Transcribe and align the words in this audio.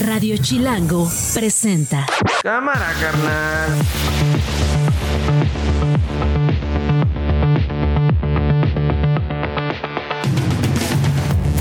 Radio 0.00 0.38
Chilango 0.38 1.10
presenta. 1.34 2.06
Cámara, 2.42 2.90
carnal. 2.98 3.70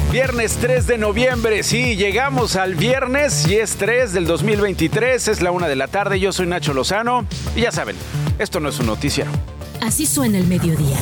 Viernes 0.10 0.58
3 0.62 0.88
de 0.88 0.98
noviembre, 0.98 1.64
sí, 1.64 1.98
llegamos 1.98 2.56
al 2.56 2.76
viernes 2.76 3.46
y 3.46 3.58
es 3.58 3.76
3 3.76 4.14
del 4.14 4.26
2023, 4.26 5.28
es 5.28 5.42
la 5.42 5.52
una 5.52 5.68
de 5.68 5.76
la 5.76 5.90
tarde, 5.90 6.20
yo 6.20 6.32
soy 6.32 6.48
Nacho 6.48 6.74
Lozano 6.74 7.26
y 7.58 7.62
ya 7.62 7.74
saben, 7.74 7.98
esto 8.38 8.62
no 8.62 8.70
es 8.70 8.80
un 8.80 8.86
noticiero. 8.86 9.32
Así 9.82 10.06
suena 10.06 10.38
el 10.38 10.48
mediodía. 10.48 10.98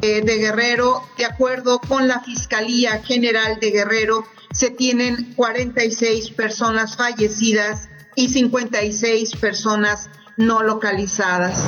Eh, 0.00 0.22
de 0.22 0.38
Guerrero, 0.38 1.02
de 1.16 1.26
acuerdo 1.26 1.78
con 1.78 2.08
la 2.08 2.20
Fiscalía 2.20 3.02
General 3.02 3.60
de 3.60 3.70
Guerrero, 3.70 4.24
se 4.52 4.70
tienen 4.70 5.34
46 5.34 6.30
personas 6.30 6.96
fallecidas 6.96 7.88
y 8.14 8.28
56 8.28 9.36
personas 9.36 10.10
no 10.36 10.62
localizadas. 10.62 11.66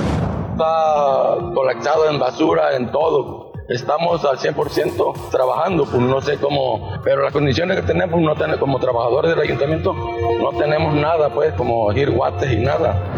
Está 0.52 1.36
colectado 1.54 2.08
en 2.10 2.18
basura, 2.18 2.76
en 2.76 2.92
todo. 2.92 3.52
Estamos 3.68 4.22
al 4.26 4.36
100% 4.36 5.30
trabajando, 5.30 5.86
pues 5.86 6.02
no 6.02 6.20
sé 6.20 6.36
cómo, 6.36 7.00
pero 7.02 7.22
las 7.22 7.32
condiciones 7.32 7.80
que 7.80 7.86
tenemos, 7.86 8.20
no 8.20 8.34
tenemos, 8.34 8.60
como 8.60 8.78
trabajadores 8.78 9.30
del 9.30 9.40
ayuntamiento, 9.40 9.94
no 9.94 10.52
tenemos 10.58 10.94
nada, 10.94 11.32
pues, 11.32 11.54
como 11.54 11.90
ir 11.94 12.10
guates 12.10 12.52
y 12.52 12.56
nada. 12.56 13.10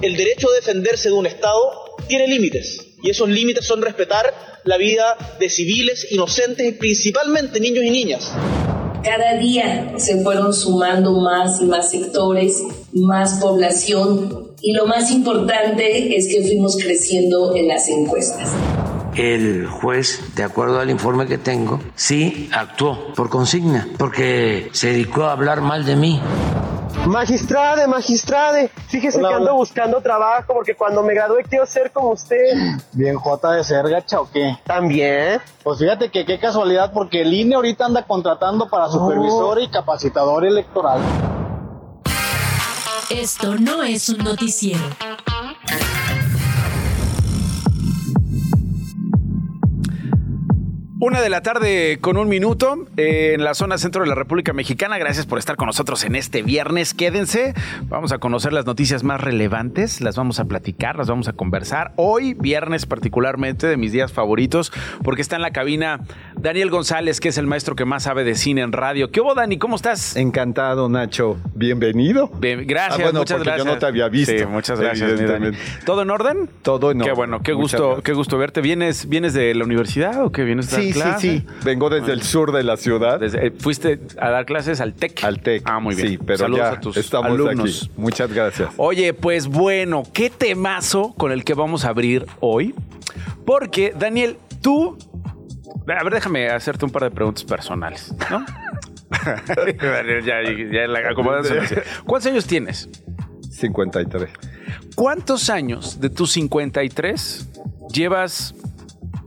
El 0.00 0.16
derecho 0.16 0.48
a 0.50 0.54
defenderse 0.54 1.10
de 1.10 1.14
un 1.14 1.26
Estado 1.26 1.94
tiene 2.08 2.26
límites, 2.26 2.94
y 3.02 3.10
esos 3.10 3.28
límites 3.28 3.66
son 3.66 3.82
respetar 3.82 4.32
la 4.64 4.78
vida 4.78 5.14
de 5.38 5.50
civiles 5.50 6.10
inocentes, 6.10 6.72
principalmente 6.78 7.60
niños 7.60 7.84
y 7.84 7.90
niñas. 7.90 8.32
Cada 9.06 9.38
día 9.38 9.92
se 9.98 10.20
fueron 10.24 10.52
sumando 10.52 11.12
más 11.20 11.60
y 11.60 11.66
más 11.66 11.92
sectores, 11.92 12.60
más 12.92 13.34
población 13.34 14.48
y 14.60 14.72
lo 14.72 14.86
más 14.86 15.12
importante 15.12 16.16
es 16.16 16.26
que 16.26 16.42
fuimos 16.42 16.76
creciendo 16.76 17.54
en 17.54 17.68
las 17.68 17.88
encuestas. 17.88 18.50
El 19.14 19.68
juez, 19.68 20.34
de 20.34 20.42
acuerdo 20.42 20.80
al 20.80 20.90
informe 20.90 21.28
que 21.28 21.38
tengo, 21.38 21.78
sí 21.94 22.50
actuó 22.52 23.12
por 23.14 23.28
consigna, 23.28 23.86
porque 23.96 24.70
se 24.72 24.88
dedicó 24.88 25.26
a 25.26 25.32
hablar 25.32 25.60
mal 25.60 25.86
de 25.86 25.94
mí. 25.94 26.20
Magistrade, 27.04 27.86
magistrade, 27.86 28.68
fíjese 28.88 29.20
que 29.20 29.26
ando 29.26 29.54
buscando 29.54 30.00
trabajo 30.00 30.54
porque 30.54 30.74
cuando 30.74 31.02
me 31.02 31.14
gradué 31.14 31.44
quiero 31.44 31.66
ser 31.66 31.92
como 31.92 32.10
usted. 32.10 32.54
Bien 32.92 33.16
J 33.16 33.52
de 33.52 33.64
ser 33.64 33.88
gacha 33.88 34.20
o 34.20 34.30
qué? 34.30 34.58
También. 34.64 35.40
Pues 35.62 35.78
fíjate 35.78 36.10
que 36.10 36.24
qué 36.24 36.38
casualidad 36.38 36.92
porque 36.92 37.22
el 37.22 37.32
INE 37.32 37.54
ahorita 37.56 37.86
anda 37.86 38.02
contratando 38.02 38.68
para 38.68 38.88
supervisor 38.88 39.60
y 39.60 39.68
capacitador 39.68 40.44
electoral. 40.44 41.00
Esto 43.10 43.54
no 43.56 43.84
es 43.84 44.08
un 44.08 44.18
noticiero. 44.18 44.80
Una 51.06 51.20
de 51.20 51.30
la 51.30 51.40
tarde 51.40 51.98
con 52.00 52.16
un 52.16 52.28
minuto 52.28 52.84
eh, 52.96 53.34
en 53.34 53.44
la 53.44 53.54
zona 53.54 53.78
centro 53.78 54.02
de 54.02 54.08
la 54.08 54.16
República 54.16 54.52
Mexicana. 54.52 54.98
Gracias 54.98 55.24
por 55.24 55.38
estar 55.38 55.54
con 55.54 55.66
nosotros 55.66 56.02
en 56.02 56.16
este 56.16 56.42
viernes. 56.42 56.94
Quédense. 56.94 57.54
Vamos 57.82 58.10
a 58.10 58.18
conocer 58.18 58.52
las 58.52 58.66
noticias 58.66 59.04
más 59.04 59.20
relevantes. 59.20 60.00
Las 60.00 60.16
vamos 60.16 60.40
a 60.40 60.46
platicar, 60.46 60.96
las 60.96 61.06
vamos 61.06 61.28
a 61.28 61.32
conversar. 61.32 61.92
Hoy, 61.94 62.34
viernes 62.34 62.86
particularmente, 62.86 63.68
de 63.68 63.76
mis 63.76 63.92
días 63.92 64.12
favoritos, 64.12 64.72
porque 65.04 65.22
está 65.22 65.36
en 65.36 65.42
la 65.42 65.52
cabina 65.52 66.00
Daniel 66.38 66.70
González, 66.70 67.18
que 67.18 67.30
es 67.30 67.38
el 67.38 67.46
maestro 67.46 67.74
que 67.74 67.84
más 67.84 68.04
sabe 68.04 68.22
de 68.22 68.34
cine 68.34 68.60
en 68.60 68.70
radio. 68.70 69.10
¿Qué 69.10 69.20
hubo, 69.20 69.34
Dani? 69.34 69.58
¿Cómo 69.58 69.74
estás? 69.76 70.14
Encantado, 70.16 70.88
Nacho. 70.88 71.38
Bienvenido. 71.54 72.28
Bien, 72.38 72.64
gracias, 72.66 73.00
Ah, 73.00 73.02
bueno, 73.04 73.18
muchas 73.20 73.42
gracias. 73.42 73.66
yo 73.66 73.72
no 73.72 73.78
te 73.78 73.86
había 73.86 74.08
visto, 74.08 74.32
Sí, 74.38 74.44
muchas 74.46 74.78
gracias. 74.78 75.18
Dani. 75.26 75.56
¿Todo 75.84 76.02
en 76.02 76.10
orden? 76.10 76.48
Todo 76.62 76.90
en 76.92 76.98
Qué 76.98 77.04
orden. 77.04 77.16
bueno, 77.16 77.42
qué 77.42 77.52
Muchas 77.54 77.72
gusto, 77.80 77.86
gracias. 77.86 78.04
qué 78.04 78.12
gusto 78.12 78.38
verte. 78.38 78.60
¿Vienes, 78.60 79.08
¿Vienes 79.08 79.32
de 79.34 79.54
la 79.54 79.64
universidad 79.64 80.22
o 80.24 80.30
qué 80.30 80.44
vienes 80.44 80.70
de 80.70 80.92
dar 80.92 81.18
Sí, 81.18 81.28
sí, 81.28 81.38
sí. 81.40 81.46
Vengo 81.64 81.88
desde 81.90 82.12
el 82.12 82.22
sur 82.22 82.52
de 82.52 82.62
la 82.62 82.76
ciudad. 82.76 83.18
Desde- 83.18 83.46
eh, 83.48 83.50
¿Fuiste 83.58 83.98
a 84.20 84.30
dar 84.30 84.44
clases 84.46 84.80
al 84.80 84.92
TEC? 84.94 85.24
Al 85.24 85.40
TEC. 85.40 85.62
Ah, 85.64 85.80
muy 85.80 85.94
bien. 85.96 86.08
Sí, 86.10 86.18
pero 86.18 86.38
Saludos 86.38 86.60
ya 86.60 86.70
a 86.72 86.80
tus 86.80 86.96
estamos 86.98 87.32
alumnos. 87.32 87.82
aquí. 87.84 87.90
Muchas 87.96 88.32
gracias. 88.32 88.68
Oye, 88.76 89.14
pues 89.14 89.48
bueno, 89.48 90.02
qué 90.12 90.28
temazo 90.30 91.14
con 91.16 91.32
el 91.32 91.44
que 91.44 91.54
vamos 91.54 91.84
a 91.86 91.88
abrir 91.88 92.26
hoy. 92.40 92.74
Porque, 93.46 93.92
Daniel, 93.98 94.36
tú. 94.60 94.96
A 95.82 96.04
ver, 96.04 96.12
déjame 96.12 96.48
hacerte 96.48 96.84
un 96.84 96.90
par 96.90 97.04
de 97.04 97.10
preguntas 97.10 97.44
personales, 97.44 98.14
¿no? 98.30 98.44
Ya, 100.24 100.42
ya 100.72 100.86
la 100.86 101.10
acomodas. 101.10 101.48
¿Cuántos 102.04 102.30
años 102.30 102.46
tienes? 102.46 102.88
53. 103.50 104.30
¿Cuántos 104.94 105.50
años 105.50 106.00
de 106.00 106.10
tus 106.10 106.32
53 106.32 107.48
llevas 107.92 108.54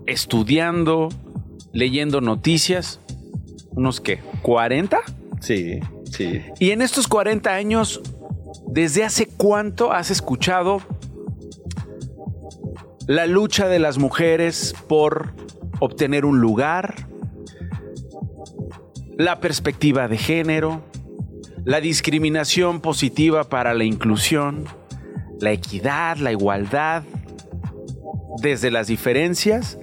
estudiando, 0.05 1.09
leyendo 1.73 2.21
noticias? 2.21 2.99
¿Unos 3.71 4.01
qué? 4.01 4.21
¿40? 4.43 4.99
Sí, 5.39 5.79
sí. 6.11 6.41
Y 6.59 6.71
en 6.71 6.81
estos 6.81 7.07
40 7.07 7.53
años, 7.53 8.01
¿desde 8.67 9.03
hace 9.03 9.27
cuánto 9.27 9.91
has 9.91 10.11
escuchado 10.11 10.81
la 13.07 13.25
lucha 13.25 13.67
de 13.67 13.79
las 13.79 13.97
mujeres 13.97 14.75
por 14.87 15.33
obtener 15.79 16.25
un 16.25 16.39
lugar, 16.39 17.07
la 19.17 19.39
perspectiva 19.39 20.07
de 20.07 20.17
género, 20.17 20.81
la 21.65 21.81
discriminación 21.81 22.79
positiva 22.81 23.43
para 23.43 23.73
la 23.73 23.83
inclusión, 23.83 24.65
la 25.39 25.51
equidad, 25.51 26.17
la 26.17 26.31
igualdad, 26.31 27.03
desde 28.41 28.71
las 28.71 28.87
diferencias 28.87 29.77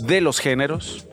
de 0.00 0.20
los 0.20 0.40
géneros, 0.40 1.06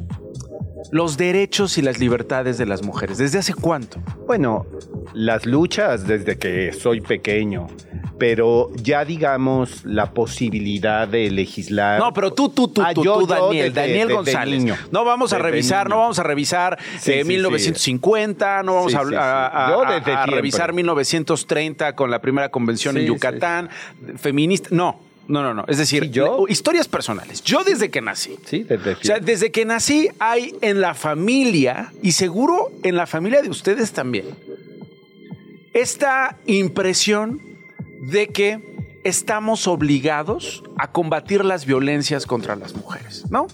los 0.91 1.17
derechos 1.17 1.77
y 1.77 1.81
las 1.81 1.99
libertades 1.99 2.57
de 2.57 2.65
las 2.65 2.83
mujeres? 2.83 3.17
¿Desde 3.17 3.39
hace 3.39 3.53
cuánto? 3.53 3.99
Bueno, 4.25 4.65
las 5.13 5.45
luchas 5.45 6.07
desde 6.07 6.37
que 6.37 6.73
soy 6.73 7.01
pequeño, 7.01 7.67
pero 8.19 8.69
ya 8.75 9.05
digamos 9.05 9.83
la 9.85 10.11
posibilidad 10.13 11.07
de 11.07 11.31
legislar. 11.31 11.99
No, 11.99 12.13
pero 12.13 12.31
tú, 12.33 12.49
tú, 12.49 12.67
tú, 12.67 12.81
Ah, 12.85 12.93
tú, 12.93 13.03
yo- 13.03 13.19
tú, 13.19 13.25
Daniel, 13.27 13.73
desde- 13.73 13.81
Daniel 13.81 14.07
desde 14.09 14.13
González. 14.15 14.59
niño. 14.59 14.75
No 14.91 15.05
vamos 15.05 15.33
a 15.33 15.39
revisar, 15.39 15.87
niño. 15.87 15.95
no 15.95 16.01
vamos 16.01 16.19
a 16.19 16.23
revisar 16.23 16.77
Sí, 16.99 17.11
eh, 17.13 17.21
sí, 17.23 17.27
1950, 17.29 18.61
no 18.63 18.75
vamos 18.75 18.93
a, 18.93 20.25
revisar 20.27 20.73
1930 20.73 21.95
con 21.95 22.11
la 22.11 22.19
primera 22.19 22.49
convención 22.49 22.97
en 22.97 23.05
Yucatán, 23.05 23.69
feminista. 24.17 24.69
No, 24.71 24.99
no, 25.27 25.41
no, 25.43 25.53
no. 25.53 25.63
Es 25.67 25.77
decir, 25.77 26.03
Sí, 26.05 26.09
yo- 26.09 26.45
historias 26.49 26.87
personales. 26.87 27.41
Yo 27.43 27.63
desde 27.63 27.89
que 27.89 28.01
nací. 28.01 28.35
Sí, 28.45 28.63
desde 28.63 28.93
O 28.93 28.97
sea, 29.01 29.19
desde 29.19 29.51
que 29.51 29.63
nací 29.63 30.09
hay 30.19 30.55
en 30.61 30.81
la 30.81 30.93
familia, 30.93 31.93
y 32.01 32.11
seguro 32.11 32.71
en 32.83 32.95
la 32.95 33.05
familia 33.07 33.41
de 33.41 33.49
ustedes 33.49 33.91
también, 33.91 34.25
esta 35.73 36.37
impresión 36.47 37.41
de 38.01 38.27
que 38.27 38.99
estamos 39.03 39.67
obligados 39.67 40.63
a 40.77 40.91
combatir 40.91 41.45
las 41.45 41.65
violencias 41.65 42.25
contra 42.25 42.55
las 42.55 42.75
mujeres, 42.75 43.25
¿no? 43.29 43.47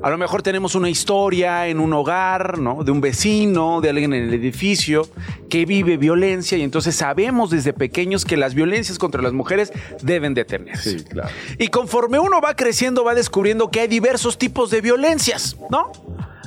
A 0.00 0.10
lo 0.10 0.18
mejor 0.18 0.42
tenemos 0.42 0.76
una 0.76 0.88
historia 0.88 1.66
en 1.66 1.80
un 1.80 1.92
hogar, 1.92 2.58
¿no? 2.58 2.84
De 2.84 2.92
un 2.92 3.00
vecino, 3.00 3.80
de 3.80 3.90
alguien 3.90 4.14
en 4.14 4.28
el 4.28 4.34
edificio 4.34 5.08
que 5.50 5.64
vive 5.64 5.96
violencia 5.96 6.56
y 6.56 6.62
entonces 6.62 6.94
sabemos 6.94 7.50
desde 7.50 7.72
pequeños 7.72 8.24
que 8.24 8.36
las 8.36 8.54
violencias 8.54 8.96
contra 8.98 9.22
las 9.22 9.32
mujeres 9.32 9.72
deben 10.02 10.34
detenerse. 10.34 10.98
Sí, 10.98 11.04
claro. 11.04 11.30
Y 11.58 11.68
conforme 11.68 12.20
uno 12.20 12.40
va 12.40 12.54
creciendo, 12.54 13.02
va 13.02 13.14
descubriendo 13.14 13.72
que 13.72 13.80
hay 13.80 13.88
diversos 13.88 14.38
tipos 14.38 14.70
de 14.70 14.80
violencias, 14.80 15.56
¿no? 15.68 15.90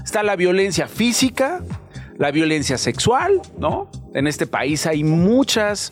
Está 0.02 0.24
la 0.24 0.38
violencia 0.38 0.88
física, 0.88 1.62
la 2.18 2.32
violencia 2.32 2.78
sexual, 2.78 3.42
¿no? 3.58 3.90
En 4.14 4.28
este 4.28 4.48
país 4.48 4.86
hay 4.86 5.04
muchas 5.04 5.92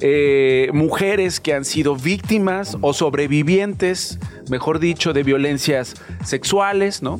eh, 0.00 0.70
mujeres 0.72 1.40
que 1.40 1.54
han 1.54 1.64
sido 1.64 1.96
víctimas 1.96 2.78
o 2.80 2.92
sobrevivientes, 2.92 4.18
mejor 4.48 4.78
dicho, 4.78 5.12
de 5.12 5.22
violencias 5.22 5.94
sexuales, 6.24 7.02
¿no? 7.02 7.18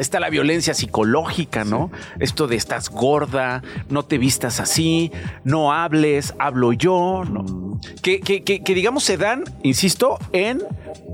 Está 0.00 0.18
la 0.20 0.30
violencia 0.30 0.74
psicológica, 0.74 1.64
¿no? 1.64 1.90
Esto 2.18 2.46
de 2.46 2.56
estás 2.56 2.88
gorda, 2.90 3.62
no 3.88 4.02
te 4.04 4.18
vistas 4.18 4.58
así, 4.60 5.12
no 5.44 5.72
hables, 5.72 6.34
hablo 6.38 6.72
yo, 6.72 7.22
¿no? 7.30 7.78
Que, 8.02 8.20
que- 8.20 8.42
que- 8.42 8.62
que, 8.62 8.74
digamos 8.74 9.04
se 9.04 9.16
dan, 9.16 9.44
insisto, 9.62 10.18
en 10.32 10.62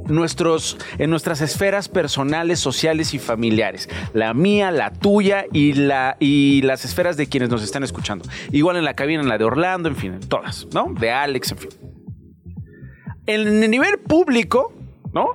nuestros, 0.06 0.78
en 0.98 1.10
nuestras 1.10 1.40
esferas 1.40 1.88
personales, 1.88 2.60
sociales 2.60 3.12
y 3.14 3.18
familiares. 3.18 3.88
La 4.14 4.34
mía, 4.34 4.70
la 4.70 4.92
tuya 4.92 5.46
y, 5.52 5.72
la, 5.74 6.16
y 6.20 6.62
las 6.62 6.84
esferas 6.84 7.16
de 7.16 7.26
quienes 7.26 7.50
nos 7.50 7.62
están 7.62 7.82
escuchando. 7.82 8.24
Igual 8.52 8.76
en 8.76 8.84
la 8.84 8.94
cabina, 8.94 9.20
en 9.22 9.28
la 9.28 9.36
de 9.38 9.44
Orlando, 9.44 9.88
en 9.88 9.96
fin, 9.96 10.14
en 10.14 10.20
todas, 10.28 10.66
¿no? 10.72 10.92
De 10.98 11.10
Alex, 11.10 11.52
en 11.52 11.58
fin. 11.58 11.70
En 13.26 13.62
el 13.64 13.70
nivel 13.70 13.98
público, 13.98 14.72
¿no? 15.12 15.30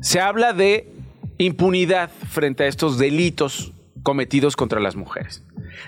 Se 0.00 0.20
habla 0.20 0.52
de 0.52 0.92
impunidad 1.38 2.10
frente 2.30 2.64
a 2.64 2.66
estos 2.66 2.98
delitos 2.98 3.72
cometidos 4.02 4.56
contra 4.56 4.80
las 4.80 4.96
mujeres. 4.96 5.42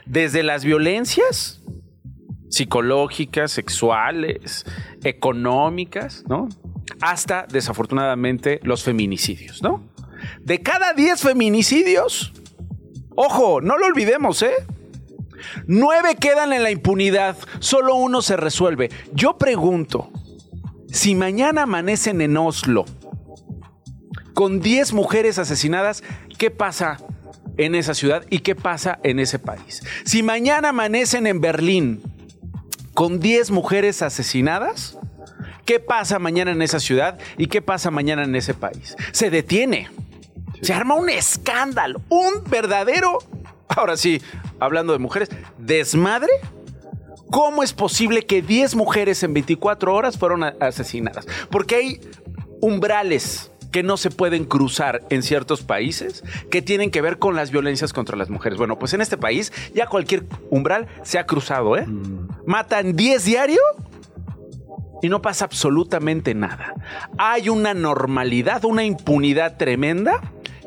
Desde 0.07 0.43
las 0.43 0.65
violencias 0.65 1.61
psicológicas, 2.51 3.53
sexuales, 3.53 4.65
económicas, 5.05 6.25
¿no? 6.29 6.49
Hasta, 7.01 7.47
desafortunadamente, 7.49 8.61
los 8.63 8.83
feminicidios, 8.83 9.63
¿no? 9.63 9.85
De 10.41 10.63
cada 10.63 10.95
10 10.95 11.21
feminicidios, 11.21 12.33
ojo, 13.15 13.61
no 13.61 13.79
lo 13.79 13.87
olvidemos, 13.87 14.43
¿eh? 14.43 14.55
Nueve 15.67 16.17
quedan 16.19 16.53
en 16.53 16.63
la 16.63 16.71
impunidad, 16.71 17.37
solo 17.61 17.95
uno 17.95 18.23
se 18.23 18.37
resuelve. 18.37 18.91
Yo 19.13 19.39
pregunto, 19.39 20.11
si 20.91 21.15
mañana 21.15 21.63
amanecen 21.63 22.21
en 22.21 22.37
Oslo 22.37 22.87
con 24.39 24.61
10 24.61 24.93
mujeres 24.93 25.37
asesinadas, 25.41 26.05
¿qué 26.39 26.53
pasa 26.53 26.99
en 27.57 27.75
esa 27.75 27.93
ciudad 27.93 28.25
y 28.31 28.39
qué 28.39 28.55
pasa 28.55 29.01
en 29.03 29.19
ese 29.19 29.41
país? 29.41 29.83
Si 30.05 30.23
mañana 30.23 30.69
amanecen 30.69 31.27
en 31.27 31.41
Berlín 31.41 32.01
con 32.95 33.19
10 33.19 33.51
mujeres 33.51 34.01
asesinadas, 34.01 34.97
¿qué 35.65 35.81
pasa 35.81 36.21
mañana 36.21 36.53
en 36.53 36.63
esa 36.63 36.79
ciudad 36.79 37.19
y 37.37 37.49
qué 37.49 37.63
pasa 37.63 37.91
mañana 37.91 38.23
en 38.23 38.37
ese 38.37 38.55
país? 38.55 38.95
Se 39.11 39.29
detiene. 39.29 39.91
Se 40.63 40.73
arma 40.73 40.95
un 40.95 41.11
escándalo, 41.11 42.01
un 42.09 42.45
verdadero, 42.49 43.19
ahora 43.67 43.97
sí, 43.97 44.23
hablando 44.61 44.93
de 44.93 45.01
mujeres, 45.01 45.31
desmadre. 45.59 46.31
¿Cómo 47.33 47.65
es 47.65 47.73
posible 47.73 48.25
que 48.25 48.41
10 48.41 48.77
mujeres 48.77 49.21
en 49.25 49.35
24 49.35 49.93
horas 49.93 50.17
fueron 50.17 50.45
asesinadas? 50.45 51.27
Porque 51.51 51.75
hay 51.75 52.01
umbrales 52.61 53.51
que 53.71 53.83
no 53.83 53.97
se 53.97 54.11
pueden 54.11 54.45
cruzar 54.45 55.03
en 55.11 55.23
ciertos 55.23 55.63
países 55.63 56.25
que 56.51 56.63
tienen 56.63 56.91
que 56.91 57.03
ver 57.03 57.19
con 57.19 57.37
las 57.37 57.51
violencias 57.51 57.93
contra 57.93 58.17
las 58.17 58.31
mujeres. 58.31 58.59
Bueno, 58.59 58.79
pues 58.79 58.95
en 58.95 59.01
este 59.01 59.17
país 59.17 59.53
ya 59.75 59.87
cualquier 59.87 60.25
umbral 60.51 60.87
se 61.03 61.19
ha 61.19 61.27
cruzado, 61.27 61.77
¿eh? 61.77 61.87
Matan 62.47 62.97
10 62.97 63.25
diario 63.25 63.61
y 65.03 65.09
no 65.09 65.23
pasa 65.23 65.45
absolutamente 65.45 66.35
nada. 66.35 66.75
Hay 67.19 67.49
una 67.49 67.75
normalidad, 67.75 68.65
una 68.65 68.85
impunidad 68.85 69.57
tremenda 69.57 70.21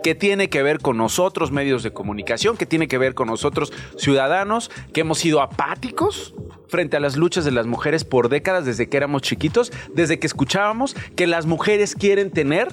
que 0.04 0.16
tiene 0.16 0.50
que 0.50 0.64
ver 0.64 0.80
con 0.80 0.98
nosotros, 0.98 1.52
medios 1.52 1.84
de 1.84 1.94
comunicación, 1.94 2.58
que 2.58 2.66
tiene 2.66 2.88
que 2.88 2.98
ver 2.98 3.14
con 3.14 3.28
nosotros, 3.28 3.72
ciudadanos, 3.98 4.72
que 4.94 5.02
hemos 5.02 5.20
sido 5.20 5.42
apáticos 5.42 6.34
frente 6.68 6.98
a 6.98 7.00
las 7.00 7.18
luchas 7.18 7.46
de 7.46 7.52
las 7.52 7.68
mujeres 7.68 8.04
por 8.04 8.30
décadas 8.30 8.66
desde 8.66 8.90
que 8.90 8.98
éramos 8.98 9.22
chiquitos, 9.22 9.72
desde 9.94 10.18
que 10.18 10.28
escuchábamos 10.28 10.96
que 11.16 11.28
las 11.28 11.46
mujeres 11.46 11.96
quieren 11.96 12.32
tener 12.32 12.70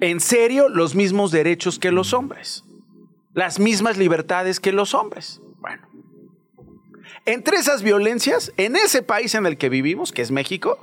en 0.00 0.20
serio 0.20 0.68
los 0.68 0.94
mismos 0.94 1.30
derechos 1.30 1.78
que 1.78 1.90
los 1.90 2.12
hombres, 2.12 2.64
las 3.34 3.58
mismas 3.58 3.96
libertades 3.96 4.60
que 4.60 4.72
los 4.72 4.94
hombres. 4.94 5.40
Bueno, 5.60 5.86
entre 7.26 7.58
esas 7.58 7.82
violencias, 7.82 8.52
en 8.56 8.76
ese 8.76 9.02
país 9.02 9.34
en 9.34 9.46
el 9.46 9.56
que 9.56 9.68
vivimos, 9.68 10.12
que 10.12 10.22
es 10.22 10.30
México, 10.30 10.78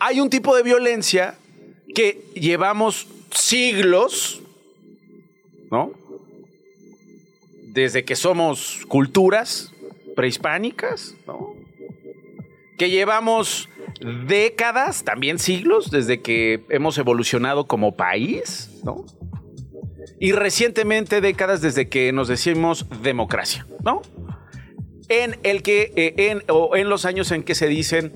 hay 0.00 0.20
un 0.20 0.28
tipo 0.28 0.54
de 0.56 0.62
violencia 0.62 1.38
que 1.94 2.24
llevamos 2.34 3.06
siglos, 3.30 4.42
¿no? 5.70 5.92
Desde 7.68 8.04
que 8.04 8.16
somos 8.16 8.80
culturas 8.88 9.72
prehispánicas, 10.14 11.14
¿no? 11.26 11.54
Que 12.76 12.90
llevamos 12.90 13.68
décadas, 14.00 15.04
también 15.04 15.38
siglos, 15.38 15.90
desde 15.90 16.20
que 16.20 16.64
hemos 16.70 16.98
evolucionado 16.98 17.66
como 17.66 17.96
país, 17.96 18.70
¿no? 18.84 19.04
Y 20.18 20.32
recientemente 20.32 21.20
décadas 21.20 21.60
desde 21.60 21.88
que 21.88 22.12
nos 22.12 22.28
decimos 22.28 22.86
democracia, 23.02 23.66
¿no? 23.84 24.02
En 25.08 25.38
el 25.42 25.62
que, 25.62 25.92
eh, 25.96 26.14
en, 26.30 26.42
o 26.48 26.76
en 26.76 26.88
los 26.88 27.04
años 27.04 27.30
en 27.30 27.42
que 27.42 27.54
se 27.54 27.68
dicen 27.68 28.12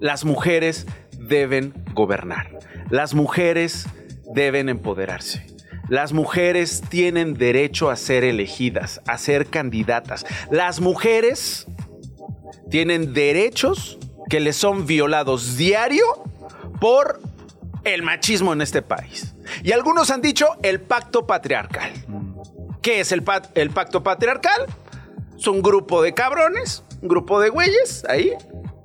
las 0.00 0.24
mujeres 0.24 0.86
deben 1.18 1.74
gobernar. 1.94 2.58
Las 2.88 3.14
mujeres 3.14 3.86
deben 4.34 4.68
empoderarse. 4.68 5.46
Las 5.88 6.12
mujeres 6.12 6.82
tienen 6.88 7.34
derecho 7.34 7.90
a 7.90 7.96
ser 7.96 8.24
elegidas, 8.24 9.02
a 9.06 9.18
ser 9.18 9.46
candidatas. 9.46 10.24
Las 10.50 10.80
mujeres 10.80 11.66
tienen 12.70 13.12
derechos 13.12 13.98
que 14.30 14.40
les 14.40 14.56
son 14.56 14.86
violados 14.86 15.56
diario 15.56 16.04
por 16.80 17.20
el 17.84 18.02
machismo 18.02 18.52
en 18.52 18.62
este 18.62 18.80
país. 18.80 19.34
Y 19.64 19.72
algunos 19.72 20.10
han 20.10 20.22
dicho 20.22 20.46
el 20.62 20.80
pacto 20.80 21.26
patriarcal. 21.26 21.92
¿Qué 22.80 23.00
es 23.00 23.10
el, 23.12 23.24
el 23.56 23.70
pacto 23.70 24.02
patriarcal? 24.02 24.66
Es 25.36 25.46
un 25.48 25.60
grupo 25.60 26.00
de 26.00 26.14
cabrones, 26.14 26.84
un 27.02 27.08
grupo 27.08 27.40
de 27.40 27.50
güeyes 27.50 28.04
ahí, 28.08 28.32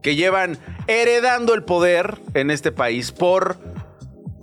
que 0.01 0.15
llevan 0.15 0.57
heredando 0.87 1.53
el 1.53 1.63
poder 1.63 2.19
en 2.33 2.49
este 2.49 2.71
país 2.71 3.11
por 3.11 3.57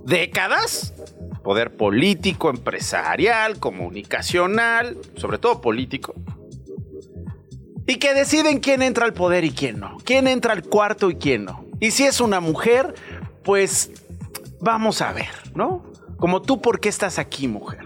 décadas, 0.04 0.94
poder 1.42 1.76
político, 1.76 2.48
empresarial, 2.48 3.58
comunicacional, 3.58 4.96
sobre 5.16 5.38
todo 5.38 5.60
político, 5.60 6.14
y 7.92 7.96
que 7.96 8.14
deciden 8.14 8.60
quién 8.60 8.80
entra 8.80 9.04
al 9.04 9.12
poder 9.12 9.44
y 9.44 9.50
quién 9.50 9.78
no, 9.78 9.98
quién 10.02 10.26
entra 10.26 10.54
al 10.54 10.62
cuarto 10.62 11.10
y 11.10 11.16
quién 11.16 11.44
no. 11.44 11.66
Y 11.78 11.90
si 11.90 12.04
es 12.04 12.22
una 12.22 12.40
mujer, 12.40 12.94
pues 13.44 13.90
vamos 14.60 15.02
a 15.02 15.12
ver, 15.12 15.28
¿no? 15.54 15.84
Como 16.16 16.40
tú, 16.40 16.62
¿por 16.62 16.80
qué 16.80 16.88
estás 16.88 17.18
aquí, 17.18 17.48
mujer? 17.48 17.80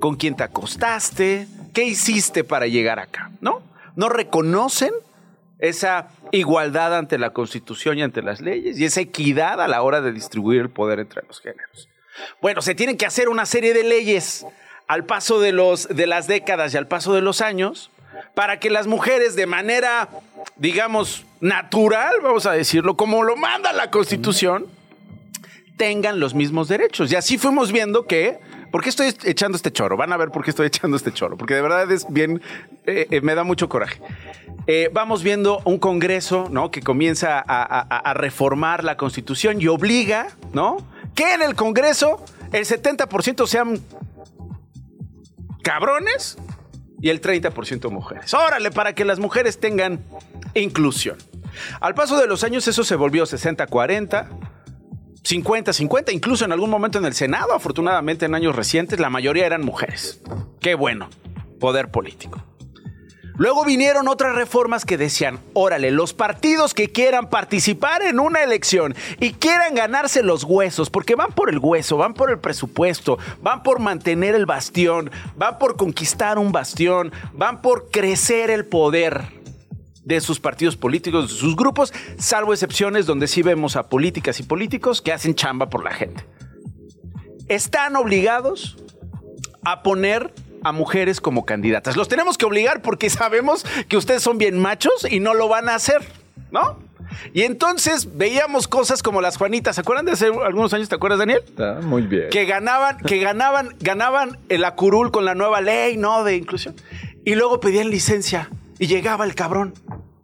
¿Con 0.00 0.16
quién 0.16 0.34
te 0.34 0.42
acostaste? 0.42 1.46
¿Qué 1.72 1.84
hiciste 1.84 2.42
para 2.42 2.66
llegar 2.66 2.98
acá? 2.98 3.30
¿No? 3.40 3.62
No 3.94 4.08
reconocen 4.08 4.90
esa 5.60 6.08
igualdad 6.32 6.98
ante 6.98 7.16
la 7.16 7.30
Constitución 7.30 7.98
y 7.98 8.02
ante 8.02 8.20
las 8.20 8.40
leyes 8.40 8.80
y 8.80 8.84
esa 8.84 9.00
equidad 9.00 9.60
a 9.60 9.68
la 9.68 9.82
hora 9.82 10.00
de 10.00 10.10
distribuir 10.10 10.60
el 10.60 10.70
poder 10.70 10.98
entre 10.98 11.22
los 11.28 11.40
géneros. 11.40 11.88
Bueno, 12.40 12.62
se 12.62 12.74
tienen 12.74 12.96
que 12.96 13.06
hacer 13.06 13.28
una 13.28 13.46
serie 13.46 13.74
de 13.74 13.84
leyes 13.84 14.44
al 14.88 15.04
paso 15.04 15.38
de, 15.38 15.52
los, 15.52 15.86
de 15.86 16.08
las 16.08 16.26
décadas 16.26 16.74
y 16.74 16.78
al 16.78 16.88
paso 16.88 17.14
de 17.14 17.20
los 17.20 17.40
años 17.40 17.91
para 18.34 18.58
que 18.58 18.70
las 18.70 18.86
mujeres 18.86 19.36
de 19.36 19.46
manera, 19.46 20.08
digamos, 20.56 21.24
natural, 21.40 22.16
vamos 22.22 22.46
a 22.46 22.52
decirlo, 22.52 22.96
como 22.96 23.22
lo 23.22 23.36
manda 23.36 23.72
la 23.72 23.90
Constitución, 23.90 24.66
tengan 25.76 26.20
los 26.20 26.34
mismos 26.34 26.68
derechos. 26.68 27.10
Y 27.12 27.16
así 27.16 27.38
fuimos 27.38 27.72
viendo 27.72 28.06
que 28.06 28.38
¿Por 28.72 28.82
qué 28.82 28.88
estoy 28.88 29.14
echando 29.24 29.54
este 29.54 29.70
choro? 29.70 29.98
Van 29.98 30.14
a 30.14 30.16
ver 30.16 30.30
por 30.30 30.42
qué 30.42 30.50
estoy 30.50 30.66
echando 30.68 30.96
este 30.96 31.12
choro, 31.12 31.36
porque 31.36 31.54
de 31.54 31.62
verdad 31.62 31.92
es 31.92 32.06
bien, 32.08 32.42
eh, 32.86 33.06
eh, 33.10 33.20
me 33.20 33.34
da 33.34 33.44
mucho 33.44 33.68
coraje. 33.68 34.00
Eh, 34.66 34.90
vamos 34.92 35.22
viendo 35.22 35.60
un 35.64 35.78
Congreso, 35.78 36.48
¿no? 36.50 36.70
Que 36.70 36.80
comienza 36.80 37.44
a, 37.46 38.14
reformar 38.14 38.82
la 38.82 38.96
Constitución 38.96 39.60
y 39.60 39.68
obliga, 39.68 40.28
¿no? 40.54 40.78
Que 41.14 41.34
en 41.34 41.42
el 41.42 41.54
Congreso 41.54 42.24
el 42.52 42.64
70% 42.64 43.46
sean 43.46 43.80
cabrones 45.62 46.38
y 47.02 47.10
el 47.10 47.20
30% 47.20 47.90
mujeres. 47.90 48.32
Órale, 48.32 48.70
para 48.70 48.94
que 48.94 49.04
las 49.04 49.18
mujeres 49.18 49.60
tengan 49.60 50.02
inclusión. 50.54 51.18
Al 51.80 51.94
paso 51.94 52.18
de 52.18 52.26
los 52.26 52.44
años 52.44 52.66
eso 52.68 52.84
se 52.84 52.96
volvió 52.96 53.24
60-40, 53.24 54.28
50-50, 55.22 56.12
incluso 56.12 56.44
en 56.44 56.52
algún 56.52 56.70
momento 56.70 56.98
en 56.98 57.04
el 57.04 57.12
Senado, 57.12 57.52
afortunadamente 57.52 58.26
en 58.26 58.34
años 58.34 58.56
recientes, 58.56 59.00
la 59.00 59.10
mayoría 59.10 59.44
eran 59.44 59.62
mujeres. 59.62 60.22
Qué 60.60 60.74
bueno, 60.74 61.10
poder 61.60 61.90
político. 61.90 62.42
Luego 63.36 63.64
vinieron 63.64 64.08
otras 64.08 64.34
reformas 64.34 64.84
que 64.84 64.98
decían, 64.98 65.40
órale, 65.54 65.90
los 65.90 66.12
partidos 66.12 66.74
que 66.74 66.92
quieran 66.92 67.30
participar 67.30 68.02
en 68.02 68.20
una 68.20 68.42
elección 68.42 68.94
y 69.20 69.32
quieran 69.32 69.74
ganarse 69.74 70.22
los 70.22 70.44
huesos, 70.44 70.90
porque 70.90 71.14
van 71.14 71.32
por 71.32 71.48
el 71.48 71.58
hueso, 71.58 71.96
van 71.96 72.14
por 72.14 72.30
el 72.30 72.38
presupuesto, 72.38 73.18
van 73.40 73.62
por 73.62 73.80
mantener 73.80 74.34
el 74.34 74.46
bastión, 74.46 75.10
van 75.36 75.58
por 75.58 75.76
conquistar 75.76 76.38
un 76.38 76.52
bastión, 76.52 77.12
van 77.32 77.62
por 77.62 77.90
crecer 77.90 78.50
el 78.50 78.66
poder 78.66 79.22
de 80.04 80.20
sus 80.20 80.40
partidos 80.40 80.76
políticos, 80.76 81.30
de 81.30 81.34
sus 81.34 81.56
grupos, 81.56 81.92
salvo 82.18 82.52
excepciones 82.52 83.06
donde 83.06 83.28
sí 83.28 83.42
vemos 83.42 83.76
a 83.76 83.88
políticas 83.88 84.40
y 84.40 84.42
políticos 84.42 85.00
que 85.00 85.12
hacen 85.12 85.34
chamba 85.34 85.70
por 85.70 85.84
la 85.84 85.92
gente. 85.92 86.24
Están 87.48 87.96
obligados 87.96 88.76
a 89.64 89.82
poner 89.82 90.34
a 90.64 90.72
mujeres 90.72 91.20
como 91.20 91.44
candidatas. 91.44 91.96
Los 91.96 92.08
tenemos 92.08 92.38
que 92.38 92.46
obligar 92.46 92.82
porque 92.82 93.10
sabemos 93.10 93.64
que 93.88 93.96
ustedes 93.96 94.22
son 94.22 94.38
bien 94.38 94.58
machos 94.58 95.06
y 95.10 95.20
no 95.20 95.34
lo 95.34 95.48
van 95.48 95.68
a 95.68 95.74
hacer, 95.74 96.02
¿no? 96.50 96.78
Y 97.34 97.42
entonces 97.42 98.16
veíamos 98.16 98.68
cosas 98.68 99.02
como 99.02 99.20
las 99.20 99.36
Juanitas. 99.36 99.76
¿Se 99.76 99.82
acuerdan 99.82 100.06
de 100.06 100.12
hace 100.12 100.26
algunos 100.26 100.72
años? 100.72 100.88
¿Te 100.88 100.94
acuerdas, 100.94 101.18
Daniel? 101.18 101.42
Está 101.44 101.80
muy 101.80 102.02
bien. 102.02 102.30
Que 102.30 102.46
ganaban, 102.46 102.98
que 102.98 103.18
ganaban, 103.18 103.76
ganaban 103.80 104.38
el 104.48 104.64
acurul 104.64 105.10
con 105.10 105.24
la 105.24 105.34
nueva 105.34 105.60
ley, 105.60 105.96
¿no? 105.96 106.24
De 106.24 106.36
inclusión. 106.36 106.74
Y 107.24 107.34
luego 107.34 107.60
pedían 107.60 107.90
licencia 107.90 108.50
y 108.78 108.86
llegaba 108.86 109.24
el 109.24 109.34
cabrón 109.34 109.74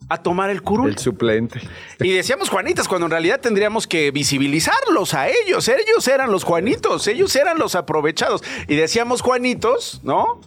a 0.09 0.23
tomar 0.23 0.51
el 0.51 0.63
curul. 0.63 0.91
El 0.91 0.99
suplente. 0.99 1.61
Y 2.01 2.13
decíamos 2.13 2.49
Juanitas, 2.49 2.89
cuando 2.89 3.07
en 3.07 3.11
realidad 3.11 3.41
tendríamos 3.41 3.87
que 3.87 4.11
visibilizarlos 4.11 5.15
a 5.15 5.29
ellos. 5.29 5.69
Ellos 5.69 6.09
eran 6.09 6.31
los 6.33 6.45
Juanitos, 6.45 7.07
ellos 7.09 7.35
eran 7.37 7.59
los 7.59 7.75
aprovechados. 7.75 8.43
Y 8.69 8.77
decíamos 8.77 9.21
Juanitos, 9.21 10.01
¿no? 10.05 10.41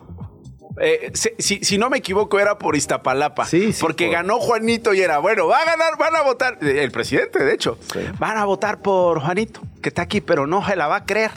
Eh, 0.79 1.11
si, 1.13 1.29
si- 1.37 1.63
si 1.63 1.77
no 1.77 1.89
me 1.89 1.97
equivoco, 1.97 2.39
era 2.39 2.57
por 2.57 2.75
Iztapalapa. 2.75 3.45
porque 3.81 4.09
ganó 4.09 4.39
Juanito 4.39 4.93
y 4.93 5.01
era, 5.01 5.19
bueno, 5.19 5.45
va 5.47 5.57
a 5.59 5.65
ganar, 5.65 5.97
van 5.99 6.15
a 6.15 6.21
votar. 6.21 6.57
El 6.61 6.89
presidente, 6.91 7.43
de 7.43 7.53
hecho, 7.53 7.77
van 8.17 8.37
a 8.37 8.45
votar 8.45 8.81
por 8.81 9.19
Juanito, 9.19 9.61
que 9.81 9.89
está 9.89 10.03
aquí, 10.03 10.21
pero 10.21 10.47
no 10.47 10.65
se 10.65 10.75
la 10.75 10.87
va 10.87 10.95
a 10.97 11.05
creer. 11.05 11.31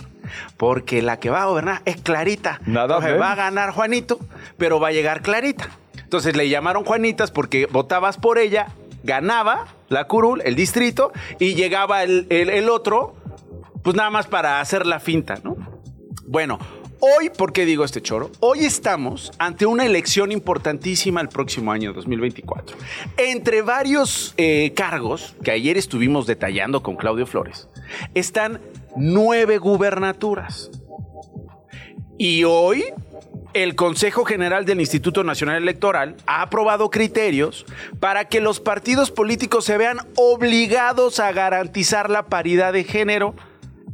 Porque 0.57 1.03
la 1.03 1.19
que 1.19 1.29
va 1.31 1.43
a 1.43 1.47
gobernar 1.47 1.83
es 1.85 1.97
Clarita. 2.01 2.61
Nada 2.65 2.97
Entonces, 2.97 3.21
va 3.21 3.33
a 3.33 3.35
ganar 3.35 3.71
Juanito, 3.73 4.19
pero 4.57 4.81
va 4.81 4.89
a 4.89 4.93
llegar 4.93 5.21
Clarita. 5.21 5.69
Entonces 6.15 6.37
le 6.37 6.49
llamaron 6.49 6.85
Juanitas 6.85 7.33
porque 7.33 7.67
votabas 7.67 8.19
por 8.19 8.39
ella, 8.39 8.69
ganaba 9.03 9.67
la 9.89 10.07
curul, 10.07 10.43
el 10.45 10.55
distrito, 10.55 11.11
y 11.41 11.55
llegaba 11.57 12.05
el, 12.05 12.29
el- 12.31 12.69
otro, 12.69 13.17
pues 13.83 13.97
nada 13.97 14.11
más 14.11 14.29
para 14.29 14.61
hacer 14.61 14.87
la 14.87 15.01
finta, 15.01 15.41
¿no? 15.43 15.57
Bueno, 16.25 16.61
hoy, 17.01 17.31
¿por 17.37 17.53
qué 17.53 17.65
digo 17.65 17.85
este 17.85 18.01
choro? 18.01 18.31
Hoy 18.39 18.61
estamos 18.65 19.33
ante 19.41 19.67
una 19.67 19.85
elección 19.87 20.31
importantísima 20.31 21.21
el 21.21 21.29
próximo 21.31 21.73
año 21.73 21.93
2024. 21.93 22.77
Entre 23.17 23.63
varios 23.63 24.35
eh, 24.37 24.73
cargos 24.77 25.35
que 25.43 25.51
ayer 25.51 25.77
estuvimos 25.77 26.29
detallando 26.29 26.81
con 26.81 26.95
Claudio 26.95 27.27
Flores, 27.27 27.69
están 28.15 28.61
nueve 28.95 29.59
gubernaturas. 29.59 30.71
Y 32.17 32.45
hoy 32.45 32.85
el 33.55 33.77
Consejo 33.77 34.25
General 34.25 34.65
del 34.65 34.81
Instituto 34.81 35.23
Nacional 35.23 35.63
Electoral 35.63 36.17
ha 36.27 36.43
aprobado 36.43 36.91
criterios 36.91 37.65
para 38.01 38.29
que 38.29 38.41
los 38.41 38.61
partidos 38.61 39.11
políticos 39.11 39.65
se 39.65 39.79
vean 39.79 39.99
obligados 40.17 41.21
a 41.21 41.33
garantizar 41.33 42.11
la 42.11 42.27
paridad 42.27 42.73
de 42.73 42.85
género 42.85 43.35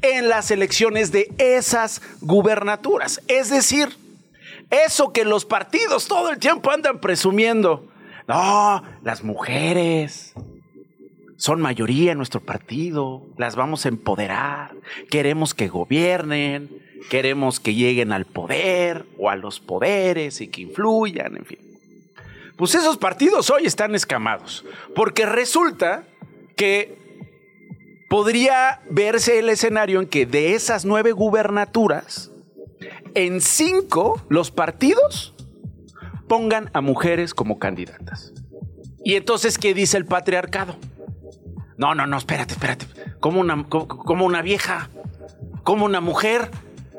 en 0.00 0.30
las 0.30 0.50
elecciones 0.50 1.12
de 1.12 1.30
esas 1.36 2.00
gubernaturas. 2.22 3.20
Es 3.28 3.50
decir, 3.50 3.88
eso 4.70 5.12
que 5.12 5.24
los 5.24 5.44
partidos 5.44 6.08
todo 6.08 6.30
el 6.30 6.38
tiempo 6.38 6.70
andan 6.70 6.98
presumiendo. 6.98 7.86
No, 8.26 8.82
las 9.02 9.22
mujeres 9.22 10.32
son 11.36 11.60
mayoría 11.60 12.12
en 12.12 12.18
nuestro 12.18 12.40
partido, 12.40 13.26
las 13.36 13.56
vamos 13.56 13.84
a 13.84 13.88
empoderar, 13.88 14.72
queremos 15.10 15.54
que 15.54 15.68
gobiernen, 15.68 16.68
queremos 17.08 17.60
que 17.60 17.74
lleguen 17.74 18.12
al 18.12 18.26
poder 18.26 19.06
o 19.18 19.30
a 19.30 19.36
los 19.36 19.60
poderes 19.60 20.40
y 20.40 20.48
que 20.48 20.62
influyan, 20.62 21.36
en 21.36 21.44
fin. 21.44 21.58
Pues 22.56 22.74
esos 22.74 22.98
partidos 22.98 23.50
hoy 23.50 23.64
están 23.64 23.94
escamados, 23.94 24.64
porque 24.94 25.24
resulta 25.24 26.04
que 26.56 26.98
podría 28.08 28.82
verse 28.90 29.38
el 29.38 29.48
escenario 29.48 30.00
en 30.00 30.08
que 30.08 30.26
de 30.26 30.54
esas 30.54 30.84
nueve 30.84 31.12
gubernaturas, 31.12 32.30
en 33.14 33.40
cinco 33.40 34.20
los 34.28 34.50
partidos 34.50 35.34
pongan 36.28 36.70
a 36.74 36.80
mujeres 36.80 37.34
como 37.34 37.58
candidatas. 37.58 38.32
Y 39.04 39.14
entonces, 39.14 39.58
¿qué 39.58 39.74
dice 39.74 39.96
el 39.96 40.04
patriarcado? 40.04 40.76
No, 41.76 41.94
no, 41.94 42.06
no, 42.06 42.18
espérate, 42.18 42.52
espérate. 42.52 42.86
Como 43.20 43.40
una, 43.40 43.64
como, 43.66 44.26
una 44.26 44.42
vieja, 44.42 44.90
como 45.62 45.86
una 45.86 46.00
mujer. 46.00 46.50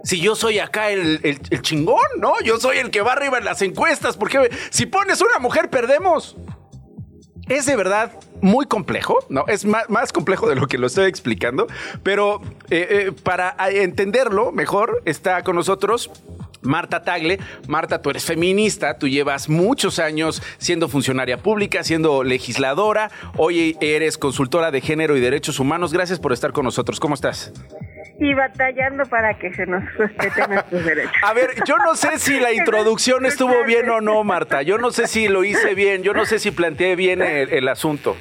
Si 0.04 0.20
yo 0.20 0.36
soy 0.36 0.60
acá 0.60 0.90
el, 0.90 1.20
el- 1.24 1.62
chingón, 1.62 2.00
¿no? 2.20 2.40
Yo 2.44 2.60
soy 2.60 2.78
el 2.78 2.90
que 2.92 3.02
va 3.02 3.14
arriba 3.14 3.38
en 3.38 3.46
las 3.46 3.62
encuestas, 3.62 4.18
porque 4.18 4.50
si 4.72 4.86
pones 4.88 5.22
una 5.22 5.38
mujer, 5.40 5.70
perdemos. 5.70 6.36
Es 7.48 7.66
de 7.66 7.76
verdad 7.76 8.14
muy 8.42 8.66
complejo, 8.66 9.20
¿no? 9.30 9.44
Es 9.48 9.66
más, 9.66 9.90
más 9.90 10.14
complejo 10.14 10.48
de 10.48 10.56
lo 10.56 10.68
que 10.68 10.78
lo 10.78 10.88
estoy 10.88 11.06
explicando, 11.10 11.68
pero 12.02 12.42
eh, 12.70 13.08
eh, 13.08 13.12
para 13.24 13.56
entenderlo 13.70 14.52
mejor 14.52 15.02
está 15.06 15.44
con 15.44 15.56
nosotros 15.58 16.10
Marta 16.62 17.04
Tagle. 17.04 17.40
Marta, 17.68 18.02
tú 18.02 18.10
eres 18.10 18.24
feminista, 18.24 18.98
tú 18.98 19.08
llevas 19.10 19.50
muchos 19.50 20.00
años 20.00 20.42
siendo 20.60 20.88
funcionaria 20.88 21.38
pública, 21.38 21.84
siendo 21.84 22.24
legisladora, 22.24 23.12
hoy 23.36 23.76
eres 23.82 24.18
consultora 24.18 24.72
de 24.72 24.80
género 24.80 25.18
y 25.18 25.20
derechos 25.20 25.60
humanos. 25.60 25.92
Gracias 25.92 26.20
por 26.20 26.32
estar 26.34 26.54
con 26.54 26.64
nosotros. 26.64 27.00
¿Cómo 27.00 27.16
estás? 27.16 27.52
Y 28.22 28.36
batallando 28.36 29.04
para 29.08 29.34
que 29.34 29.52
se 29.52 29.66
nos 29.66 29.84
respeten 29.96 30.46
nuestros 30.50 30.86
derechos. 30.86 31.12
A 31.24 31.34
ver, 31.34 31.50
yo 31.66 31.76
no 31.78 31.96
sé 31.96 32.20
si 32.20 32.40
la 32.40 32.54
introducción 32.54 33.26
estuvo 33.26 33.64
bien 33.66 33.90
o 33.90 34.00
no, 34.00 34.24
Marta. 34.24 34.62
Yo 34.62 34.78
no 34.78 34.92
sé 34.92 35.08
si 35.08 35.28
lo 35.28 35.44
hice 35.44 35.74
bien, 35.74 36.04
yo 36.04 36.14
no 36.14 36.26
sé 36.26 36.38
si 36.38 36.52
planteé 36.52 36.96
bien 36.96 37.24
el, 37.24 37.52
el 37.52 37.68
asunto. 37.68 38.16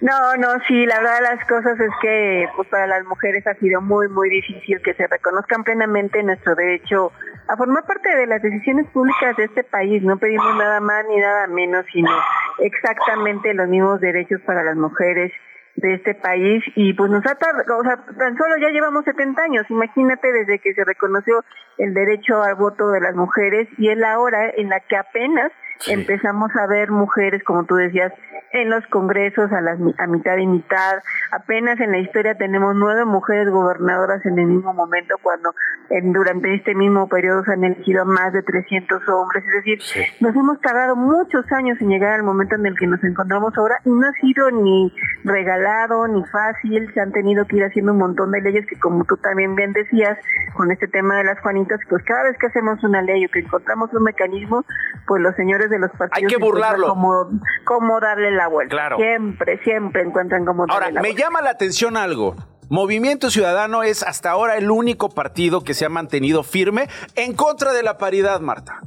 No, 0.00 0.34
no, 0.38 0.48
sí, 0.66 0.86
la 0.86 0.98
verdad 0.98 1.16
de 1.18 1.36
las 1.36 1.46
cosas 1.46 1.78
es 1.78 1.90
que 2.02 2.48
pues 2.56 2.66
para 2.68 2.88
las 2.88 3.04
mujeres 3.04 3.46
ha 3.46 3.54
sido 3.54 3.80
muy, 3.80 4.08
muy 4.08 4.28
difícil 4.28 4.80
que 4.82 4.94
se 4.94 5.06
reconozcan 5.06 5.62
plenamente 5.62 6.22
nuestro 6.24 6.56
derecho 6.56 7.12
a 7.46 7.56
formar 7.56 7.84
parte 7.84 8.16
de 8.16 8.26
las 8.26 8.42
decisiones 8.42 8.88
públicas 8.88 9.36
de 9.36 9.44
este 9.44 9.62
país. 9.62 10.02
No 10.02 10.18
pedimos 10.18 10.56
nada 10.56 10.80
más 10.80 11.04
ni 11.06 11.16
nada 11.16 11.46
menos, 11.46 11.84
sino 11.92 12.10
exactamente 12.58 13.54
los 13.54 13.68
mismos 13.68 14.00
derechos 14.00 14.40
para 14.40 14.64
las 14.64 14.76
mujeres 14.76 15.32
de 15.76 15.94
este 15.94 16.14
país 16.14 16.62
y 16.74 16.92
pues 16.94 17.10
nos 17.10 17.24
ha 17.26 17.34
tardado, 17.36 17.78
o 17.78 17.82
sea, 17.82 17.96
tan 17.96 18.36
solo 18.36 18.56
ya 18.60 18.70
llevamos 18.70 19.04
70 19.04 19.42
años, 19.42 19.66
imagínate 19.70 20.32
desde 20.32 20.58
que 20.58 20.74
se 20.74 20.84
reconoció 20.84 21.44
el 21.78 21.94
derecho 21.94 22.42
al 22.42 22.56
voto 22.56 22.88
de 22.90 23.00
las 23.00 23.14
mujeres 23.14 23.68
y 23.78 23.88
es 23.88 23.96
la 23.96 24.18
hora 24.18 24.50
en 24.50 24.68
la 24.68 24.80
que 24.80 24.96
apenas 24.96 25.52
empezamos 25.88 26.50
a 26.56 26.66
ver 26.66 26.90
mujeres, 26.90 27.42
como 27.44 27.64
tú 27.64 27.76
decías, 27.76 28.12
en 28.52 28.68
los 28.68 28.84
congresos 28.88 29.52
a, 29.52 29.60
las, 29.60 29.78
a 29.98 30.06
mitad 30.06 30.36
y 30.36 30.46
mitad. 30.46 31.02
Apenas 31.30 31.78
en 31.80 31.92
la 31.92 31.98
historia 31.98 32.34
tenemos 32.36 32.74
nueve 32.74 33.04
mujeres 33.04 33.48
gobernadoras 33.48 34.24
en 34.26 34.38
el 34.38 34.46
mismo 34.46 34.74
momento 34.74 35.16
cuando 35.22 35.54
en, 35.88 36.12
durante 36.12 36.54
este 36.54 36.74
mismo 36.74 37.08
periodo 37.08 37.44
se 37.44 37.52
han 37.52 37.64
elegido 37.64 38.02
a 38.02 38.04
más 38.04 38.32
de 38.32 38.42
300 38.42 39.08
hombres. 39.08 39.44
Es 39.44 39.52
decir, 39.64 39.78
nos 40.20 40.34
hemos 40.34 40.60
tardado 40.60 40.96
muchos 40.96 41.44
años 41.52 41.80
en 41.80 41.88
llegar 41.88 42.12
al 42.12 42.22
momento 42.22 42.56
en 42.56 42.66
el 42.66 42.76
que 42.76 42.86
nos 42.86 43.02
encontramos 43.04 43.56
ahora 43.56 43.76
y 43.84 43.90
no 43.90 44.06
ha 44.06 44.12
sido 44.20 44.50
ni 44.50 44.92
regalado 45.24 46.08
ni 46.08 46.24
fácil. 46.24 46.92
Se 46.92 47.00
han 47.00 47.12
tenido 47.12 47.46
que 47.46 47.56
ir 47.56 47.64
haciendo 47.64 47.92
un 47.92 47.98
montón 47.98 48.32
de 48.32 48.40
leyes 48.40 48.66
que, 48.66 48.78
como 48.78 49.04
tú 49.04 49.16
también 49.16 49.54
bien 49.54 49.72
decías, 49.72 50.18
con 50.54 50.70
este 50.72 50.88
tema 50.88 51.16
de 51.18 51.24
las 51.24 51.40
Juanitas, 51.40 51.80
pues 51.88 52.02
cada 52.04 52.24
vez 52.24 52.36
que 52.38 52.46
hacemos 52.46 52.82
una 52.82 53.02
ley 53.02 53.24
o 53.24 53.28
que 53.28 53.40
encontramos 53.40 53.92
un 53.94 54.02
mecanismo, 54.02 54.64
pues 55.06 55.22
los 55.22 55.34
señores 55.36 55.69
de 55.70 55.78
los 55.78 55.90
partidos 55.92 56.28
que 56.28 56.36
encuentran 56.36 56.80
burlarlo. 56.80 57.30
Cómo 57.64 58.00
darle 58.00 58.30
la 58.32 58.48
vuelta. 58.48 58.74
Claro. 58.74 58.96
Siempre, 58.98 59.58
siempre 59.64 60.02
encuentran 60.02 60.44
cómo 60.44 60.66
darle 60.66 60.74
Ahora, 60.74 60.90
la 60.90 61.00
me 61.00 61.14
llama 61.14 61.40
la 61.40 61.50
atención 61.50 61.96
algo. 61.96 62.36
Movimiento 62.68 63.30
Ciudadano 63.30 63.82
es 63.82 64.04
hasta 64.04 64.30
ahora 64.30 64.56
el 64.56 64.70
único 64.70 65.08
partido 65.08 65.64
que 65.64 65.74
se 65.74 65.86
ha 65.86 65.88
mantenido 65.88 66.44
firme 66.44 66.88
en 67.16 67.34
contra 67.34 67.72
de 67.72 67.82
la 67.82 67.98
paridad, 67.98 68.40
Marta. 68.40 68.80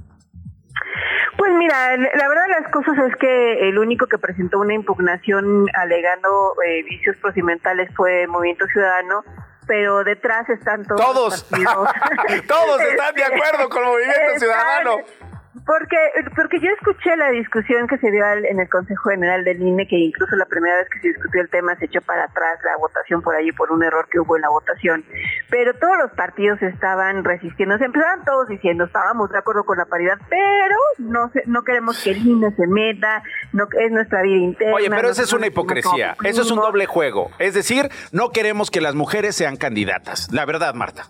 Pues 1.37 1.51
mira, 1.55 1.97
la 1.97 2.29
verdad 2.29 2.43
de 2.47 2.61
las 2.61 2.71
cosas 2.71 2.97
es 3.09 3.15
que 3.17 3.67
el 3.67 3.77
único 3.77 4.05
que 4.05 4.17
presentó 4.17 4.59
una 4.59 4.73
impugnación 4.73 5.65
alegando 5.73 6.53
eh, 6.65 6.83
vicios 6.83 7.17
procedimentales 7.17 7.89
fue 7.95 8.27
Movimiento 8.27 8.65
Ciudadano, 8.67 9.25
pero 9.67 10.05
detrás 10.05 10.47
están 10.47 10.85
todos. 10.85 11.01
Todos. 11.01 11.51
los. 11.51 11.61
Todos 12.47 12.81
están 12.81 13.15
de 13.15 13.23
acuerdo 13.25 13.67
con 13.69 13.83
Movimiento 13.83 14.39
Ciudadano. 14.39 14.97
Porque, 15.65 15.97
porque 16.35 16.59
yo 16.59 16.69
escuché 16.71 17.15
la 17.15 17.29
discusión 17.29 17.87
que 17.87 17.97
se 17.99 18.09
dio 18.11 18.25
al- 18.25 18.45
en 18.45 18.59
el 18.59 18.67
Consejo 18.69 19.09
General 19.11 19.43
del 19.43 19.61
INE, 19.61 19.87
que 19.87 19.97
incluso 19.97 20.35
la 20.35 20.45
primera 20.45 20.77
vez 20.77 20.87
que 20.89 20.99
se 20.99 21.07
discutió 21.09 21.41
el 21.41 21.49
tema 21.49 21.75
se 21.75 21.85
echó 21.85 22.01
para 22.01 22.23
atrás 22.23 22.59
la 22.65 22.77
votación 22.77 23.21
por 23.21 23.35
ahí 23.35 23.51
por 23.51 23.71
un 23.71 23.83
error 23.83 24.07
que 24.11 24.19
hubo 24.19 24.35
en 24.35 24.41
la 24.41 24.49
votación. 24.49 25.05
Pero 25.49 25.73
todos 25.75 25.95
los 26.01 26.11
partidos 26.11 26.61
estaban 26.61 27.23
resistiendo, 27.23 27.77
se 27.77 27.85
empezaban 27.85 28.25
todos 28.25 28.47
diciendo, 28.47 28.85
estábamos 28.85 29.29
de 29.31 29.37
acuerdo 29.37 29.63
con 29.63 29.77
la 29.77 29.85
paridad, 29.85 30.17
pero 30.29 30.75
no 30.97 31.29
se- 31.29 31.43
no 31.45 31.63
queremos 31.63 32.03
que 32.03 32.11
el 32.11 32.25
INE 32.27 32.51
se 32.55 32.65
meta, 32.67 33.21
no 33.51 33.67
es 33.79 33.91
nuestra 33.91 34.23
vida 34.23 34.37
interna. 34.43 34.75
Oye, 34.75 34.89
pero 34.89 35.09
esa 35.09 35.21
es 35.21 35.33
una 35.33 35.47
hipocresía. 35.47 36.15
Eso 36.23 36.41
es 36.41 36.51
un 36.51 36.57
doble 36.59 36.87
juego. 36.87 37.29
Es 37.39 37.53
decir, 37.53 37.89
no 38.11 38.31
queremos 38.31 38.71
que 38.71 38.81
las 38.81 38.95
mujeres 38.95 39.35
sean 39.35 39.57
candidatas. 39.57 40.29
La 40.31 40.45
verdad, 40.45 40.73
Marta. 40.73 41.03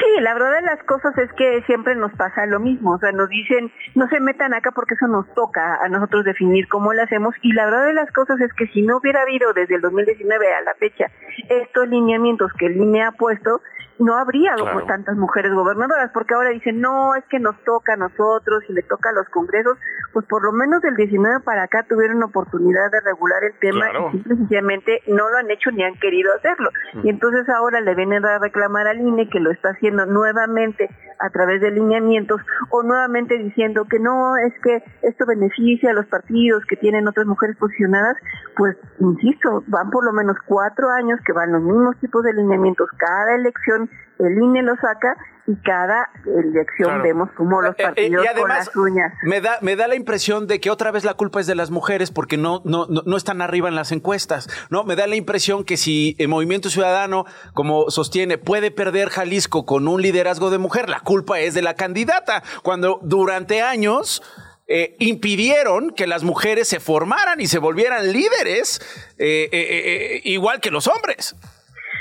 Sí, 0.00 0.20
la 0.22 0.32
verdad 0.32 0.54
de 0.54 0.62
las 0.62 0.82
cosas 0.84 1.16
es 1.18 1.30
que 1.34 1.62
siempre 1.66 1.94
nos 1.94 2.10
pasa 2.12 2.46
lo 2.46 2.58
mismo, 2.58 2.92
o 2.92 2.98
sea, 2.98 3.12
nos 3.12 3.28
dicen, 3.28 3.70
no 3.94 4.08
se 4.08 4.18
metan 4.18 4.54
acá 4.54 4.70
porque 4.70 4.94
eso 4.94 5.06
nos 5.08 5.28
toca 5.34 5.76
a 5.76 5.88
nosotros 5.90 6.24
definir 6.24 6.68
cómo 6.68 6.94
lo 6.94 7.02
hacemos 7.02 7.34
y 7.42 7.52
la 7.52 7.66
verdad 7.66 7.86
de 7.86 7.92
las 7.92 8.10
cosas 8.12 8.40
es 8.40 8.50
que 8.54 8.66
si 8.68 8.80
no 8.80 8.96
hubiera 8.96 9.20
habido 9.20 9.52
desde 9.52 9.74
el 9.74 9.82
2019 9.82 10.54
a 10.54 10.62
la 10.62 10.74
fecha 10.74 11.10
estos 11.50 11.86
lineamientos 11.86 12.50
que 12.54 12.66
el 12.66 12.78
INE 12.78 13.02
ha 13.02 13.12
puesto, 13.12 13.60
no 14.00 14.16
habría 14.16 14.54
Claro. 14.56 14.84
tantas 14.86 15.16
mujeres 15.16 15.52
gobernadoras, 15.52 16.10
porque 16.12 16.34
ahora 16.34 16.50
dicen, 16.50 16.80
no, 16.80 17.14
es 17.14 17.24
que 17.26 17.38
nos 17.38 17.54
toca 17.64 17.92
a 17.92 17.96
nosotros 17.96 18.64
y 18.68 18.72
le 18.72 18.82
toca 18.82 19.10
a 19.10 19.12
los 19.12 19.28
congresos, 19.28 19.78
pues 20.12 20.26
por 20.26 20.42
lo 20.42 20.52
menos 20.52 20.80
del 20.82 20.96
19 20.96 21.40
para 21.44 21.62
acá 21.64 21.84
tuvieron 21.88 22.22
oportunidad 22.22 22.90
de 22.90 23.00
regular 23.00 23.44
el 23.44 23.52
tema 23.60 23.90
Claro. 23.90 24.08
y 24.08 24.12
simple 24.12 24.36
sencillamente 24.36 25.00
no 25.06 25.28
lo 25.30 25.36
han 25.36 25.50
hecho 25.50 25.70
ni 25.70 25.84
han 25.84 25.94
querido 26.00 26.32
hacerlo. 26.34 26.70
Y 27.04 27.10
entonces 27.10 27.48
ahora 27.50 27.80
le 27.80 27.94
vienen 27.94 28.24
a 28.24 28.38
reclamar 28.38 28.86
al 28.88 29.00
INE 29.00 29.28
que 29.28 29.38
lo 29.40 29.50
está 29.50 29.70
haciendo 29.70 30.06
nuevamente 30.06 30.88
a 31.18 31.28
través 31.28 31.60
de 31.60 31.70
lineamientos 31.70 32.40
o 32.70 32.82
nuevamente 32.82 33.36
diciendo 33.36 33.84
que 33.84 33.98
no, 33.98 34.36
es 34.38 34.54
que 34.62 34.82
esto 35.02 35.26
beneficia 35.26 35.90
a 35.90 35.92
los 35.92 36.06
partidos 36.06 36.64
que 36.66 36.76
tienen 36.76 37.06
otras 37.06 37.26
mujeres 37.26 37.56
posicionadas, 37.58 38.16
pues 38.56 38.76
insisto, 38.98 39.62
van 39.66 39.90
por 39.90 40.02
lo 40.04 40.12
menos 40.14 40.38
cuatro 40.46 40.88
años 40.88 41.20
que 41.26 41.34
van 41.34 41.52
los 41.52 41.60
mismos 41.62 41.96
tipos 42.00 42.22
de 42.22 42.32
lineamientos 42.32 42.88
cada 42.96 43.34
elección 43.34 43.89
el 44.18 44.32
INE 44.42 44.62
lo 44.62 44.74
saca 44.76 45.16
y 45.46 45.56
cada 45.62 46.08
elección 46.26 46.88
Claro. 46.90 47.02
vemos 47.02 47.28
cómo 47.36 47.60
los 47.62 47.72
Eh, 47.72 47.76
eh, 47.78 47.82
partidos 47.84 48.24
y 48.24 48.28
con 48.28 48.36
además, 48.36 48.66
las 48.66 48.76
uñas. 48.76 49.12
Me 49.22 49.40
da, 49.40 49.58
me 49.62 49.74
da 49.74 49.88
la 49.88 49.94
impresión 49.96 50.46
de 50.46 50.60
que 50.60 50.70
otra 50.70 50.90
vez 50.90 51.02
la 51.04 51.14
culpa 51.14 51.40
es 51.40 51.46
de 51.46 51.54
las 51.54 51.70
mujeres 51.70 52.10
porque 52.10 52.36
no, 52.36 52.60
no, 52.64 52.86
no, 52.88 53.02
no 53.04 53.16
están 53.16 53.40
arriba 53.42 53.68
en 53.68 53.74
las 53.74 53.90
encuestas. 53.90 54.48
No, 54.68 54.84
me 54.84 54.94
da 54.94 55.06
la 55.06 55.16
impresión 55.16 55.64
que 55.64 55.76
si 55.76 56.14
el 56.18 56.28
Movimiento 56.28 56.68
Ciudadano, 56.68 57.24
como 57.54 57.90
sostiene, 57.90 58.36
puede 58.38 58.70
perder 58.70 59.08
Jalisco 59.08 59.64
con 59.66 59.88
un 59.88 60.02
liderazgo 60.02 60.50
de 60.50 60.58
mujer, 60.58 60.88
la 60.90 61.00
culpa 61.00 61.40
es 61.40 61.54
de 61.54 61.62
la 61.62 61.74
candidata. 61.74 62.42
Cuando 62.62 63.00
durante 63.02 63.62
años 63.62 64.22
eh, 64.68 64.94
impidieron 65.00 65.90
que 65.90 66.06
las 66.06 66.22
mujeres 66.22 66.68
se 66.68 66.78
formaran 66.78 67.40
y 67.40 67.46
se 67.48 67.58
volvieran 67.58 68.12
líderes, 68.12 68.80
eh, 69.18 69.48
eh, 69.50 69.50
eh, 69.52 70.16
eh, 70.16 70.20
igual 70.24 70.60
que 70.60 70.70
los 70.70 70.86
hombres. 70.86 71.34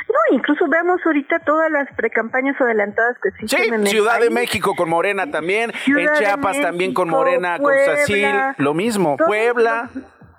No, 0.10 0.36
incluso 0.36 0.68
vemos 0.68 1.00
ahorita 1.06 1.40
todas 1.40 1.70
las 1.72 1.88
precampañas 1.96 2.60
adelantadas 2.60 3.16
que 3.22 3.30
Sí, 3.30 3.38
existen 3.44 3.74
en 3.76 3.82
el 3.82 3.88
Ciudad 3.88 4.20
de. 4.20 4.30
México 4.32 4.76
con 4.76 4.90
Morena 4.90 5.30
también, 5.30 5.72
Ciudad 5.84 6.14
en 6.16 6.20
Chiapas 6.20 6.60
también 6.62 6.94
con 6.94 7.10
Morena, 7.10 7.58
con 7.60 7.74
Sacil, 7.86 8.28
lo 8.58 8.74
mismo, 8.74 9.18
Puebla. 9.18 9.90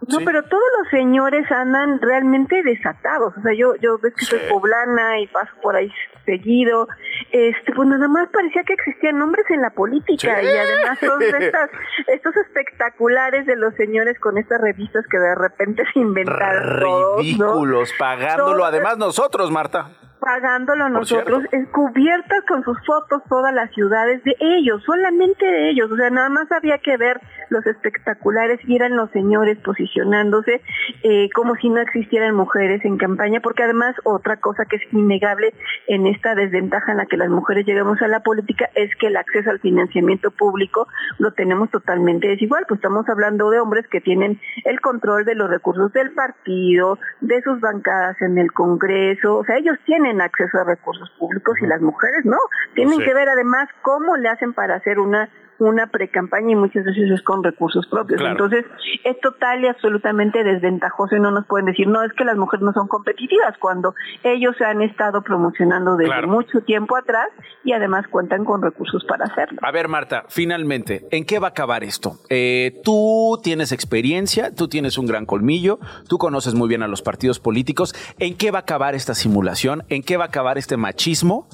No, 0.08 0.18
Sí. 0.18 0.24
pero 0.24 0.42
todos 0.44 0.62
los 0.78 0.88
señores 0.90 1.50
andan 1.52 2.00
realmente 2.00 2.62
desatados. 2.62 3.34
O 3.36 3.42
sea, 3.42 3.52
yo, 3.54 3.74
yo 3.76 3.98
ves 3.98 4.14
que 4.14 4.24
soy 4.24 4.40
poblana 4.48 5.20
y 5.20 5.26
paso 5.26 5.50
por 5.62 5.76
ahí 5.76 5.92
seguido. 6.24 6.88
Este, 7.32 7.72
pues 7.74 7.86
nada 7.88 8.08
más 8.08 8.28
parecía 8.32 8.62
que 8.64 8.72
existían 8.72 9.20
hombres 9.20 9.44
en 9.50 9.60
la 9.62 9.70
política 9.70 10.38
Sí. 10.40 10.46
y 10.46 10.48
además 10.56 10.98
todos 11.00 11.22
estas, 11.22 11.70
estos 12.08 12.36
espectaculares 12.36 13.46
de 13.46 13.56
los 13.56 13.74
señores 13.74 14.18
con 14.20 14.38
estas 14.38 14.60
revistas 14.60 15.04
que 15.10 15.18
de 15.18 15.34
repente 15.34 15.82
se 15.92 16.00
inventaron 16.00 16.80
todos, 16.80 17.16
¿no? 17.16 17.18
Ridículos, 17.22 17.92
pagándolo 17.98 18.56
Todos- 18.56 18.68
además 18.68 18.98
nosotros, 18.98 19.50
Marta. 19.50 19.90
Pagándolo 20.20 20.88
nosotros, 20.88 21.44
cubiertas 21.72 22.44
con 22.46 22.62
sus 22.62 22.76
fotos 22.86 23.22
todas 23.28 23.54
las 23.54 23.70
ciudades 23.72 24.22
de 24.24 24.36
ellos, 24.38 24.82
solamente 24.84 25.44
de 25.44 25.70
ellos, 25.70 25.90
o 25.90 25.96
sea, 25.96 26.10
nada 26.10 26.28
más 26.28 26.50
había 26.52 26.78
que 26.78 26.96
ver 26.96 27.20
los 27.48 27.66
espectaculares 27.66 28.60
y 28.64 28.76
eran 28.76 28.96
los 28.96 29.10
señores 29.10 29.58
posicionándose 29.58 30.60
eh, 31.02 31.28
como 31.34 31.56
si 31.56 31.68
no 31.68 31.80
existieran 31.80 32.34
mujeres 32.34 32.84
en 32.84 32.96
campaña, 32.96 33.40
porque 33.40 33.64
además 33.64 33.96
otra 34.04 34.36
cosa 34.36 34.64
que 34.66 34.76
es 34.76 34.82
innegable 34.92 35.54
en 35.88 36.06
esta 36.06 36.34
desventaja 36.34 36.92
en 36.92 36.98
la 36.98 37.06
que 37.06 37.16
las 37.16 37.28
mujeres 37.28 37.66
llegamos 37.66 38.00
a 38.02 38.08
la 38.08 38.20
política 38.20 38.68
es 38.74 38.94
que 38.96 39.08
el 39.08 39.16
acceso 39.16 39.50
al 39.50 39.60
financiamiento 39.60 40.30
público 40.30 40.86
lo 41.18 41.32
tenemos 41.32 41.70
totalmente 41.70 42.28
desigual, 42.28 42.64
pues 42.68 42.78
estamos 42.78 43.08
hablando 43.08 43.50
de 43.50 43.60
hombres 43.60 43.86
que 43.88 44.00
tienen 44.00 44.40
el 44.64 44.80
control 44.80 45.24
de 45.24 45.34
los 45.34 45.48
recursos 45.48 45.92
del 45.92 46.12
partido, 46.12 46.98
de 47.20 47.42
sus 47.42 47.60
bancadas 47.60 48.20
en 48.20 48.38
el 48.38 48.52
Congreso, 48.52 49.38
o 49.38 49.44
sea, 49.44 49.56
ellos 49.56 49.76
tienen 49.86 50.09
acceso 50.20 50.56
a 50.58 50.64
recursos 50.64 51.10
públicos 51.18 51.54
y 51.60 51.66
las 51.66 51.82
mujeres 51.82 52.24
no. 52.24 52.38
Tienen 52.74 52.98
Sí. 52.98 53.04
que 53.04 53.12
ver 53.12 53.28
además 53.28 53.68
cómo 53.82 54.16
le 54.16 54.30
hacen 54.30 54.54
para 54.54 54.76
hacer 54.76 54.98
una 54.98 55.28
una 55.60 55.86
precampaña 55.88 56.52
y 56.52 56.54
muchas 56.56 56.84
veces 56.84 57.10
es 57.10 57.22
con 57.22 57.42
recursos 57.44 57.86
propios. 57.86 58.20
Claro. 58.20 58.32
Entonces, 58.32 58.64
es 59.04 59.20
total 59.20 59.62
y 59.64 59.68
absolutamente 59.68 60.42
desventajoso 60.44 61.16
y 61.16 61.20
no 61.20 61.30
nos 61.30 61.46
pueden 61.46 61.66
decir, 61.66 61.86
no, 61.88 62.02
es 62.02 62.12
que 62.12 62.24
las 62.24 62.36
mujeres 62.36 62.64
no 62.64 62.72
son 62.72 62.88
competitivas 62.88 63.56
cuando 63.58 63.94
ellos 64.22 64.54
se 64.56 64.64
han 64.64 64.82
estado 64.82 65.22
promocionando 65.22 65.96
desde 65.96 66.10
Claro. 66.10 66.28
mucho 66.28 66.60
tiempo 66.62 66.96
atrás 66.96 67.28
y 67.64 67.72
además 67.72 68.06
cuentan 68.08 68.44
con 68.44 68.62
recursos 68.62 69.04
para 69.04 69.24
hacerlo. 69.26 69.58
A 69.62 69.70
ver, 69.70 69.88
Marta, 69.88 70.24
finalmente, 70.28 71.06
¿en 71.10 71.24
qué 71.24 71.38
va 71.38 71.48
a 71.48 71.50
acabar 71.50 71.84
esto? 71.84 72.14
Eh, 72.28 72.80
tú 72.84 73.38
tienes 73.42 73.72
experiencia, 73.72 74.54
tú 74.54 74.68
tienes 74.68 74.98
un 74.98 75.06
gran 75.06 75.26
colmillo, 75.26 75.78
tú 76.08 76.18
conoces 76.18 76.54
muy 76.54 76.68
bien 76.68 76.82
a 76.82 76.88
los 76.88 77.02
partidos 77.02 77.38
políticos. 77.40 77.94
¿En 78.18 78.36
qué 78.36 78.50
va 78.50 78.58
a 78.58 78.62
acabar 78.62 78.94
esta 78.94 79.14
simulación? 79.14 79.84
¿En 79.88 80.02
qué 80.02 80.16
va 80.16 80.24
a 80.24 80.28
acabar 80.28 80.58
este 80.58 80.76
machismo 80.76 81.48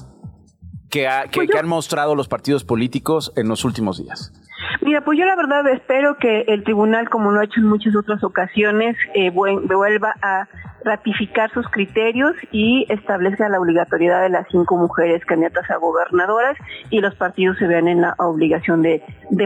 que, 0.89 1.07
ha- 1.07 1.27
que- 1.27 1.47
que 1.47 1.57
han 1.57 1.67
mostrado 1.67 2.15
los 2.15 2.27
partidos 2.27 2.63
políticos 2.63 3.31
en 3.35 3.47
los 3.47 3.65
últimos 3.65 3.97
días? 3.97 4.31
Mira, 4.81 5.01
pues 5.01 5.17
yo 5.17 5.25
la 5.25 5.35
verdad 5.35 5.67
espero 5.69 6.17
que 6.17 6.41
el 6.47 6.63
tribunal, 6.63 7.09
como 7.09 7.31
lo 7.31 7.39
ha 7.39 7.45
hecho 7.45 7.59
en 7.59 7.67
muchas 7.67 7.95
otras 7.95 8.23
ocasiones, 8.23 8.95
eh, 9.13 9.29
vuelva 9.31 10.15
a 10.21 10.47
ratificar 10.87 11.51
sus 11.51 11.67
criterios 11.69 12.33
y 12.51 12.85
establezca 12.89 13.49
la 13.49 13.59
obligatoriedad 13.59 14.21
de 14.21 14.29
las 14.29 14.47
cinco 14.49 14.77
mujeres 14.77 15.23
candidatas 15.25 15.69
a 15.69 15.75
gobernadoras 15.75 16.57
y 16.89 17.01
los 17.01 17.13
partidos 17.15 17.57
se 17.57 17.67
vean 17.67 17.87
en 17.87 18.01
la 18.01 18.15
obligación 18.17 18.81
de, 18.81 19.03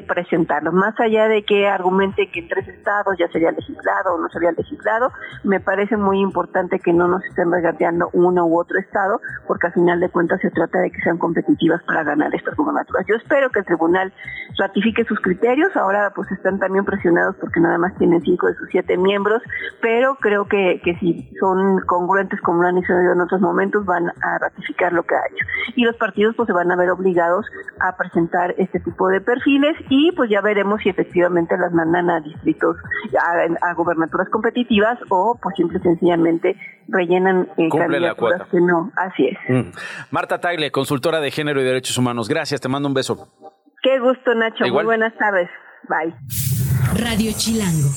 presentarlos. 0.07 0.73
Más 0.73 0.99
allá 0.99 1.27
de 1.27 1.43
que 1.43 1.67
argumente 1.67 2.29
que 2.31 2.41
en 2.41 2.47
tres 2.47 2.67
estados 2.67 3.15
ya 3.17 3.27
sería 3.29 3.51
legislado 3.51 4.13
o 4.13 4.19
no 4.19 4.29
sería 4.29 4.51
legislado, 4.51 5.11
me 5.43 5.59
parece 5.59 5.97
muy 5.97 6.19
importante 6.19 6.79
que 6.79 6.93
no 6.93 7.07
nos 7.07 7.23
estén 7.25 7.51
regateando 7.51 8.09
uno 8.13 8.45
u 8.45 8.59
otro 8.59 8.79
estado, 8.79 9.19
porque 9.47 9.67
al 9.67 9.73
final 9.73 9.99
de 9.99 10.09
cuentas 10.09 10.39
se 10.41 10.51
trata 10.51 10.79
de 10.79 10.91
que 10.91 11.01
sean 11.01 11.17
competitivas 11.17 11.81
para 11.83 12.03
ganar 12.03 12.33
estas 12.35 12.55
gubernaturas. 12.55 13.05
Yo 13.07 13.15
espero 13.15 13.49
que 13.49 13.59
el 13.59 13.65
tribunal 13.65 14.13
ratifique 14.57 15.00
sus 15.05 15.19
criterios, 15.19 15.75
ahora 15.75 16.11
pues 16.15 16.31
están 16.31 16.59
también 16.59 16.85
presionados 16.85 17.35
porque 17.39 17.59
nada 17.59 17.77
más 17.77 17.97
tienen 17.97 18.21
cinco 18.21 18.47
de 18.47 18.55
sus 18.55 18.69
siete 18.69 18.97
miembros, 18.97 19.41
pero 19.81 20.15
creo 20.15 20.47
que, 20.47 20.81
que 20.83 20.95
si 20.97 21.29
son 21.39 21.81
congruentes 21.85 22.39
como 22.41 22.61
lo 22.61 22.69
han 22.69 22.77
hecho 22.77 22.93
en 22.93 23.21
otros 23.21 23.41
momentos, 23.41 23.85
van 23.85 24.09
a 24.09 24.37
ratificar 24.39 24.93
lo 24.93 25.03
que 25.03 25.15
ha 25.15 25.25
hecho. 25.31 25.45
Y 25.75 25.83
los 25.83 25.95
partidos 25.97 26.35
pues 26.35 26.47
se 26.47 26.53
van 26.53 26.71
a 26.71 26.75
ver 26.75 26.89
obligados 26.89 27.45
a 27.79 27.95
presentar 27.97 28.55
este 28.57 28.79
tipo 28.79 29.07
de 29.07 29.21
perfiles 29.21 29.75
y 29.89 30.11
pues 30.13 30.29
ya 30.29 30.41
veremos 30.41 30.81
si 30.81 30.89
efectivamente 30.89 31.57
las 31.57 31.73
mandan 31.73 32.09
a 32.09 32.19
distritos, 32.19 32.77
a, 33.19 33.69
a 33.69 33.73
gobernaturas 33.73 34.29
competitivas 34.29 34.97
o 35.09 35.37
pues 35.41 35.55
simple 35.55 35.79
y 35.79 35.81
sencillamente 35.81 36.55
rellenan 36.87 37.47
eh, 37.57 37.69
la 37.71 37.79
candidaturas 37.79 38.15
cuota. 38.17 38.47
que 38.51 38.61
no. 38.61 38.91
Así 38.95 39.27
es. 39.27 39.37
Mm. 39.47 39.71
Marta 40.11 40.39
Tagle, 40.39 40.71
consultora 40.71 41.19
de 41.19 41.31
género 41.31 41.61
y 41.61 41.63
derechos 41.63 41.97
humanos. 41.97 42.27
Gracias, 42.27 42.61
te 42.61 42.69
mando 42.69 42.87
un 42.87 42.93
beso. 42.93 43.27
Qué 43.81 43.99
gusto, 43.99 44.33
Nacho. 44.35 44.65
Igual. 44.65 44.85
Muy 44.85 44.97
buenas 44.97 45.17
tardes. 45.17 45.49
Bye. 45.89 46.13
Radio 47.03 47.31
Chilango. 47.35 47.89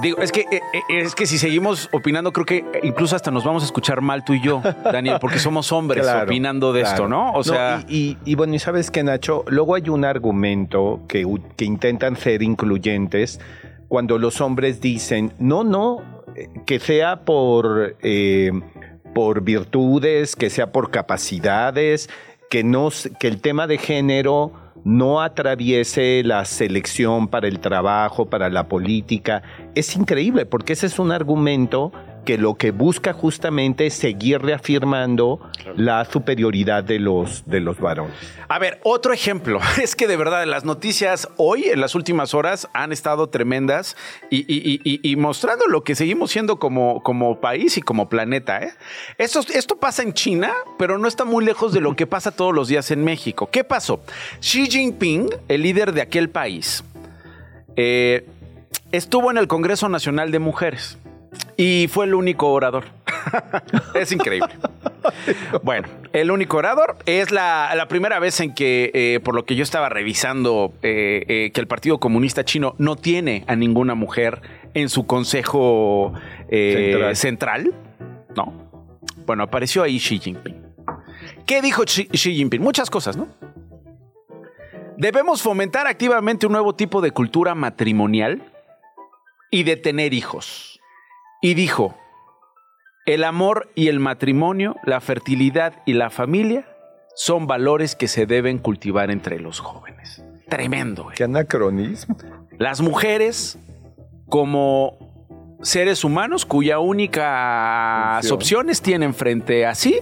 Digo, 0.00 0.18
es 0.18 0.30
que, 0.30 0.42
eh, 0.42 0.60
eh, 0.72 0.82
es 0.88 1.16
que 1.16 1.26
si 1.26 1.38
seguimos 1.38 1.88
opinando, 1.92 2.32
creo 2.32 2.46
que 2.46 2.64
incluso 2.84 3.16
hasta 3.16 3.32
nos 3.32 3.42
vamos 3.42 3.64
a 3.64 3.66
escuchar 3.66 4.00
mal 4.00 4.24
tú 4.24 4.32
y 4.34 4.40
yo, 4.40 4.62
Daniel, 4.84 5.16
porque 5.20 5.40
somos 5.40 5.72
hombres 5.72 6.04
Claro, 6.04 6.24
opinando 6.26 6.72
de 6.72 6.82
esto. 6.82 7.08
¿no? 7.08 7.32
O 7.32 7.42
sea, 7.42 7.82
y, 7.88 8.10
y- 8.24 8.32
y 8.32 8.34
bueno, 8.36 8.54
y 8.54 8.60
sabes 8.60 8.92
que 8.92 9.02
Nacho, 9.02 9.44
luego 9.48 9.74
hay 9.74 9.88
un 9.88 10.04
argumento 10.04 11.00
que, 11.08 11.26
que 11.56 11.64
intentan 11.64 12.14
ser 12.14 12.42
incluyentes 12.44 13.40
cuando 13.88 14.18
los 14.18 14.40
hombres 14.40 14.80
dicen, 14.80 15.32
no, 15.40 15.64
no, 15.64 16.22
eh, 16.36 16.46
que 16.64 16.78
sea 16.78 17.24
por, 17.24 17.96
eh, 18.00 18.52
por 19.16 19.42
virtudes, 19.42 20.36
que 20.36 20.48
sea 20.48 20.70
por 20.70 20.92
capacidades, 20.92 22.08
que, 22.50 22.64
no, 22.64 22.90
que 23.18 23.28
el 23.28 23.40
tema 23.40 23.66
de 23.66 23.78
género 23.78 24.52
no 24.84 25.20
atraviese 25.20 26.22
la 26.24 26.44
selección 26.44 27.28
para 27.28 27.48
el 27.48 27.60
trabajo, 27.60 28.26
para 28.26 28.48
la 28.48 28.68
política. 28.68 29.42
Es 29.74 29.96
increíble 29.96 30.46
porque 30.46 30.72
ese 30.72 30.86
es 30.86 30.98
un 30.98 31.12
argumento 31.12 31.92
que 32.28 32.36
lo 32.36 32.56
que 32.56 32.72
busca 32.72 33.14
justamente 33.14 33.86
es 33.86 33.94
seguir 33.94 34.42
reafirmando 34.42 35.40
la 35.76 36.04
superioridad 36.04 36.84
de 36.84 36.98
los, 36.98 37.46
de 37.46 37.60
los 37.60 37.80
varones. 37.80 38.12
A 38.48 38.58
ver, 38.58 38.80
otro 38.84 39.14
ejemplo. 39.14 39.58
Es 39.82 39.96
que 39.96 40.06
de 40.06 40.18
verdad 40.18 40.44
las 40.44 40.66
noticias 40.66 41.26
hoy, 41.38 41.64
en 41.70 41.80
las 41.80 41.94
últimas 41.94 42.34
horas, 42.34 42.68
han 42.74 42.92
estado 42.92 43.30
tremendas 43.30 43.96
y, 44.28 44.40
y- 44.40 44.58
y- 44.74 44.80
y- 44.84 45.00
y 45.10 45.16
mostrando 45.16 45.66
lo 45.68 45.84
que 45.84 45.94
seguimos 45.94 46.30
siendo 46.30 46.58
como, 46.58 47.02
como 47.02 47.40
país 47.40 47.78
y 47.78 47.80
como 47.80 48.10
planeta. 48.10 48.62
¿eh? 48.62 48.72
Esto, 49.16 49.40
esto 49.54 49.76
pasa 49.78 50.02
en 50.02 50.12
China, 50.12 50.52
pero 50.78 50.98
no 50.98 51.08
está 51.08 51.24
muy 51.24 51.42
lejos 51.42 51.72
de 51.72 51.80
lo 51.80 51.96
que 51.96 52.06
pasa 52.06 52.30
todos 52.30 52.54
los 52.54 52.68
días 52.68 52.90
en 52.90 53.04
México. 53.04 53.48
¿Qué 53.50 53.64
pasó? 53.64 54.02
Xi 54.40 54.66
Jinping, 54.70 55.30
el 55.48 55.62
líder 55.62 55.92
de 55.94 56.02
aquel 56.02 56.28
país, 56.28 56.84
eh, 57.76 58.26
estuvo 58.92 59.30
en 59.30 59.38
el 59.38 59.48
Congreso 59.48 59.88
Nacional 59.88 60.30
de 60.30 60.40
Mujeres 60.40 60.98
y 61.56 61.88
fue 61.88 62.06
el 62.06 62.14
único 62.14 62.52
orador. 62.52 62.84
es 63.94 64.12
increíble. 64.12 64.54
Bueno, 65.62 65.88
el 66.12 66.30
único 66.30 66.56
orador 66.56 66.96
es 67.06 67.30
la, 67.30 67.72
la 67.74 67.88
primera 67.88 68.18
vez 68.18 68.40
en 68.40 68.54
que, 68.54 68.90
eh, 68.94 69.20
por 69.22 69.34
lo 69.34 69.44
que 69.44 69.56
yo 69.56 69.62
estaba 69.62 69.88
revisando, 69.88 70.72
eh, 70.82 71.24
eh, 71.28 71.50
que 71.52 71.60
el 71.60 71.66
Partido 71.66 71.98
Comunista 71.98 72.44
Chino 72.44 72.74
no 72.78 72.96
tiene 72.96 73.44
a 73.46 73.56
ninguna 73.56 73.94
mujer 73.94 74.40
en 74.74 74.88
su 74.88 75.06
consejo 75.06 76.12
central. 77.14 77.74
No. 78.36 78.70
Bueno, 79.26 79.42
apareció 79.42 79.82
ahí 79.82 79.98
Xi 79.98 80.18
Jinping. 80.18 80.68
¿Qué 81.46 81.60
dijo 81.60 81.84
Xi, 81.84 82.08
Xi 82.08 82.34
Jinping? 82.34 82.62
Muchas 82.62 82.90
cosas, 82.90 83.16
¿no? 83.16 83.28
Debemos 84.96 85.42
fomentar 85.42 85.86
activamente 85.86 86.46
un 86.46 86.52
nuevo 86.52 86.74
tipo 86.74 87.00
de 87.00 87.10
cultura 87.12 87.54
matrimonial 87.54 88.42
y 89.50 89.62
de 89.62 89.76
tener 89.76 90.12
hijos. 90.12 90.77
Y 91.40 91.54
dijo, 91.54 91.96
el 93.06 93.24
amor 93.24 93.70
y 93.74 93.88
el 93.88 94.00
matrimonio, 94.00 94.76
la 94.84 95.00
fertilidad 95.00 95.74
y 95.86 95.94
la 95.94 96.10
familia 96.10 96.66
son 97.14 97.46
valores 97.46 97.96
que 97.96 98.08
se 98.08 98.26
deben 98.26 98.58
cultivar 98.58 99.10
entre 99.10 99.40
los 99.40 99.60
jóvenes. 99.60 100.22
Tremendo. 100.48 101.04
güey. 101.04 101.16
Qué 101.16 101.24
anacronismo. 101.24 102.16
Las 102.58 102.80
mujeres 102.80 103.58
como 104.28 104.98
seres 105.62 106.04
humanos 106.04 106.44
cuya 106.44 106.78
única 106.78 108.18
Función. 108.20 108.36
opciones 108.36 108.82
tienen 108.82 109.14
frente 109.14 109.66
a 109.66 109.74
sí 109.74 110.00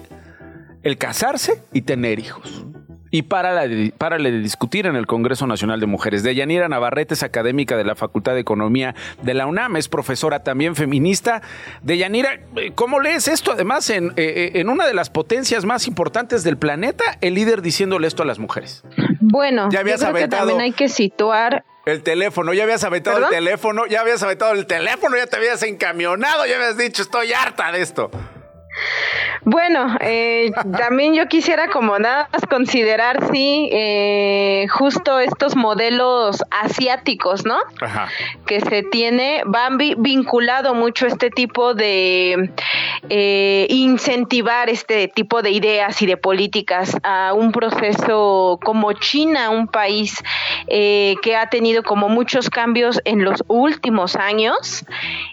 el 0.82 0.98
casarse 0.98 1.62
y 1.72 1.82
tener 1.82 2.18
hijos. 2.18 2.64
Y 3.10 3.22
para 3.22 3.66
de, 3.66 3.92
párale 3.96 4.30
de 4.30 4.40
discutir 4.40 4.86
en 4.86 4.96
el 4.96 5.06
Congreso 5.06 5.46
Nacional 5.46 5.80
de 5.80 5.86
Mujeres. 5.86 6.22
Deyanira 6.22 6.68
Navarrete 6.68 7.14
es 7.14 7.22
académica 7.22 7.76
de 7.76 7.84
la 7.84 7.94
Facultad 7.94 8.34
de 8.34 8.40
Economía 8.40 8.94
de 9.22 9.34
la 9.34 9.46
UNAM, 9.46 9.76
es 9.76 9.88
profesora 9.88 10.42
también 10.42 10.76
feminista. 10.76 11.42
Deyanira, 11.82 12.40
eh, 12.56 12.72
¿cómo 12.74 13.00
lees 13.00 13.28
esto? 13.28 13.52
Además, 13.52 13.88
en, 13.90 14.08
eh, 14.10 14.12
eh, 14.16 14.50
en 14.54 14.68
una 14.68 14.86
de 14.86 14.94
las 14.94 15.10
potencias 15.10 15.64
más 15.64 15.86
importantes 15.86 16.42
del 16.44 16.56
planeta, 16.56 17.04
el 17.20 17.34
líder 17.34 17.62
diciéndole 17.62 18.06
esto 18.08 18.22
a 18.22 18.26
las 18.26 18.38
mujeres. 18.38 18.82
Bueno, 19.20 19.68
ya 19.70 19.80
habías 19.80 20.00
yo 20.00 20.12
creo 20.12 20.22
que 20.22 20.28
también 20.28 20.60
hay 20.60 20.72
que 20.72 20.88
situar 20.88 21.64
el 21.86 22.02
teléfono, 22.02 22.52
ya 22.52 22.64
habías 22.64 22.82
aventado 22.82 23.18
el 23.18 23.28
teléfono, 23.28 23.86
ya 23.86 24.00
habías 24.00 24.22
aventado 24.22 24.52
el 24.52 24.66
teléfono, 24.66 25.16
ya 25.16 25.26
te 25.26 25.36
habías 25.36 25.62
encamionado, 25.62 26.44
ya 26.44 26.56
habías 26.56 26.76
dicho, 26.76 27.02
estoy 27.02 27.32
harta 27.32 27.70
de 27.70 27.80
esto. 27.80 28.10
Bueno, 29.48 29.96
eh, 30.00 30.50
también 30.76 31.14
yo 31.14 31.28
quisiera 31.28 31.68
como 31.68 32.00
nada 32.00 32.28
más 32.32 32.42
considerar, 32.50 33.32
sí, 33.32 33.68
eh, 33.70 34.66
justo 34.68 35.20
estos 35.20 35.54
modelos 35.54 36.42
asiáticos, 36.50 37.46
¿no? 37.46 37.56
Ajá. 37.80 38.08
Que 38.44 38.60
se 38.60 38.82
tiene, 38.82 39.42
van 39.46 39.78
vinculado 39.78 40.74
mucho 40.74 41.06
este 41.06 41.30
tipo 41.30 41.74
de 41.74 42.50
eh, 43.08 43.66
incentivar 43.70 44.68
este 44.68 45.06
tipo 45.06 45.42
de 45.42 45.52
ideas 45.52 46.02
y 46.02 46.06
de 46.06 46.16
políticas 46.16 46.96
a 47.04 47.32
un 47.32 47.52
proceso 47.52 48.58
como 48.64 48.94
China, 48.94 49.50
un 49.50 49.68
país 49.68 50.24
que 50.66 51.36
ha 51.38 51.48
tenido 51.48 51.84
como 51.84 52.08
muchos 52.08 52.50
cambios 52.50 53.00
en 53.04 53.22
los 53.22 53.44
últimos 53.46 54.16
años 54.16 54.84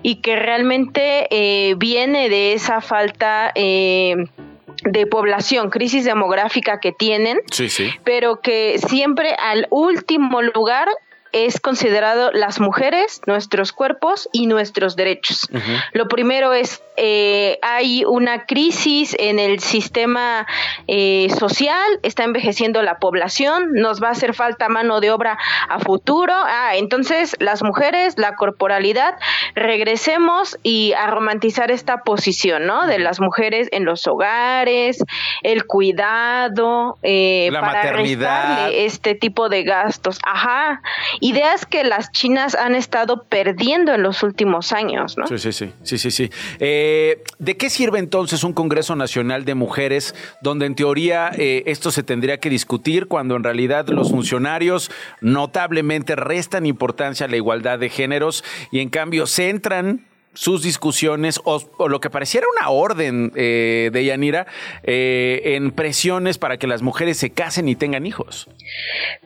y 0.04 0.18
que 0.18 0.36
realmente 0.36 1.76
viene 1.78 2.30
de 2.30 2.54
esa 2.54 2.82
falta 2.82 3.52
de 4.84 5.08
población, 5.08 5.70
crisis 5.70 6.06
demográfica 6.06 6.80
que 6.80 6.92
tienen, 6.92 7.40
pero 8.04 8.42
que 8.42 8.80
siempre 8.80 9.36
al 9.40 9.68
último 9.70 10.42
lugar 10.42 10.88
es 11.34 11.60
considerado 11.60 12.32
las 12.32 12.60
mujeres, 12.60 13.22
nuestros 13.26 13.74
cuerpos 13.74 14.30
y 14.32 14.46
nuestros 14.46 14.96
derechos. 14.96 15.50
Lo 15.92 16.08
primero 16.08 16.54
es, 16.54 16.84
eh, 16.96 17.58
hay 17.64 18.06
una 18.06 18.46
crisis 18.46 19.16
en 19.20 19.40
el 19.40 19.60
sistema 19.60 20.46
eh, 20.88 21.28
social, 21.38 22.00
está 22.04 22.24
envejeciendo 22.24 22.84
la 22.84 23.00
población, 23.00 23.74
nos 23.74 24.02
va 24.02 24.10
a 24.10 24.12
hacer 24.12 24.36
falta 24.36 24.70
mano 24.70 25.02
de 25.02 25.10
obra 25.10 25.40
a 25.68 25.80
futuro. 25.80 26.34
Ah, 26.36 26.76
entonces 26.76 27.36
las 27.40 27.64
mujeres, 27.64 28.14
la 28.18 28.36
corporalidad, 28.36 29.16
regresemos 29.56 30.60
y 30.62 30.94
a 30.94 31.08
romantizar 31.08 31.72
esta 31.72 32.04
posición, 32.04 32.68
¿no? 32.68 32.86
De 32.86 33.00
las 33.00 33.20
mujeres 33.20 33.70
en 33.72 33.86
los 33.86 34.06
hogares, 34.06 35.04
el 35.42 35.66
cuidado, 35.66 37.00
eh, 37.02 37.50
para 37.52 37.68
maternidad. 37.68 38.70
este 38.72 39.16
tipo 39.16 39.50
de 39.50 39.64
gastos. 39.64 40.20
Ajá 40.24 40.82
ideas 41.24 41.66
que 41.66 41.86
las 41.86 42.12
chinas 42.12 42.54
han 42.54 42.76
estado 42.76 43.24
perdiendo 43.24 43.94
en 43.94 44.04
los 44.04 44.24
últimos 44.24 44.74
años, 44.74 45.18
¿no? 45.18 45.26
Sí, 45.26 45.38
sí, 45.38 45.54
sí, 45.54 45.72
sí, 45.82 45.98
sí, 45.98 46.12
sí. 46.12 46.30
Eh, 46.60 47.24
¿De 47.40 47.56
qué 47.56 47.70
sirve 47.70 48.00
entonces 48.00 48.44
un 48.44 48.52
Congreso 48.52 48.98
Nacional 48.98 49.46
de 49.46 49.56
Mujeres 49.56 50.16
donde 50.42 50.66
en 50.66 50.76
teoría 50.76 51.32
eh, 51.38 51.64
esto 51.66 51.92
se 51.92 52.04
tendría 52.04 52.42
que 52.42 52.50
discutir 52.50 53.08
cuando 53.08 53.38
en 53.38 53.44
realidad 53.44 53.88
los 53.88 54.12
funcionarios 54.12 54.92
notablemente 55.22 56.18
restan 56.18 56.66
importancia 56.66 57.26
a 57.26 57.30
la 57.30 57.38
igualdad 57.38 57.80
de 57.80 57.90
géneros 57.90 58.44
y 58.70 58.82
en 58.82 58.90
cambio 58.90 59.26
centran 59.26 60.06
sus 60.34 60.64
discusiones 60.64 61.40
o, 61.44 61.62
lo 61.88 62.00
que 62.00 62.10
pareciera 62.10 62.48
una 62.60 62.70
orden 62.70 63.32
eh, 63.36 63.90
de 63.94 64.06
Yanira 64.06 64.48
eh, 64.84 65.42
en 65.56 65.72
presiones 65.72 66.38
para 66.38 66.58
que 66.58 66.68
las 66.68 66.82
mujeres 66.82 67.18
se 67.18 67.32
casen 67.32 67.70
y 67.70 67.76
tengan 67.76 68.06
hijos. 68.06 68.50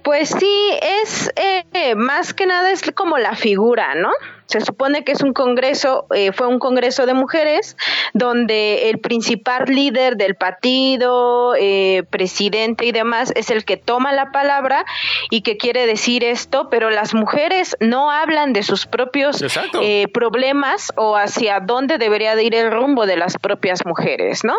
Pues 0.04 0.30
sí, 0.30 0.70
es 0.82 1.32
eh, 1.36 1.96
más 1.96 2.34
que 2.34 2.46
nada 2.46 2.72
es 2.72 2.92
como 2.94 3.18
la 3.18 3.36
figura, 3.36 3.96
¿no? 3.96 4.12
Se 4.48 4.62
supone 4.62 5.04
que 5.04 5.12
es 5.12 5.22
un 5.22 5.34
congreso, 5.34 6.08
eh, 6.16 6.32
fue 6.32 6.48
un 6.48 6.60
congreso 6.60 7.06
de 7.06 7.14
mujeres 7.14 7.76
donde 8.14 8.90
el 8.90 9.00
principal 9.00 9.66
líder 9.68 10.16
del 10.16 10.36
partido, 10.36 11.54
eh, 11.56 12.04
presidente 12.10 12.86
y 12.86 12.92
demás 12.92 13.34
es 13.36 13.50
el 13.50 13.66
que 13.66 13.76
toma 13.76 14.14
la 14.14 14.32
palabra 14.32 14.86
y 15.30 15.42
que 15.42 15.58
quiere 15.58 15.86
decir 15.86 16.24
esto, 16.24 16.70
pero 16.70 16.90
las 16.90 17.14
mujeres 17.14 17.76
no 17.82 18.10
hablan 18.10 18.54
de 18.54 18.64
sus 18.64 18.86
propios 18.86 19.44
eh, 19.82 20.08
problemas 20.14 20.94
o 20.96 21.18
hacia 21.18 21.60
dónde 21.60 21.98
debería 21.98 22.36
de 22.36 22.44
ir 22.44 22.56
el 22.56 22.72
rumbo 22.72 23.06
de 23.06 23.18
las 23.18 23.38
propias 23.38 23.86
mujeres, 23.86 24.44
¿no? 24.44 24.56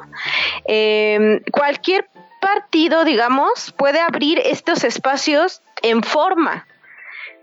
cualquier 1.50 2.08
partido, 2.40 3.04
digamos, 3.04 3.72
puede 3.76 4.00
abrir 4.00 4.38
estos 4.38 4.84
espacios 4.84 5.62
en 5.82 6.02
forma 6.02 6.66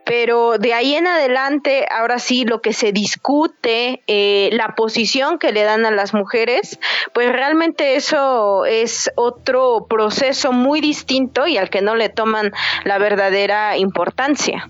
pero 0.06 0.58
de 0.58 0.74
ahí 0.74 0.96
en 0.96 1.08
adelante, 1.08 1.86
ahora 1.92 2.20
sí, 2.20 2.46
lo 2.46 2.62
que 2.62 2.74
se 2.74 2.92
discute, 2.92 4.04
eh, 4.08 4.50
la 4.54 4.76
posición 4.76 5.40
que 5.40 5.52
le 5.52 5.64
dan 5.64 5.86
a 5.86 5.92
las 5.92 6.14
mujeres, 6.14 6.80
pues 7.14 7.32
realmente 7.32 7.96
eso 7.96 8.66
es 8.66 9.12
otro 9.16 9.88
proceso 9.90 10.52
muy 10.52 10.80
distinto 10.80 11.48
y 11.48 11.58
al 11.58 11.70
que 11.70 11.82
no 11.82 11.96
le 11.96 12.10
toman 12.10 12.52
la 12.84 12.98
verdadera 13.00 13.78
importancia. 13.78 14.70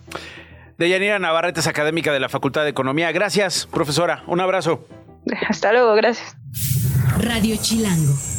Deyanira 0.77 1.19
Navarrete 1.19 1.59
es 1.59 1.67
académica 1.67 2.11
de 2.11 2.19
la 2.19 2.29
Facultad 2.29 2.63
de 2.63 2.69
Economía. 2.69 3.11
Gracias, 3.11 3.67
profesora. 3.67 4.23
Un 4.27 4.41
abrazo. 4.41 4.85
Hasta 5.49 5.71
luego, 5.71 5.95
gracias. 5.95 6.35
Radio 7.17 7.55
Chilango. 7.61 8.34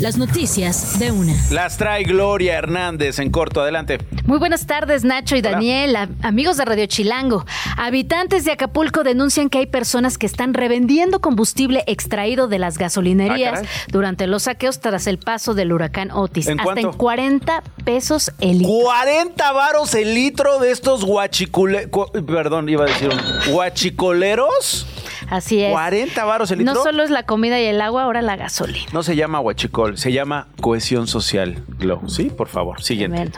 Las 0.00 0.16
noticias 0.16 0.98
de 0.98 1.12
una. 1.12 1.34
Las 1.50 1.76
trae 1.76 2.04
Gloria 2.04 2.56
Hernández 2.56 3.18
en 3.18 3.30
corto. 3.30 3.60
Adelante. 3.60 3.98
Muy 4.24 4.38
buenas 4.38 4.66
tardes, 4.66 5.04
Nacho 5.04 5.36
y 5.36 5.42
Daniel, 5.42 5.94
amigos 6.22 6.56
de 6.56 6.64
Radio 6.64 6.86
Chilango. 6.86 7.44
Habitantes 7.76 8.46
de 8.46 8.52
Acapulco 8.52 9.04
denuncian 9.04 9.50
que 9.50 9.58
hay 9.58 9.66
personas 9.66 10.16
que 10.16 10.24
están 10.24 10.54
revendiendo 10.54 11.20
combustible 11.20 11.84
extraído 11.86 12.48
de 12.48 12.58
las 12.58 12.78
gasolinerías 12.78 13.60
ah, 13.62 13.68
durante 13.88 14.26
los 14.26 14.44
saqueos 14.44 14.80
tras 14.80 15.06
el 15.06 15.18
paso 15.18 15.52
del 15.52 15.70
huracán 15.70 16.10
Otis. 16.12 16.48
Hasta 16.48 16.80
en 16.80 16.92
40 16.92 17.62
pesos 17.84 18.32
el 18.40 18.60
litro. 18.60 18.72
40 18.84 19.52
varos 19.52 19.94
el 19.94 20.14
litro 20.14 20.60
de 20.60 20.70
estos 20.70 21.04
guachicule... 21.04 21.90
Perdón, 22.26 22.70
iba 22.70 22.84
a 22.84 22.88
decir 22.88 23.10
guachicoleros. 23.50 24.86
Así 25.30 25.62
es. 25.62 25.72
40 25.72 26.24
varos 26.24 26.50
el 26.50 26.58
litro. 26.58 26.74
No 26.74 26.82
solo 26.82 27.02
es 27.04 27.10
la 27.10 27.22
comida 27.22 27.60
y 27.60 27.64
el 27.64 27.80
agua, 27.80 28.02
ahora 28.02 28.20
la 28.20 28.36
gasolina. 28.36 28.86
No 28.92 29.02
se 29.02 29.14
llama 29.14 29.40
huachicol, 29.40 29.96
se 29.96 30.12
llama 30.12 30.48
cohesión 30.60 31.06
social. 31.06 31.64
Sí, 32.08 32.24
por 32.24 32.48
favor, 32.48 32.82
siguiente. 32.82 33.30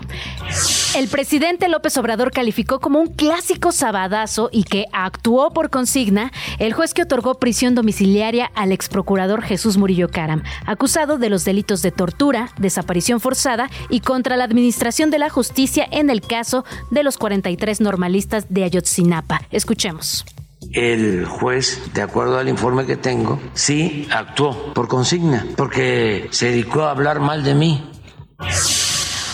El 0.97 1.09
presidente 1.09 1.69
López 1.69 1.97
Obrador 1.99 2.31
calificó 2.33 2.81
como 2.81 2.99
un 2.99 3.09
clásico 3.09 3.73
sabadazo 3.73 4.49
y 4.53 4.65
que 4.65 4.87
actuó 4.93 5.53
por 5.53 5.71
consigna 5.71 6.33
el 6.59 6.73
juez 6.73 6.95
que 6.95 7.03
otorgó 7.03 7.39
prisión 7.39 7.75
domiciliaria 7.75 8.51
al 8.55 8.73
exprocurador 8.73 9.43
Jesús 9.43 9.77
Murillo 9.77 10.09
Caram, 10.09 10.43
acusado 10.67 11.19
de 11.19 11.31
los 11.31 11.45
delitos 11.45 11.83
de 11.83 11.93
tortura, 11.93 12.51
desaparición 12.59 13.21
forzada 13.21 13.71
y 13.89 14.01
contra 14.01 14.37
la 14.37 14.45
administración 14.45 15.11
de 15.11 15.19
la 15.19 15.31
justicia 15.31 15.87
en 15.91 16.11
el 16.11 16.21
caso 16.21 16.65
de 16.91 17.03
los 17.03 17.19
43 17.19 17.81
normalistas 17.81 18.47
de 18.49 18.65
Ayotzinapa. 18.65 19.43
Escuchemos 19.51 20.25
el 20.73 21.27
juez, 21.27 21.93
de 21.95 22.03
acuerdo 22.03 22.39
al 22.39 22.49
informe 22.49 22.87
que 22.87 22.97
tengo, 22.97 23.41
sí 23.55 24.09
actuó 24.11 24.73
por 24.75 24.89
consigna, 24.89 25.47
porque 25.57 26.29
se 26.31 26.51
dedicó 26.51 26.85
a 26.85 26.91
hablar 26.91 27.21
mal 27.21 27.43
de 27.45 27.55
mí. 27.55 27.91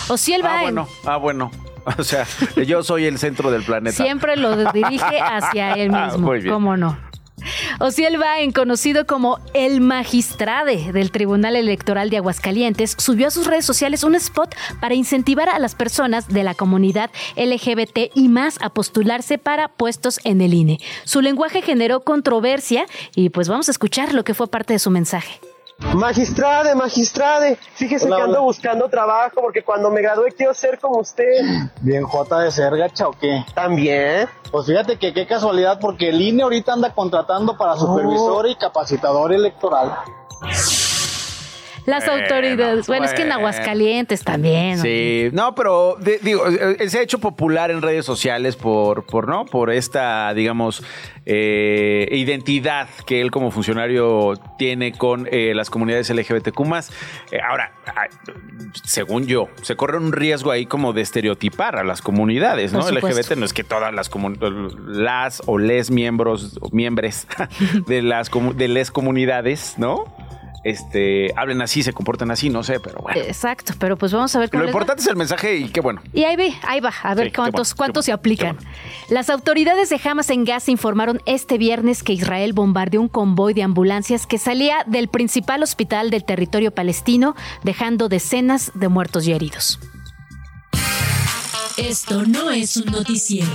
O 0.09 0.17
si 0.17 0.33
él 0.33 0.45
va 0.45 0.59
ah, 0.59 0.63
bueno, 0.63 0.89
ah, 1.05 1.17
bueno. 1.17 1.51
O 1.99 2.03
sea, 2.03 2.27
yo 2.67 2.83
soy 2.83 3.07
el 3.07 3.19
centro 3.19 3.51
del 3.51 3.63
planeta. 3.63 3.97
Siempre 3.97 4.37
lo 4.37 4.55
dirige 4.73 5.21
hacia 5.23 5.73
él 5.73 5.91
ah, 5.95 6.07
mismo. 6.07 6.31
¿Cómo 6.51 6.77
no? 6.77 6.99
Ociel 7.81 8.19
Baen, 8.19 8.53
conocido 8.53 9.07
como 9.07 9.39
el 9.55 9.81
magistrade 9.81 10.93
del 10.93 11.11
Tribunal 11.11 11.57
Electoral 11.57 12.11
de 12.11 12.19
Aguascalientes, 12.19 12.95
subió 12.99 13.29
a 13.29 13.31
sus 13.31 13.47
redes 13.47 13.65
sociales 13.65 14.05
un 14.05 14.15
spot 14.15 14.55
para 14.81 14.95
incentivar 14.95 15.49
a 15.49 15.59
las 15.59 15.75
personas 15.75 16.29
de 16.29 16.43
la 16.43 16.55
comunidad 16.55 17.11
LGBT 17.37 18.11
y 18.15 18.29
más 18.29 18.59
a 18.61 18.71
postularse 18.71 19.39
para 19.39 19.69
puestos 19.69 20.21
en 20.25 20.41
el 20.41 20.55
INE. 20.55 20.81
Su 21.05 21.21
lenguaje 21.21 21.63
generó 21.63 22.01
controversia 22.01 22.87
y 23.15 23.31
pues 23.31 23.49
vamos 23.49 23.69
a 23.69 23.73
escuchar 23.73 24.15
lo 24.15 24.25
que 24.25 24.35
fue 24.35 24.49
parte 24.49 24.73
de 24.73 24.79
su 24.79 24.91
mensaje. 24.91 25.41
Magistrade, 25.95 26.75
magistrade, 26.75 27.57
fíjese 27.75 28.09
que 28.09 28.15
ando 28.15 28.43
buscando 28.43 28.89
trabajo 28.89 29.41
porque 29.41 29.63
cuando 29.63 29.91
me 29.91 30.03
gradué 30.03 30.33
quiero 30.33 30.53
ser 30.53 30.79
como 30.81 30.99
usted. 30.99 31.41
Bien 31.81 32.03
J 32.03 32.41
de 32.41 32.51
ser 32.51 32.77
gacha 32.77 33.09
o 33.09 33.13
qué? 33.13 33.45
También. 33.55 34.29
Pues 34.51 34.67
fíjate 34.67 34.99
que 34.99 35.15
qué 35.15 35.27
casualidad 35.27 35.79
porque 35.81 36.09
el 36.09 36.21
INE 36.21 36.43
ahorita 36.43 36.73
anda 36.73 36.93
contratando 36.93 37.57
para 37.57 37.77
supervisor 37.77 38.49
y 38.49 38.57
capacitador 38.57 39.33
electoral. 39.33 39.99
Las 41.89 42.07
autoridades. 42.07 42.87
Bueno, 42.87 43.07
es 43.07 43.15
que 43.15 43.23
en 43.23 43.33
Aguascalientes 43.33 44.23
también. 44.23 44.79
Sí, 44.79 45.31
no, 45.33 45.55
pero 45.55 45.97
digo, 46.23 46.47
eh, 46.47 46.89
se 46.91 46.99
ha 46.99 47.03
hecho 47.03 47.19
popular 47.19 47.71
en 47.71 47.81
redes 47.81 48.05
sociales 48.05 48.57
por, 48.57 49.07
por 49.07 49.27
¿no? 49.27 49.47
Por 49.47 49.71
esta, 49.71 50.35
digamos, 50.35 50.83
eh, 51.25 52.07
identidad 52.13 52.89
que 53.07 53.23
él 53.23 53.31
como 53.31 53.51
funcionario 53.51 54.35
tiene 54.59 54.93
con 54.93 55.27
eh, 55.31 55.55
las 55.55 55.71
comunidades 55.71 56.11
LGBTQ 56.11 56.59
ahora, 57.49 57.73
según 58.85 59.27
yo, 59.27 59.49
se 59.63 59.75
corre 59.75 59.97
un 59.97 60.13
riesgo 60.13 60.51
ahí 60.51 60.67
como 60.67 60.93
de 60.93 61.01
estereotipar 61.01 61.77
a 61.77 61.85
las 61.85 62.03
comunidades, 62.03 62.73
¿no? 62.73 62.81
LGBT 62.81 63.37
no 63.37 63.47
es 63.47 63.55
que 63.55 63.65
todas 63.65 63.95
las 63.95 64.11
las 64.87 65.43
o 65.47 65.57
les 65.57 65.91
miembros, 65.91 66.59
miembros 66.71 67.27
de 67.87 68.03
las 68.03 68.31
de 68.57 68.69
les 68.69 68.91
comunidades, 68.91 69.75
¿no? 69.79 70.28
Este, 70.65 71.33
hablen 71.37 71.63
así, 71.63 71.83
se 71.83 71.93
comportan 71.93 72.31
así, 72.31 72.51
no 72.51 72.63
sé, 72.63 72.81
pero 72.81 73.01
bueno. 73.01 73.21
Exacto, 73.21 73.75
pero 73.79 73.97
pues 73.97 74.13
vamos 74.13 74.35
a 74.35 74.39
ver 74.39 74.51
cómo 74.51 74.63
Lo 74.63 74.69
importante 74.69 75.03
es 75.03 75.09
el 75.09 75.17
mensaje 75.17 75.57
y 75.57 75.69
qué 75.69 75.81
bueno. 75.81 76.03
Y 76.13 76.25
ahí 76.25 76.37
ve, 76.37 76.55
ahí 76.67 76.81
va, 76.81 76.93
a 77.03 77.15
ver 77.15 77.33
cuántos, 77.33 77.75
cuántos 77.75 78.05
se 78.05 78.13
aplican. 78.13 78.59
Las 79.09 79.31
autoridades 79.31 79.89
de 79.89 80.01
Hamas 80.03 80.31
en 80.31 80.45
Gaza 80.45 80.71
informaron 80.71 81.21
este 81.27 81.59
viernes 81.59 82.03
que 82.03 82.13
Israel 82.13 82.53
bombardeó 82.53 83.01
un 83.01 83.09
convoy 83.09 83.55
de 83.55 83.63
ambulancias 83.63 84.27
que 84.27 84.39
salía 84.39 84.85
del 84.87 85.09
principal 85.09 85.63
hospital 85.63 86.11
del 86.11 86.25
territorio 86.25 86.73
palestino, 86.73 87.35
dejando 87.63 88.09
decenas 88.09 88.73
de 88.75 88.89
muertos 88.89 89.27
y 89.27 89.33
heridos. 89.33 89.79
Esto 91.77 92.25
no 92.27 92.51
es 92.51 92.77
un 92.77 92.87
noticiero. 92.87 93.49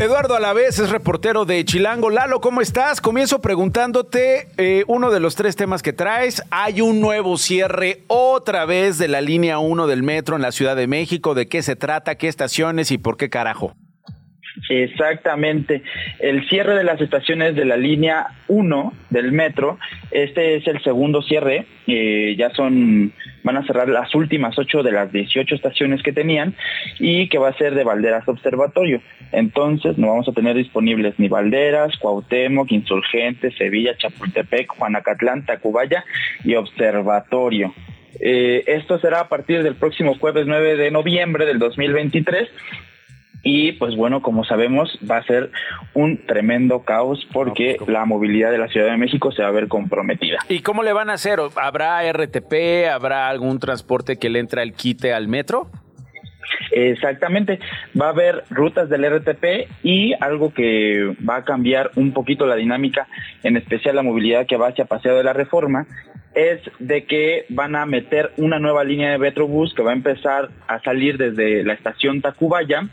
Eduardo 0.00 0.34
Alavés 0.34 0.80
es 0.80 0.90
reportero 0.90 1.44
de 1.44 1.64
Chilango. 1.64 2.10
Lalo, 2.10 2.40
¿cómo 2.40 2.60
estás? 2.60 3.00
Comienzo 3.00 3.40
preguntándote 3.40 4.48
eh, 4.56 4.82
uno 4.88 5.12
de 5.12 5.20
los 5.20 5.36
tres 5.36 5.54
temas 5.54 5.82
que 5.82 5.92
traes. 5.92 6.42
Hay 6.50 6.80
un 6.80 7.00
nuevo 7.00 7.38
cierre 7.38 8.02
otra 8.08 8.64
vez 8.64 8.98
de 8.98 9.06
la 9.06 9.20
línea 9.20 9.60
1 9.60 9.86
del 9.86 10.02
metro 10.02 10.34
en 10.34 10.42
la 10.42 10.50
Ciudad 10.50 10.74
de 10.74 10.88
México. 10.88 11.34
¿De 11.34 11.46
qué 11.46 11.62
se 11.62 11.76
trata? 11.76 12.16
¿Qué 12.16 12.26
estaciones 12.26 12.90
y 12.90 12.98
por 12.98 13.16
qué 13.16 13.30
carajo? 13.30 13.76
Exactamente. 14.68 15.82
El 16.18 16.48
cierre 16.48 16.74
de 16.74 16.84
las 16.84 17.00
estaciones 17.00 17.54
de 17.54 17.64
la 17.64 17.76
línea 17.76 18.28
1 18.48 18.92
del 19.10 19.32
metro, 19.32 19.78
este 20.10 20.56
es 20.56 20.66
el 20.66 20.82
segundo 20.82 21.22
cierre, 21.22 21.66
eh, 21.86 22.34
ya 22.38 22.50
son, 22.50 23.12
van 23.42 23.58
a 23.58 23.66
cerrar 23.66 23.88
las 23.88 24.14
últimas 24.14 24.58
8 24.58 24.82
de 24.82 24.92
las 24.92 25.12
18 25.12 25.54
estaciones 25.54 26.02
que 26.02 26.12
tenían 26.12 26.54
y 26.98 27.28
que 27.28 27.38
va 27.38 27.50
a 27.50 27.58
ser 27.58 27.74
de 27.74 27.84
Valderas 27.84 28.26
Observatorio. 28.26 29.02
Entonces 29.32 29.98
no 29.98 30.08
vamos 30.08 30.28
a 30.28 30.32
tener 30.32 30.56
disponibles 30.56 31.18
ni 31.18 31.28
Valderas, 31.28 31.96
Cuauhtémoc, 31.98 32.72
Insurgentes, 32.72 33.54
Sevilla, 33.56 33.96
Chapultepec, 33.98 34.68
Juanacatlán, 34.68 35.44
Tacubaya 35.44 36.04
y 36.42 36.54
Observatorio. 36.54 37.74
Eh, 38.20 38.62
esto 38.68 38.98
será 39.00 39.20
a 39.20 39.28
partir 39.28 39.62
del 39.62 39.74
próximo 39.74 40.14
jueves 40.14 40.46
9 40.46 40.76
de 40.76 40.90
noviembre 40.90 41.44
del 41.44 41.58
2023 41.58 42.48
y 43.44 43.72
pues 43.72 43.94
bueno, 43.94 44.22
como 44.22 44.42
sabemos, 44.44 44.98
va 45.08 45.18
a 45.18 45.24
ser 45.24 45.50
un 45.92 46.26
tremendo 46.26 46.80
caos 46.80 47.24
porque 47.32 47.76
la 47.86 48.06
movilidad 48.06 48.50
de 48.50 48.58
la 48.58 48.68
Ciudad 48.68 48.90
de 48.90 48.96
México 48.96 49.30
se 49.32 49.42
va 49.42 49.48
a 49.48 49.52
ver 49.52 49.68
comprometida. 49.68 50.38
¿Y 50.48 50.60
cómo 50.60 50.82
le 50.82 50.94
van 50.94 51.10
a 51.10 51.12
hacer? 51.12 51.38
¿Habrá 51.56 52.10
RTP? 52.10 52.88
¿Habrá 52.90 53.28
algún 53.28 53.60
transporte 53.60 54.16
que 54.16 54.30
le 54.30 54.38
entra 54.38 54.62
el 54.62 54.72
quite 54.72 55.12
al 55.12 55.28
metro? 55.28 55.68
Exactamente, 56.70 57.58
va 58.00 58.06
a 58.06 58.10
haber 58.10 58.44
rutas 58.50 58.88
del 58.88 59.04
RTP 59.04 59.68
y 59.82 60.14
algo 60.20 60.52
que 60.52 61.14
va 61.28 61.36
a 61.36 61.44
cambiar 61.44 61.90
un 61.96 62.12
poquito 62.12 62.46
la 62.46 62.56
dinámica, 62.56 63.06
en 63.42 63.56
especial 63.56 63.96
la 63.96 64.02
movilidad 64.02 64.46
que 64.46 64.56
va 64.56 64.68
hacia 64.68 64.84
Paseo 64.84 65.16
de 65.16 65.24
la 65.24 65.32
Reforma, 65.32 65.86
es 66.34 66.60
de 66.80 67.04
que 67.04 67.46
van 67.48 67.76
a 67.76 67.86
meter 67.86 68.32
una 68.36 68.58
nueva 68.58 68.84
línea 68.84 69.10
de 69.10 69.18
Metrobús 69.18 69.72
que 69.74 69.82
va 69.82 69.90
a 69.90 69.94
empezar 69.94 70.50
a 70.66 70.80
salir 70.80 71.16
desde 71.16 71.62
la 71.62 71.74
estación 71.74 72.20
Tacubaya 72.20 72.88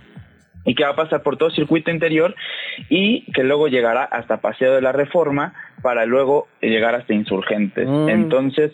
y 0.66 0.76
que 0.76 0.84
va 0.84 0.92
a 0.92 0.96
pasar 0.96 1.24
por 1.24 1.38
todo 1.38 1.50
el 1.50 1.56
circuito 1.56 1.92
interior 1.92 2.36
y 2.90 3.32
que 3.34 3.44
luego 3.44 3.68
llegará 3.68 4.04
hasta 4.04 4.42
Paseo 4.42 4.74
de 4.74 4.82
la 4.82 4.92
Reforma 4.92 5.54
para 5.82 6.06
luego 6.06 6.48
llegar 6.62 6.96
hasta 6.96 7.14
Insurgentes. 7.14 7.88
Mm. 7.88 8.10
Entonces, 8.10 8.72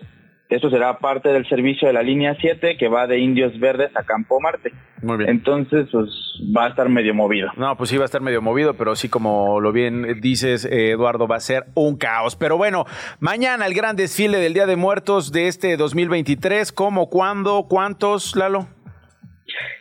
eso 0.49 0.69
será 0.69 0.99
parte 0.99 1.29
del 1.29 1.47
servicio 1.49 1.87
de 1.87 1.93
la 1.93 2.01
línea 2.01 2.37
7 2.39 2.77
que 2.77 2.87
va 2.87 3.05
de 3.05 3.19
Indios 3.19 3.59
Verdes 3.59 3.91
a 3.95 4.03
Campo 4.03 4.39
Marte. 4.39 4.71
Muy 5.01 5.17
bien. 5.17 5.29
Entonces, 5.29 5.89
pues 5.91 6.09
va 6.55 6.65
a 6.65 6.69
estar 6.69 6.87
medio 6.87 7.13
movido. 7.13 7.49
No, 7.57 7.75
pues 7.75 7.89
sí 7.89 7.97
va 7.97 8.03
a 8.03 8.05
estar 8.05 8.21
medio 8.21 8.41
movido, 8.41 8.73
pero 8.75 8.95
sí 8.95 9.09
como 9.09 9.59
lo 9.59 9.73
bien 9.73 10.21
dices, 10.21 10.63
eh, 10.63 10.91
Eduardo, 10.91 11.27
va 11.27 11.35
a 11.35 11.41
ser 11.41 11.65
un 11.73 11.97
caos. 11.97 12.37
Pero 12.37 12.55
bueno, 12.55 12.85
mañana 13.19 13.65
el 13.65 13.73
gran 13.73 13.97
desfile 13.97 14.37
del 14.37 14.53
Día 14.53 14.65
de 14.65 14.77
Muertos 14.77 15.33
de 15.33 15.47
este 15.47 15.75
2023. 15.75 16.71
¿Cómo, 16.71 17.09
cuándo, 17.09 17.65
cuántos, 17.67 18.35
Lalo? 18.37 18.67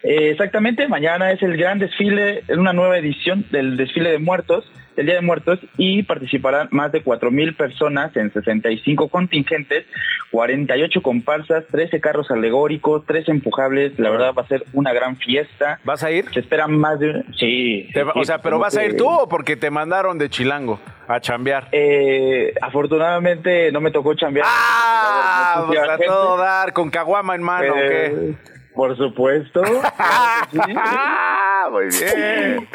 Eh, 0.02 0.30
exactamente, 0.30 0.88
mañana 0.88 1.32
es 1.32 1.42
el 1.42 1.56
gran 1.56 1.78
desfile, 1.78 2.44
es 2.46 2.56
una 2.56 2.72
nueva 2.72 2.98
edición 2.98 3.44
del 3.50 3.76
desfile 3.76 4.10
de 4.10 4.18
muertos, 4.18 4.70
el 4.96 5.06
Día 5.06 5.16
de 5.16 5.20
Muertos, 5.20 5.58
y 5.76 6.02
participarán 6.02 6.68
más 6.70 6.92
de 6.92 7.04
4.000 7.04 7.56
personas 7.56 8.16
en 8.16 8.32
65 8.32 9.08
contingentes, 9.08 9.84
48 10.30 11.02
comparsas, 11.02 11.64
13 11.70 12.00
carros 12.00 12.30
alegóricos, 12.30 13.04
3 13.06 13.28
empujables, 13.28 13.98
la 13.98 14.10
verdad 14.10 14.32
va 14.36 14.42
a 14.42 14.48
ser 14.48 14.64
una 14.72 14.92
gran 14.92 15.16
fiesta. 15.16 15.80
¿Vas 15.84 16.02
a 16.02 16.10
ir? 16.10 16.26
Se 16.32 16.40
esperan 16.40 16.76
más 16.78 16.98
de... 16.98 17.24
Sí. 17.36 17.88
o 18.14 18.24
sea, 18.24 18.38
pero 18.38 18.58
¿vas 18.58 18.76
a 18.76 18.84
ir 18.84 18.96
tú 18.96 19.06
o 19.06 19.28
porque 19.28 19.56
te 19.56 19.70
mandaron 19.70 20.18
de 20.18 20.30
Chilango 20.30 20.80
a 21.08 21.20
chambear? 21.20 21.68
Eh, 21.72 22.54
afortunadamente 22.60 23.70
no 23.72 23.80
me 23.80 23.90
tocó 23.90 24.14
chambear. 24.14 24.46
¡Ah! 24.48 25.64
Pues 25.66 25.78
a 25.78 25.98
todo 25.98 26.36
dar, 26.38 26.72
con 26.72 26.90
caguama 26.90 27.34
en 27.34 27.42
mano, 27.42 27.72
¿o 27.72 27.76
qué? 27.76 28.55
Eh, 28.76 28.76
por 28.76 28.96
supuesto. 28.96 29.62
Muy 31.70 31.86
bien. 31.86 32.68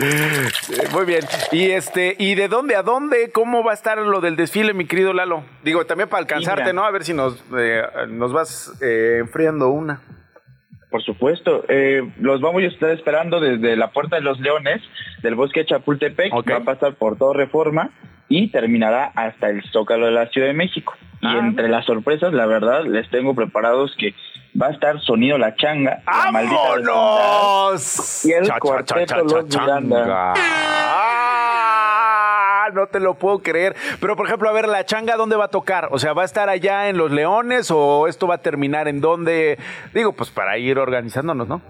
Muy 0.93 1.05
bien. 1.05 1.23
Y 1.51 1.71
este, 1.71 2.15
¿y 2.17 2.35
de 2.35 2.47
dónde 2.47 2.75
a 2.75 2.83
dónde? 2.83 3.31
¿Cómo 3.31 3.63
va 3.63 3.71
a 3.71 3.75
estar 3.75 3.97
lo 3.99 4.19
del 4.19 4.35
desfile, 4.35 4.73
mi 4.73 4.85
querido 4.85 5.13
Lalo? 5.13 5.43
Digo, 5.63 5.85
también 5.85 6.09
para 6.09 6.21
alcanzarte, 6.21 6.73
¿no? 6.73 6.83
A 6.83 6.91
ver 6.91 7.03
si 7.03 7.13
nos, 7.13 7.43
eh, 7.57 7.83
nos 8.09 8.33
vas 8.33 8.73
eh, 8.81 9.17
enfriando 9.19 9.69
una. 9.69 10.01
Por 10.91 11.01
supuesto, 11.03 11.63
eh, 11.69 12.03
los 12.19 12.41
vamos 12.41 12.63
a 12.63 12.65
estar 12.65 12.89
esperando 12.89 13.39
desde 13.39 13.77
la 13.77 13.91
Puerta 13.91 14.17
de 14.17 14.21
los 14.21 14.41
Leones 14.41 14.81
del 15.23 15.35
Bosque 15.35 15.61
de 15.61 15.67
Chapultepec, 15.67 16.33
va 16.33 16.57
a 16.57 16.63
pasar 16.65 16.95
por 16.95 17.17
toda 17.17 17.33
Reforma 17.33 17.91
y 18.27 18.49
terminará 18.49 19.05
hasta 19.15 19.49
el 19.49 19.63
Zócalo 19.71 20.07
de 20.07 20.11
la 20.11 20.27
Ciudad 20.27 20.47
de 20.47 20.53
México. 20.53 20.93
Y 21.21 21.27
ah. 21.27 21.39
entre 21.39 21.69
las 21.69 21.85
sorpresas, 21.85 22.33
la 22.33 22.45
verdad, 22.45 22.83
les 22.83 23.09
tengo 23.09 23.33
preparados 23.33 23.95
que 23.97 24.13
va 24.61 24.67
a 24.67 24.71
estar 24.71 24.99
Sonido 24.99 25.37
La 25.37 25.55
Changa, 25.55 26.01
La 26.05 26.31
¡Vámonos! 26.31 28.25
y 28.25 28.33
el 28.33 28.51
cuarteto 28.59 29.23
Los 29.23 29.45
Miranda. 29.45 30.33
¡Ah! 30.35 31.21
No 32.71 32.87
te 32.87 32.99
lo 32.99 33.15
puedo 33.15 33.39
creer. 33.39 33.75
Pero, 33.99 34.15
por 34.15 34.27
ejemplo, 34.27 34.49
a 34.49 34.53
ver, 34.53 34.67
La 34.67 34.85
Changa, 34.85 35.15
¿dónde 35.15 35.35
va 35.35 35.45
a 35.45 35.49
tocar? 35.49 35.89
O 35.91 35.99
sea, 35.99 36.13
¿va 36.13 36.23
a 36.23 36.25
estar 36.25 36.49
allá 36.49 36.89
en 36.89 36.97
Los 36.97 37.11
Leones 37.11 37.71
o 37.71 38.07
esto 38.07 38.27
va 38.27 38.35
a 38.35 38.41
terminar 38.41 38.87
en 38.87 39.01
dónde? 39.01 39.57
Digo, 39.93 40.13
pues 40.13 40.29
para 40.29 40.57
ir 40.57 40.77
organizándonos, 40.79 41.47
¿no? 41.47 41.61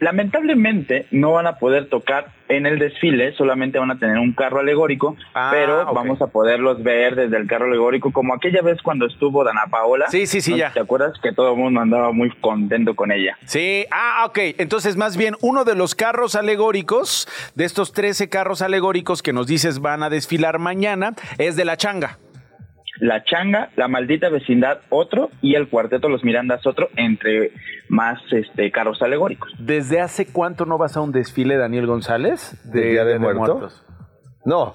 Lamentablemente 0.00 1.06
no 1.10 1.32
van 1.32 1.46
a 1.46 1.58
poder 1.58 1.88
tocar 1.88 2.32
en 2.48 2.66
el 2.66 2.78
desfile, 2.78 3.32
solamente 3.34 3.78
van 3.78 3.90
a 3.90 3.98
tener 3.98 4.18
un 4.18 4.32
carro 4.32 4.60
alegórico, 4.60 5.16
ah, 5.34 5.50
pero 5.52 5.92
vamos 5.92 6.20
a 6.20 6.26
poderlos 6.26 6.82
ver 6.82 7.14
desde 7.16 7.36
el 7.36 7.46
carro 7.46 7.66
alegórico, 7.66 8.12
como 8.12 8.34
aquella 8.34 8.62
vez 8.62 8.80
cuando 8.82 9.06
estuvo 9.06 9.44
Dana 9.44 9.64
Paola. 9.70 10.06
Sí, 10.08 10.26
sí, 10.26 10.40
sí, 10.40 10.56
ya. 10.56 10.72
¿Te 10.72 10.80
acuerdas 10.80 11.18
que 11.22 11.32
todo 11.32 11.52
el 11.52 11.58
mundo 11.58 11.80
andaba 11.80 12.12
muy 12.12 12.30
contento 12.40 12.94
con 12.94 13.12
ella? 13.12 13.36
Sí, 13.44 13.86
ah, 13.90 14.24
ok. 14.26 14.38
Entonces, 14.58 14.96
más 14.96 15.16
bien, 15.16 15.36
uno 15.40 15.64
de 15.64 15.74
los 15.74 15.94
carros 15.94 16.34
alegóricos, 16.34 17.28
de 17.54 17.64
estos 17.64 17.92
13 17.92 18.28
carros 18.28 18.62
alegóricos 18.62 19.22
que 19.22 19.32
nos 19.32 19.46
dices 19.46 19.80
van 19.80 20.02
a 20.02 20.10
desfilar 20.10 20.58
mañana, 20.58 21.14
es 21.38 21.56
de 21.56 21.64
la 21.64 21.76
changa. 21.76 22.18
La 23.00 23.24
Changa, 23.24 23.70
La 23.76 23.88
Maldita 23.88 24.28
Vecindad 24.28 24.80
otro 24.90 25.30
y 25.40 25.54
el 25.54 25.68
Cuarteto 25.68 26.08
Los 26.08 26.24
Mirandas 26.24 26.66
otro, 26.66 26.88
entre 26.96 27.52
más 27.88 28.20
este 28.32 28.70
carros 28.70 29.02
alegóricos. 29.02 29.52
¿Desde 29.58 30.00
hace 30.00 30.26
cuánto 30.26 30.64
no 30.66 30.78
vas 30.78 30.96
a 30.96 31.00
un 31.00 31.12
desfile, 31.12 31.56
Daniel 31.56 31.86
González? 31.86 32.56
De, 32.64 32.90
Día 32.92 33.04
de, 33.04 33.18
Muertos? 33.18 33.84
No, 34.44 34.74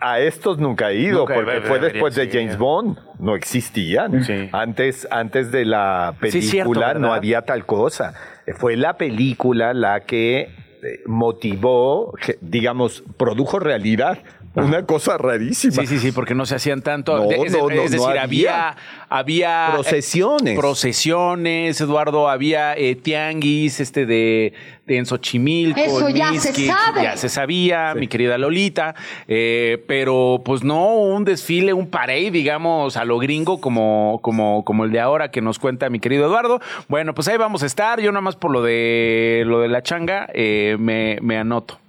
a 0.00 0.20
estos 0.20 0.58
nunca 0.58 0.90
he 0.90 0.96
ido, 0.96 1.26
porque 1.26 1.60
fue 1.62 1.78
después 1.78 2.14
de 2.14 2.28
James 2.30 2.58
Bond, 2.58 2.98
no 3.18 3.34
existían. 3.34 4.22
Antes, 4.52 5.06
antes 5.10 5.52
de 5.52 5.64
la 5.64 6.14
película 6.20 6.94
no 6.94 7.12
había 7.12 7.42
tal 7.42 7.66
cosa. 7.66 8.14
Fue 8.56 8.76
la 8.76 8.96
película 8.96 9.72
la 9.74 10.00
que 10.00 10.40
eh, 10.40 11.00
motivó, 11.06 12.12
digamos, 12.40 13.04
produjo 13.16 13.58
realidad 13.58 14.18
Una 14.54 14.84
cosa 14.84 15.16
rarísima. 15.16 15.74
Sí, 15.74 15.86
sí, 15.86 15.98
sí, 15.98 16.12
porque 16.12 16.34
no 16.34 16.44
se 16.44 16.54
hacían 16.54 16.82
tanto. 16.82 17.30
es, 17.30 17.52
decir, 17.52 18.18
había, 18.18 18.76
había 19.08 19.68
eh, 19.68 19.72
procesiones. 19.72 20.58
procesiones, 20.58 21.80
Eduardo, 21.80 22.28
había 22.28 22.76
eh, 22.76 22.94
tianguis, 22.94 23.80
este 23.80 24.04
de, 24.04 24.52
de 24.86 24.96
en 24.98 25.06
Xochimilco. 25.06 25.80
Eso 25.80 26.08
ya 26.10 26.34
se 26.34 26.52
sabe. 26.66 27.02
Ya 27.02 27.16
se 27.16 27.30
sabía, 27.30 27.94
mi 27.94 28.08
querida 28.08 28.36
Lolita. 28.36 28.94
Eh, 29.26 29.82
pero 29.88 30.42
pues 30.44 30.62
no 30.62 30.96
un 30.96 31.24
desfile, 31.24 31.72
un 31.72 31.88
parade, 31.88 32.30
digamos, 32.30 32.98
a 32.98 33.06
lo 33.06 33.18
gringo 33.18 33.58
como, 33.58 34.20
como, 34.22 34.64
como 34.64 34.84
el 34.84 34.92
de 34.92 35.00
ahora 35.00 35.30
que 35.30 35.40
nos 35.40 35.58
cuenta 35.58 35.88
mi 35.88 35.98
querido 35.98 36.26
Eduardo. 36.26 36.60
Bueno, 36.88 37.14
pues 37.14 37.26
ahí 37.28 37.38
vamos 37.38 37.62
a 37.62 37.66
estar. 37.66 38.00
Yo 38.00 38.12
nada 38.12 38.20
más 38.20 38.36
por 38.36 38.50
lo 38.50 38.62
de 38.62 39.44
lo 39.46 39.60
de 39.60 39.68
la 39.68 39.82
changa 39.82 40.28
me, 40.34 41.18
me 41.22 41.38
anoto. 41.38 41.81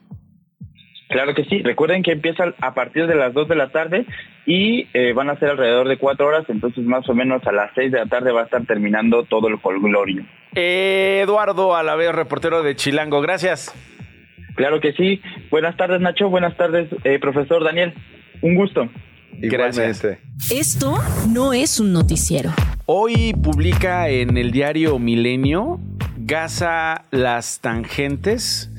Claro 1.09 1.33
que 1.33 1.45
sí. 1.45 1.61
Recuerden 1.61 2.03
que 2.03 2.11
empiezan 2.11 2.55
a 2.59 2.73
partir 2.73 3.07
de 3.07 3.15
las 3.15 3.33
2 3.33 3.47
de 3.47 3.55
la 3.55 3.69
tarde 3.69 4.05
y 4.45 4.87
eh, 4.93 5.13
van 5.13 5.29
a 5.29 5.37
ser 5.37 5.49
alrededor 5.49 5.87
de 5.87 5.97
4 5.97 6.25
horas, 6.25 6.45
entonces 6.49 6.83
más 6.83 7.07
o 7.09 7.13
menos 7.13 7.45
a 7.45 7.51
las 7.51 7.71
6 7.75 7.91
de 7.91 7.99
la 7.99 8.05
tarde 8.05 8.31
va 8.31 8.41
a 8.41 8.45
estar 8.45 8.65
terminando 8.65 9.23
todo 9.23 9.47
el 9.47 9.59
folclorio. 9.59 10.25
Eduardo 10.55 11.75
Alavés, 11.75 12.13
reportero 12.13 12.63
de 12.63 12.75
Chilango, 12.75 13.21
gracias. 13.21 13.73
Claro 14.55 14.79
que 14.79 14.93
sí. 14.93 15.21
Buenas 15.49 15.75
tardes 15.77 15.99
Nacho, 16.01 16.29
buenas 16.29 16.55
tardes 16.57 16.87
eh, 17.03 17.19
profesor 17.19 17.63
Daniel. 17.63 17.93
Un 18.41 18.55
gusto. 18.55 18.89
Gracias. 19.31 20.05
Esto 20.51 20.95
no 21.29 21.53
es 21.53 21.79
un 21.79 21.91
noticiero. 21.91 22.51
Hoy 22.85 23.33
publica 23.33 24.09
en 24.09 24.37
el 24.37 24.51
diario 24.51 24.99
Milenio 24.99 25.79
Gaza 26.17 27.05
Las 27.11 27.59
Tangentes 27.61 28.72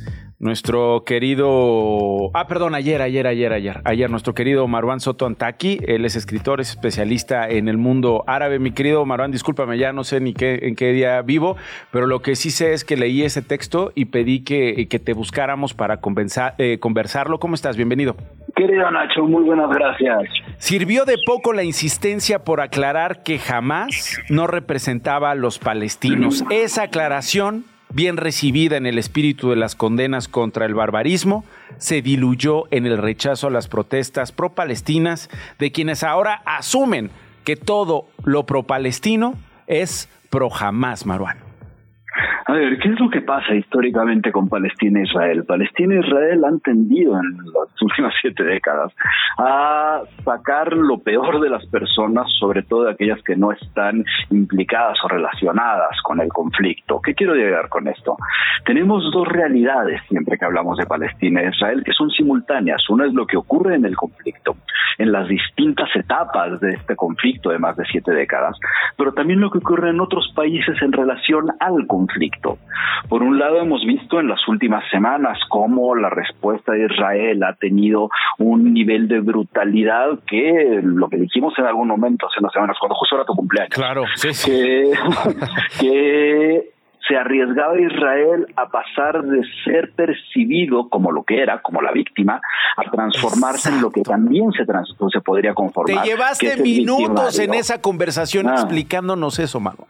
nuestro 0.44 1.04
querido, 1.06 2.30
ah, 2.34 2.46
perdón, 2.46 2.74
ayer, 2.74 3.00
ayer, 3.00 3.26
ayer, 3.26 3.50
ayer, 3.50 3.80
ayer, 3.82 4.10
nuestro 4.10 4.34
querido 4.34 4.68
Marwan 4.68 5.00
Soto 5.00 5.24
Antaki, 5.24 5.78
él 5.86 6.04
es 6.04 6.16
escritor, 6.16 6.60
es 6.60 6.68
especialista 6.68 7.48
en 7.48 7.66
el 7.66 7.78
mundo 7.78 8.24
árabe. 8.26 8.58
Mi 8.58 8.70
querido 8.70 9.06
Marwan, 9.06 9.30
discúlpame, 9.30 9.78
ya 9.78 9.94
no 9.94 10.04
sé 10.04 10.20
ni 10.20 10.34
qué, 10.34 10.60
en 10.64 10.76
qué 10.76 10.92
día 10.92 11.22
vivo, 11.22 11.56
pero 11.90 12.06
lo 12.06 12.20
que 12.20 12.36
sí 12.36 12.50
sé 12.50 12.74
es 12.74 12.84
que 12.84 12.98
leí 12.98 13.22
ese 13.22 13.40
texto 13.40 13.90
y 13.94 14.04
pedí 14.04 14.44
que, 14.44 14.86
que 14.86 14.98
te 14.98 15.14
buscáramos 15.14 15.72
para 15.72 15.98
eh, 16.58 16.78
conversarlo. 16.78 17.40
¿Cómo 17.40 17.54
estás? 17.54 17.78
Bienvenido. 17.78 18.14
Querido 18.54 18.90
Nacho, 18.90 19.24
muy 19.24 19.44
buenas 19.44 19.70
gracias. 19.70 20.24
Sirvió 20.58 21.06
de 21.06 21.16
poco 21.24 21.54
la 21.54 21.64
insistencia 21.64 22.44
por 22.44 22.60
aclarar 22.60 23.22
que 23.22 23.38
jamás 23.38 24.20
no 24.28 24.46
representaba 24.46 25.30
a 25.30 25.34
los 25.34 25.58
palestinos. 25.58 26.44
Esa 26.50 26.82
aclaración 26.82 27.64
bien 27.94 28.16
recibida 28.16 28.76
en 28.76 28.86
el 28.86 28.98
espíritu 28.98 29.50
de 29.50 29.56
las 29.56 29.76
condenas 29.76 30.28
contra 30.28 30.66
el 30.66 30.74
barbarismo, 30.74 31.44
se 31.78 32.02
diluyó 32.02 32.64
en 32.70 32.86
el 32.86 32.98
rechazo 32.98 33.46
a 33.46 33.50
las 33.50 33.68
protestas 33.68 34.32
pro-palestinas 34.32 35.30
de 35.58 35.72
quienes 35.72 36.02
ahora 36.02 36.42
asumen 36.44 37.10
que 37.44 37.56
todo 37.56 38.08
lo 38.24 38.44
pro-palestino 38.46 39.34
es 39.66 40.08
pro-jamás, 40.28 41.06
Maruán. 41.06 41.43
A 42.46 42.52
ver, 42.52 42.78
¿qué 42.78 42.90
es 42.90 43.00
lo 43.00 43.08
que 43.08 43.22
pasa 43.22 43.54
históricamente 43.54 44.30
con 44.30 44.50
Palestina 44.50 45.00
e 45.00 45.04
Israel? 45.04 45.44
Palestina 45.44 45.94
e 45.94 46.00
Israel 46.00 46.44
han 46.44 46.60
tendido 46.60 47.18
en 47.18 47.38
las 47.38 47.70
últimas 47.80 48.12
siete 48.20 48.44
décadas 48.44 48.92
a 49.38 50.02
sacar 50.22 50.74
lo 50.74 50.98
peor 50.98 51.40
de 51.40 51.48
las 51.48 51.64
personas, 51.66 52.26
sobre 52.38 52.62
todo 52.62 52.84
de 52.84 52.92
aquellas 52.92 53.22
que 53.22 53.34
no 53.34 53.52
están 53.52 54.04
implicadas 54.30 54.98
o 55.04 55.08
relacionadas 55.08 55.98
con 56.02 56.20
el 56.20 56.28
conflicto. 56.28 57.00
¿Qué 57.00 57.14
quiero 57.14 57.34
llegar 57.34 57.70
con 57.70 57.88
esto? 57.88 58.18
Tenemos 58.66 59.10
dos 59.10 59.26
realidades 59.26 60.02
siempre 60.08 60.36
que 60.36 60.44
hablamos 60.44 60.76
de 60.76 60.84
Palestina 60.84 61.40
e 61.40 61.48
Israel 61.48 61.82
que 61.82 61.92
son 61.92 62.10
simultáneas. 62.10 62.90
Una 62.90 63.06
es 63.06 63.14
lo 63.14 63.26
que 63.26 63.38
ocurre 63.38 63.76
en 63.76 63.86
el 63.86 63.96
conflicto, 63.96 64.56
en 64.98 65.12
las 65.12 65.28
distintas 65.28 65.88
etapas 65.96 66.60
de 66.60 66.72
este 66.72 66.94
conflicto 66.94 67.48
de 67.48 67.58
más 67.58 67.74
de 67.78 67.86
siete 67.86 68.12
décadas, 68.12 68.58
pero 68.98 69.12
también 69.12 69.40
lo 69.40 69.50
que 69.50 69.58
ocurre 69.58 69.88
en 69.88 70.00
otros 70.00 70.30
países 70.36 70.76
en 70.82 70.92
relación 70.92 71.46
al 71.58 71.86
conflicto. 71.86 72.33
Por 73.08 73.22
un 73.22 73.38
lado, 73.38 73.60
hemos 73.60 73.84
visto 73.84 74.20
en 74.20 74.28
las 74.28 74.46
últimas 74.48 74.84
semanas 74.90 75.38
cómo 75.48 75.94
la 75.94 76.10
respuesta 76.10 76.72
de 76.72 76.86
Israel 76.86 77.42
ha 77.42 77.54
tenido 77.54 78.10
un 78.38 78.72
nivel 78.72 79.08
de 79.08 79.20
brutalidad 79.20 80.18
que 80.26 80.80
lo 80.82 81.08
que 81.08 81.16
dijimos 81.16 81.54
en 81.58 81.66
algún 81.66 81.88
momento 81.88 82.26
hace 82.26 82.40
unas 82.40 82.52
semanas, 82.52 82.76
cuando 82.80 82.94
justo 82.94 83.16
era 83.16 83.24
tu 83.24 83.34
cumpleaños. 83.34 83.74
Claro, 83.74 84.04
sí, 84.16 84.32
sí. 84.32 84.90
que 85.80 86.70
se 87.08 87.16
arriesgaba 87.16 87.78
Israel 87.78 88.46
a 88.56 88.68
pasar 88.68 89.22
de 89.22 89.42
ser 89.64 89.92
percibido 89.92 90.88
como 90.88 91.12
lo 91.12 91.24
que 91.24 91.40
era, 91.40 91.60
como 91.60 91.82
la 91.82 91.92
víctima, 91.92 92.40
a 92.76 92.90
transformarse 92.90 93.68
en 93.68 93.82
lo 93.82 93.90
que 93.90 94.02
también 94.02 94.50
se, 94.52 94.64
se 94.64 95.20
podría 95.20 95.54
conformar. 95.54 96.02
Te 96.02 96.08
llevaste 96.08 96.56
minutos 96.62 97.38
en 97.38 97.54
esa 97.54 97.80
conversación 97.80 98.48
ah. 98.48 98.54
explicándonos 98.54 99.38
eso, 99.38 99.60
Manu. 99.60 99.84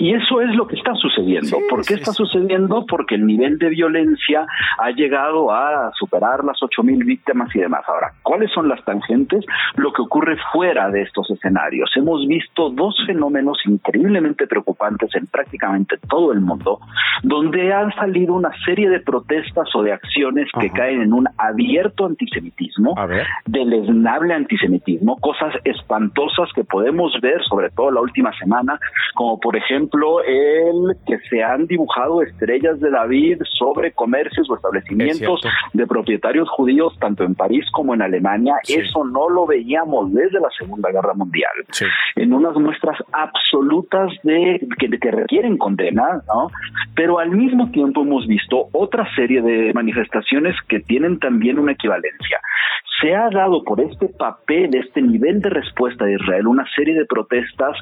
Y 0.00 0.14
eso 0.14 0.40
es 0.40 0.56
lo 0.56 0.66
que 0.66 0.76
está 0.76 0.94
sucediendo. 0.94 1.58
¿Por 1.68 1.84
qué 1.84 1.92
está 1.92 2.12
sucediendo? 2.12 2.86
Porque 2.88 3.16
el 3.16 3.26
nivel 3.26 3.58
de 3.58 3.68
violencia 3.68 4.46
ha 4.78 4.90
llegado 4.92 5.52
a 5.52 5.92
superar 5.92 6.42
las 6.42 6.56
8.000 6.58 7.04
víctimas 7.04 7.54
y 7.54 7.58
demás. 7.58 7.84
Ahora, 7.86 8.14
¿cuáles 8.22 8.50
son 8.50 8.66
las 8.66 8.82
tangentes? 8.86 9.44
Lo 9.76 9.92
que 9.92 10.00
ocurre 10.00 10.38
fuera 10.54 10.88
de 10.88 11.02
estos 11.02 11.30
escenarios. 11.30 11.90
Hemos 11.96 12.26
visto 12.26 12.70
dos 12.70 12.96
fenómenos 13.06 13.58
increíblemente 13.66 14.46
preocupantes 14.46 15.14
en 15.14 15.26
prácticamente 15.26 15.98
todo 16.08 16.32
el 16.32 16.40
mundo, 16.40 16.80
donde 17.22 17.70
han 17.70 17.94
salido 17.94 18.32
una 18.32 18.52
serie 18.64 18.88
de 18.88 19.00
protestas 19.00 19.68
o 19.74 19.82
de 19.82 19.92
acciones 19.92 20.48
que 20.58 20.70
caen 20.70 21.02
en 21.02 21.12
un 21.12 21.28
abierto 21.36 22.06
antisemitismo, 22.06 22.94
deleznable 23.44 24.32
antisemitismo, 24.32 25.18
cosas 25.18 25.52
espantosas 25.64 26.48
que 26.54 26.64
podemos 26.64 27.12
ver, 27.20 27.44
sobre 27.44 27.68
todo 27.68 27.90
la 27.90 28.00
última 28.00 28.32
semana, 28.38 28.80
como 29.14 29.38
por 29.38 29.56
ejemplo, 29.56 29.89
el 30.26 30.96
que 31.06 31.18
se 31.28 31.42
han 31.42 31.66
dibujado 31.66 32.22
estrellas 32.22 32.80
de 32.80 32.90
David 32.90 33.42
sobre 33.58 33.92
comercios 33.92 34.48
o 34.50 34.56
establecimientos 34.56 35.40
de 35.72 35.86
propietarios 35.86 36.48
judíos 36.50 36.96
tanto 36.98 37.24
en 37.24 37.34
París 37.34 37.64
como 37.72 37.94
en 37.94 38.02
Alemania. 38.02 38.54
Eso 38.66 39.04
no 39.04 39.28
lo 39.28 39.46
veíamos 39.46 40.12
desde 40.12 40.40
la 40.40 40.50
Segunda 40.58 40.90
Guerra 40.90 41.14
Mundial. 41.14 41.52
En 42.16 42.32
unas 42.32 42.54
muestras 42.56 42.98
absolutas 43.12 44.12
de 44.22 44.66
que, 44.78 44.88
que 44.98 45.10
requieren 45.10 45.58
condena, 45.58 46.22
¿no? 46.26 46.48
Pero 46.94 47.18
al 47.18 47.30
mismo 47.30 47.70
tiempo 47.70 48.02
hemos 48.02 48.26
visto 48.26 48.68
otra 48.72 49.06
serie 49.14 49.42
de 49.42 49.72
manifestaciones 49.72 50.54
que 50.68 50.80
tienen 50.80 51.18
también 51.18 51.58
una 51.58 51.72
equivalencia 51.72 52.40
se 53.00 53.14
ha 53.14 53.30
dado 53.30 53.62
por 53.64 53.80
este 53.80 54.08
papel, 54.08 54.74
este 54.74 55.00
nivel 55.00 55.40
de 55.40 55.50
respuesta 55.50 56.04
de 56.04 56.14
Israel, 56.14 56.46
una 56.46 56.66
serie 56.74 56.94
de 56.94 57.06
protestas 57.06 57.76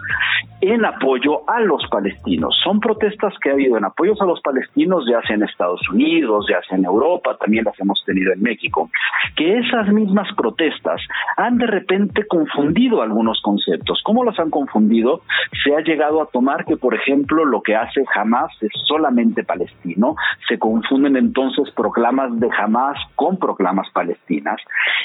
en 0.61 0.85
apoyo 0.85 1.48
a 1.48 1.61
los 1.61 1.83
palestinos. 1.90 2.57
Son 2.62 2.81
protestas 2.81 3.35
que 3.40 3.50
ha 3.50 3.52
habido 3.52 3.76
en 3.76 3.85
apoyos 3.85 4.20
a 4.20 4.24
los 4.24 4.40
palestinos, 4.40 5.04
ya 5.11 5.20
sea 5.22 5.37
en 5.37 5.44
Estados 5.44 5.81
Unidos, 5.90 6.46
ya 6.48 6.61
sea 6.68 6.78
en 6.78 6.85
Europa, 6.85 7.37
también 7.38 7.64
las 7.64 7.78
hemos 7.81 8.02
tenido 8.04 8.33
en 8.33 8.42
México, 8.42 8.90
que 9.37 9.59
esas 9.59 9.88
mismas 9.88 10.28
protestas 10.37 11.00
han 11.37 11.59
de 11.59 11.66
repente 11.66 12.26
confundido 12.26 13.02
algunos 13.02 13.40
conceptos. 13.42 14.00
¿Cómo 14.04 14.24
los 14.24 14.38
han 14.38 14.50
confundido? 14.50 15.22
Se 15.64 15.74
ha 15.74 15.81
llegado 15.81 16.22
a 16.22 16.26
tomar 16.26 16.64
que, 16.64 16.76
por 16.76 16.94
ejemplo, 16.94 17.44
lo 17.44 17.62
que 17.62 17.76
hace 17.76 18.04
Hamas 18.14 18.50
es 18.61 18.72
solamente 18.87 19.44
palestino, 19.44 20.16
se 20.48 20.59
confunden 20.59 21.16
entonces 21.16 21.70
proclamas 21.74 22.38
de 22.38 22.48
Hamas 22.57 22.98
con 23.14 23.38
proclamas 23.38 23.88
palestinas 23.92 24.61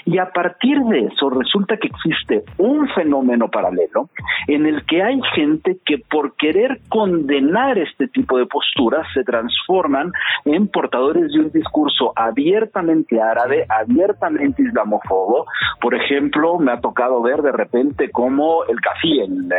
y 0.06 0.18
a 0.18 0.32
partir 0.32 0.80
de 0.80 1.06
eso 1.06 1.30
resulta 1.30 1.78
que 1.78 1.88
existe 1.88 2.44
un 2.58 2.88
fenómeno 2.90 3.50
paralelo 3.50 4.10
en 4.48 4.66
el 4.66 4.86
que 4.86 5.02
hay 5.02 5.20
gente 5.34 5.78
que 5.86 5.98
por 5.98 6.36
querer 6.36 6.80
condenar 6.90 7.78
este 7.78 8.08
tipo 8.08 8.38
de 8.38 8.46
posturas 8.46 9.08
se 9.14 9.24
transforman 9.24 10.12
en 10.46 10.68
portadores 10.68 11.32
de 11.32 11.40
un 11.40 11.52
discurso 11.52 12.14
abiertamente 12.16 13.22
árabe, 13.22 13.66
abiertamente 13.70 14.64
islamófobo. 14.64 15.46
Por 15.80 15.96
ejemplo, 15.96 16.58
me 16.60 16.74
ha 16.74 16.82
tocado 16.82 17.22
ver 17.22 17.42
de 17.42 17.52
repente 17.52 18.12
como 18.12 18.66
el 18.66 18.80
café, 18.82 19.24
el, 19.24 19.52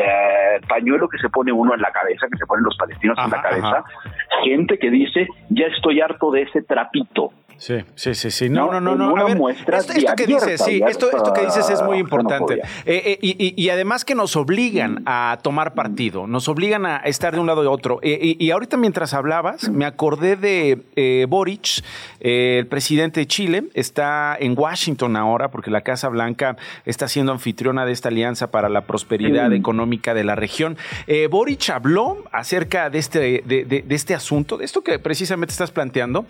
eh, 0.00 0.60
pañuelo 0.68 1.08
que 1.08 1.18
se 1.18 1.28
pone 1.28 1.52
uno 1.52 1.74
en 1.74 1.80
la 1.80 1.90
cabeza, 1.90 2.26
que 2.30 2.38
se 2.38 2.46
ponen 2.46 2.64
los 2.64 2.76
palestinos 2.76 3.18
en 3.24 3.30
la 3.30 3.42
cabeza, 3.42 3.84
gente 4.44 4.78
que 4.78 4.90
dice, 4.90 5.26
ya 5.48 5.66
estoy 5.66 6.00
harto 6.00 6.30
de 6.30 6.42
ese 6.42 6.62
trapito. 6.62 7.32
Sí, 7.60 7.74
sí, 7.94 8.14
sí, 8.14 8.30
sí. 8.30 8.48
No, 8.48 8.72
no, 8.72 8.80
no, 8.80 8.96
no. 8.96 9.14
A 9.18 9.24
ver, 9.24 9.36
esto, 9.74 9.92
que 10.16 10.26
dices, 10.26 10.62
sí, 10.64 10.80
esto, 10.88 11.14
esto 11.14 11.30
que 11.34 11.44
dices 11.44 11.68
es 11.68 11.82
muy 11.82 11.98
importante. 11.98 12.54
Eh, 12.86 13.18
eh, 13.22 13.52
y, 13.54 13.68
además 13.68 14.06
que 14.06 14.14
nos 14.14 14.34
obligan 14.34 15.02
a 15.04 15.38
tomar 15.42 15.74
partido, 15.74 16.26
nos 16.26 16.48
obligan 16.48 16.86
a 16.86 16.96
estar 17.00 17.34
de 17.34 17.40
un 17.40 17.46
lado 17.46 17.62
y 17.62 17.66
otro. 17.66 17.98
Eh, 18.02 18.34
y, 18.38 18.50
ahorita 18.50 18.78
mientras 18.78 19.12
hablabas, 19.12 19.68
me 19.68 19.84
acordé 19.84 20.36
de 20.36 21.26
Boric, 21.28 21.84
el 22.20 22.66
presidente 22.66 23.20
de 23.20 23.26
Chile, 23.26 23.64
está 23.74 24.38
en 24.40 24.58
Washington 24.58 25.16
ahora 25.16 25.50
porque 25.50 25.70
la 25.70 25.82
Casa 25.82 26.08
Blanca 26.08 26.56
está 26.86 27.08
siendo 27.08 27.30
anfitriona 27.30 27.84
de 27.84 27.92
esta 27.92 28.08
alianza 28.08 28.50
para 28.50 28.70
la 28.70 28.86
prosperidad 28.86 29.52
económica 29.52 30.14
de 30.14 30.24
la 30.24 30.34
región. 30.34 30.78
Boric 31.28 31.68
habló 31.68 32.24
acerca 32.32 32.88
de 32.88 32.98
este, 32.98 33.42
de, 33.44 33.64
de 33.64 33.94
este 33.94 34.14
asunto, 34.14 34.56
de 34.56 34.64
esto 34.64 34.80
que 34.80 34.98
precisamente 34.98 35.52
estás 35.52 35.70
planteando. 35.70 36.24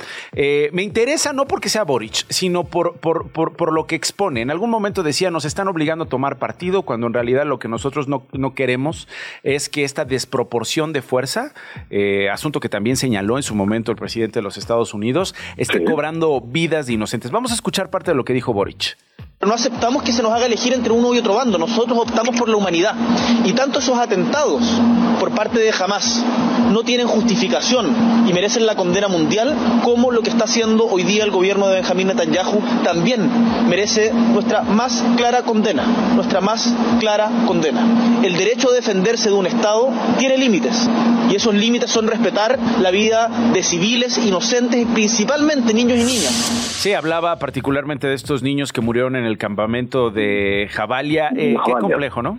me 0.73 0.83
interesa 0.83 1.20
interesa 1.21 1.35
no 1.35 1.47
porque 1.47 1.69
sea 1.69 1.85
Boric, 1.85 2.25
sino 2.31 2.65
por, 2.65 2.95
por, 2.95 3.29
por, 3.31 3.73
lo 3.73 3.87
que 3.87 3.95
expone. 3.95 4.41
En 4.41 4.51
algún 4.51 4.71
momento 4.71 5.03
decía, 5.03 5.31
nos 5.31 5.45
están 5.45 5.69
obligando 5.69 6.05
a 6.05 6.09
tomar 6.09 6.39
partido, 6.39 6.83
cuando 6.83 7.07
en 7.07 7.13
realidad 7.13 7.45
lo 7.45 7.59
que 7.59 7.69
nosotros 7.69 8.09
no, 8.09 8.55
queremos 8.55 9.07
es 9.43 9.69
que 9.69 9.85
esta 9.85 10.07
desproporción 10.07 10.95
de 10.95 11.03
fuerza, 11.03 11.53
eh, 11.91 12.31
asunto 12.31 12.59
que 12.61 12.71
también 12.71 12.97
señaló 12.97 13.37
en 13.37 13.43
su 13.43 13.55
momento 13.55 13.93
el 13.93 13.99
presidente 13.99 14.39
de 14.39 14.43
los 14.43 14.57
Estados 14.57 14.95
Unidos, 14.95 15.35
esté 15.59 15.85
cobrando 15.85 16.41
vidas 16.41 16.87
de 16.87 16.95
inocentes. 16.95 17.31
Vamos 17.31 17.51
a 17.51 17.55
escuchar 17.55 17.91
parte 17.91 18.13
de 18.13 18.15
lo 18.15 18.25
que 18.25 18.33
dijo 18.33 18.55
Boric. 18.55 18.97
No 19.43 19.55
aceptamos 19.55 20.03
que 20.03 20.13
se 20.13 20.23
nos 20.23 20.33
haga 20.33 20.45
elegir 20.45 20.75
entre 20.75 20.93
uno 20.93 21.15
y 21.15 21.19
otro 21.19 21.33
bando. 21.33 21.57
Nosotros 21.57 21.99
optamos 21.99 22.37
por 22.37 22.51
la 22.51 22.59
humanidad. 22.59 22.95
Y 23.47 23.55
tanto 23.55 23.79
esos 23.79 23.99
atentados 23.99 24.63
por 25.19 25.31
parte 25.31 25.59
de 25.59 25.73
Hamas 25.73 26.23
no 26.71 26.83
tienen 26.83 27.07
justificación 27.07 28.27
y 28.29 28.35
merecen 28.35 28.67
la 28.67 28.77
condena 28.77 29.09
mundial, 29.09 29.57
como 29.83 30.11
lo 30.11 30.21
que 30.21 30.29
está 30.29 30.45
haciendo 30.45 30.85
hoy 30.85 31.05
día 31.05 31.25
el 31.25 31.31
gobierno 31.31 31.69
de 31.69 31.77
Benjamín 31.77 32.09
Netanyahu 32.09 32.61
también 32.85 33.31
merece 33.67 34.13
nuestra 34.13 34.61
más 34.61 35.03
clara 35.17 35.43
condena. 35.43 35.87
Nuestra 36.15 36.43
más 36.43 36.75
clara 36.99 37.31
condena. 37.47 37.83
El 38.23 38.37
derecho 38.37 38.69
a 38.69 38.75
defenderse 38.75 39.31
de 39.31 39.37
un 39.37 39.47
Estado 39.47 39.89
tiene 40.19 40.37
límites. 40.37 40.87
Y 41.31 41.37
esos 41.37 41.55
límites 41.55 41.91
son 41.91 42.09
respetar 42.09 42.59
la 42.81 42.91
vida 42.91 43.31
de 43.55 43.63
civiles 43.63 44.19
inocentes, 44.19 44.87
principalmente 44.93 45.73
niños 45.73 45.99
y 45.99 46.03
niñas. 46.03 46.61
Sí, 46.81 46.93
hablaba 46.95 47.37
particularmente 47.37 48.07
de 48.07 48.15
estos 48.15 48.43
niños 48.43 48.73
que 48.73 48.81
murieron 48.81 49.15
en 49.15 49.25
el 49.25 49.30
campamento 49.39 50.11
de 50.11 50.69
Javalia. 50.71 51.31
Eh, 51.37 51.57
qué 51.65 51.73
complejo, 51.73 52.23
¿no? 52.23 52.39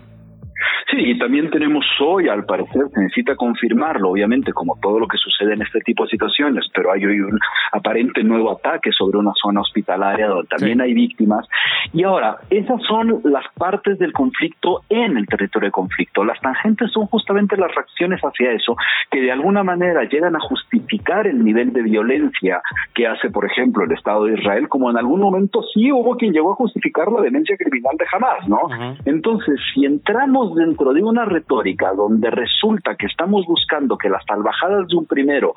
Sí, 0.91 0.97
y 0.97 1.17
también 1.17 1.49
tenemos 1.49 1.85
hoy, 2.01 2.27
al 2.27 2.43
parecer, 2.43 2.83
se 2.93 2.99
necesita 2.99 3.37
confirmarlo, 3.37 4.09
obviamente, 4.09 4.51
como 4.51 4.77
todo 4.81 4.99
lo 4.99 5.07
que 5.07 5.17
sucede 5.17 5.53
en 5.53 5.61
este 5.61 5.79
tipo 5.79 6.03
de 6.03 6.09
situaciones, 6.09 6.65
pero 6.73 6.91
hay 6.91 7.05
hoy 7.05 7.21
un 7.21 7.39
aparente 7.71 8.21
nuevo 8.25 8.51
ataque 8.51 8.91
sobre 8.91 9.17
una 9.17 9.31
zona 9.41 9.61
hospitalaria 9.61 10.27
donde 10.27 10.49
también 10.49 10.81
hay 10.81 10.93
víctimas. 10.93 11.47
Y 11.93 12.03
ahora, 12.03 12.39
esas 12.49 12.81
son 12.83 13.21
las 13.23 13.45
partes 13.57 13.99
del 13.99 14.11
conflicto 14.11 14.81
en 14.89 15.15
el 15.15 15.27
territorio 15.27 15.67
de 15.67 15.71
conflicto. 15.71 16.25
Las 16.25 16.41
tangentes 16.41 16.91
son 16.91 17.05
justamente 17.05 17.55
las 17.55 17.73
reacciones 17.73 18.19
hacia 18.19 18.51
eso, 18.51 18.75
que 19.09 19.21
de 19.21 19.31
alguna 19.31 19.63
manera 19.63 20.03
llegan 20.03 20.35
a 20.35 20.41
justificar 20.41 21.25
el 21.25 21.41
nivel 21.41 21.71
de 21.71 21.83
violencia 21.83 22.61
que 22.93 23.07
hace, 23.07 23.29
por 23.29 23.45
ejemplo, 23.45 23.85
el 23.85 23.93
Estado 23.93 24.25
de 24.25 24.33
Israel, 24.33 24.67
como 24.67 24.89
en 24.89 24.97
algún 24.97 25.21
momento 25.21 25.63
sí 25.73 25.89
hubo 25.89 26.17
quien 26.17 26.33
llegó 26.33 26.51
a 26.51 26.55
justificar 26.55 27.09
la 27.09 27.21
demencia 27.21 27.55
criminal 27.55 27.95
de 27.97 28.05
Hamas, 28.11 28.47
¿no? 28.49 28.59
Entonces, 29.05 29.57
si 29.73 29.85
entramos 29.85 30.53
dentro 30.55 30.80
de 30.89 31.03
una 31.03 31.25
retórica 31.25 31.93
donde 31.93 32.29
resulta 32.31 32.95
que 32.95 33.05
estamos 33.05 33.45
buscando 33.45 33.97
que 33.97 34.09
las 34.09 34.25
salvajadas 34.25 34.87
de 34.87 34.97
un 34.97 35.05
primero 35.05 35.53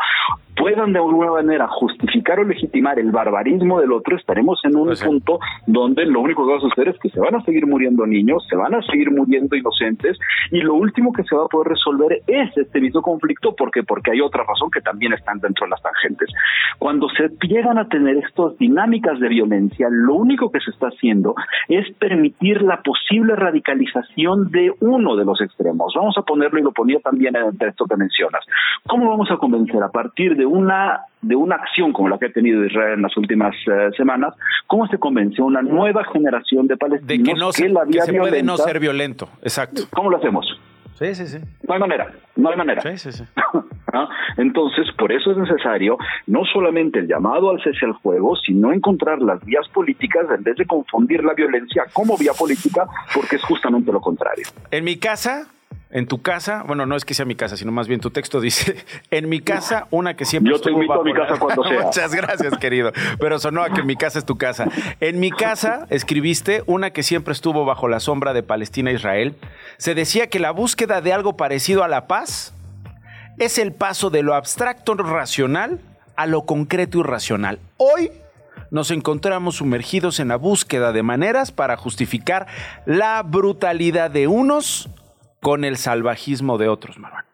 puedan 0.57 0.93
de 0.93 0.99
alguna 0.99 1.33
manera 1.33 1.67
justificar 1.69 2.39
o 2.39 2.45
legitimar 2.45 2.99
el 2.99 3.11
barbarismo 3.11 3.81
del 3.81 3.93
otro, 3.93 4.17
estaremos 4.17 4.61
en 4.65 4.77
un 4.77 4.87
pues 4.87 5.03
punto 5.03 5.41
donde 5.67 6.07
lo 6.07 6.21
único 6.21 6.47
que 6.47 6.53
va 6.53 6.59
a 6.59 6.61
suceder 6.61 6.89
es 6.89 6.99
que 7.01 7.09
se 7.09 7.21
van 7.21 7.35
a 7.35 7.43
seguir 7.43 7.67
muriendo 7.67 8.07
niños, 8.07 8.47
se 8.49 8.57
van 8.57 8.75
a 8.75 8.83
seguir 8.83 9.11
muriendo 9.11 9.57
inocentes 9.57 10.19
y 10.51 10.61
lo 10.61 10.75
último 10.75 11.13
que 11.13 11.25
se 11.25 11.35
va 11.35 11.45
a 11.45 11.49
poder 11.49 11.69
resolver 11.69 12.21
es 12.27 12.57
este 12.57 12.81
mismo 12.81 13.03
conflicto. 13.03 13.55
Porque 13.57 13.83
porque 13.83 14.13
hay 14.13 14.21
otra 14.21 14.45
razón 14.45 14.71
que 14.71 14.81
también 14.81 15.13
están 15.13 15.39
dentro 15.41 15.67
de 15.67 15.71
las 15.71 15.83
tangentes. 15.83 16.31
Cuando 16.79 17.09
se 17.11 17.29
llegan 17.47 17.79
a 17.79 17.89
tener 17.89 18.17
estas 18.17 18.57
dinámicas 18.59 19.19
de 19.21 19.29
violencia, 19.29 19.89
lo 19.91 20.15
único 20.15 20.51
que 20.51 20.61
se 20.61 20.71
está 20.71 20.89
haciendo 20.89 21.35
es 21.69 21.91
permitir 21.97 22.63
la 22.63 22.83
posible 22.83 23.37
radicalización 23.37 24.51
de 24.51 24.73
uno 25.05 25.17
de 25.17 25.25
los 25.25 25.41
extremos. 25.41 25.93
Vamos 25.95 26.17
a 26.19 26.23
ponerlo 26.23 26.59
y 26.59 26.63
lo 26.63 26.73
ponía 26.73 26.99
también 27.01 27.37
en 27.37 27.47
el 27.47 27.59
texto 27.59 27.85
que 27.85 27.97
mencionas. 27.97 28.45
¿Cómo 28.87 29.11
vamos 29.11 29.31
a 29.31 29.37
convencer 29.37 29.83
a 29.83 29.89
partir 29.89 30.37
de 30.37 30.47
una 30.47 31.03
de 31.21 31.37
una 31.37 31.57
acción 31.57 31.93
como 31.93 32.11
la 32.11 32.19
que 32.19 32.27
ha 32.27 32.33
tenido 32.33 32.63
Israel 32.65 32.95
en 32.95 33.03
las 33.03 33.17
últimas 33.17 33.55
eh, 33.67 33.91
semanas, 33.97 34.35
cómo 34.67 34.87
se 34.89 34.99
convence 34.99 35.41
a 35.41 35.45
una 35.45 35.63
nueva 35.63 36.05
generación 36.13 36.67
de 36.67 36.77
palestinos 36.77 37.27
de 37.27 37.33
que, 37.33 37.39
no 37.39 37.51
se, 37.51 37.69
la 37.71 37.85
vía 37.85 38.03
puede 38.07 38.43
no 38.43 38.59
ser 38.59 38.79
violento? 38.79 39.31
Exacto. 39.41 39.85
¿Cómo 39.91 40.11
lo 40.11 40.19
hacemos? 40.19 40.47
Sí, 40.99 41.15
sí, 41.15 41.27
sí. 41.27 41.39
No 41.67 41.75
hay 41.75 41.81
manera, 41.81 42.13
no 42.37 42.51
hay 42.51 42.57
manera. 42.57 42.81
Sí, 42.81 42.97
sí, 42.99 43.13
sí. 43.13 43.25
¿Ah? 43.93 44.09
Entonces, 44.37 44.87
por 44.97 45.13
eso 45.13 45.33
es 45.33 45.37
necesario 45.37 45.99
no 46.27 46.45
solamente 46.53 47.01
el 47.01 47.09
llamado 47.09 47.51
al 47.51 47.63
cese 47.63 47.85
al 47.87 47.99
fuego, 48.01 48.37
sino 48.37 48.73
encontrar 48.73 49.21
las 49.21 49.45
vías 49.45 49.67
políticas 49.69 50.27
en 50.37 50.43
vez 50.43 50.57
de 50.57 50.67
confundir 50.67 51.23
la 51.25 51.35
violencia 51.35 51.85
como 51.93 52.17
vía 52.17 52.33
política, 52.33 52.87
porque 53.15 53.37
es 53.37 53.43
justamente 53.43 53.93
lo 53.93 54.01
contrario. 54.01 54.47
En 54.71 54.85
mi 54.85 54.97
casa, 54.97 55.47
en 55.91 56.07
tu 56.07 56.23
casa, 56.23 56.65
bueno, 56.67 56.87
no 56.87 56.97
es 56.97 57.05
que 57.05 57.15
sea 57.15 57.25
mi 57.25 57.37
casa, 57.37 57.57
sino 57.57 57.71
más 57.71 57.87
bien 57.87 58.01
tu 58.01 58.11
texto 58.11 58.41
dice, 58.41 58.85
en 59.11 59.29
mi 59.29 59.41
casa, 59.41 59.87
una 59.91 60.15
que 60.15 60.25
siempre 60.25 60.53
Yo 60.53 60.61
te 60.61 60.71
invito 60.71 60.95
a 60.95 61.05
mi 61.05 61.13
casa 61.13 61.39
cuando 61.39 61.63
sea. 61.69 61.83
Muchas 61.83 62.15
gracias, 62.15 62.59
querido. 62.59 62.93
Pero 63.19 63.39
sonó 63.39 63.63
a 63.63 63.71
que 63.71 63.83
mi 63.83 63.97
casa 63.97 64.19
es 64.19 64.25
tu 64.25 64.37
casa. 64.37 64.67
En 65.01 65.21
mi 65.21 65.31
casa 65.31 65.87
escribiste 65.91 66.65
una 66.67 66.91
que 66.91 67.03
siempre 67.03 67.33
estuvo 67.33 67.65
bajo 67.65 67.89
la 67.89 68.01
sombra 68.01 68.33
de 68.33 68.43
Palestina 68.43 68.91
e 68.91 68.95
Israel. 68.95 69.37
Se 69.77 69.95
decía 69.95 70.29
que 70.29 70.41
la 70.41 70.51
búsqueda 70.51 71.01
de 71.01 71.13
algo 71.13 71.37
parecido 71.37 71.85
a 71.85 71.89
la 71.89 72.07
paz 72.07 72.55
es 73.39 73.59
el 73.59 73.73
paso 73.73 74.11
de 74.11 74.23
lo 74.23 74.35
abstracto 74.35 74.95
racional 74.95 75.81
a 76.17 76.27
lo 76.27 76.43
concreto 76.43 76.99
y 76.99 77.03
racional. 77.03 77.59
Hoy 77.77 78.11
nos 78.71 78.91
encontramos 78.91 79.57
sumergidos 79.57 80.21
en 80.21 80.29
la 80.29 80.37
búsqueda 80.37 80.93
de 80.93 81.03
maneras 81.03 81.53
para 81.53 81.77
justificar 81.77 82.47
la 82.87 83.23
brutalidad 83.23 84.11
de 84.11 84.27
unos 84.27 84.89
con 85.45 85.63
el 85.65 85.77
salvajismo 85.77 86.57
de 86.57 86.71
otros, 86.71 86.99
Marwan. 86.99 87.27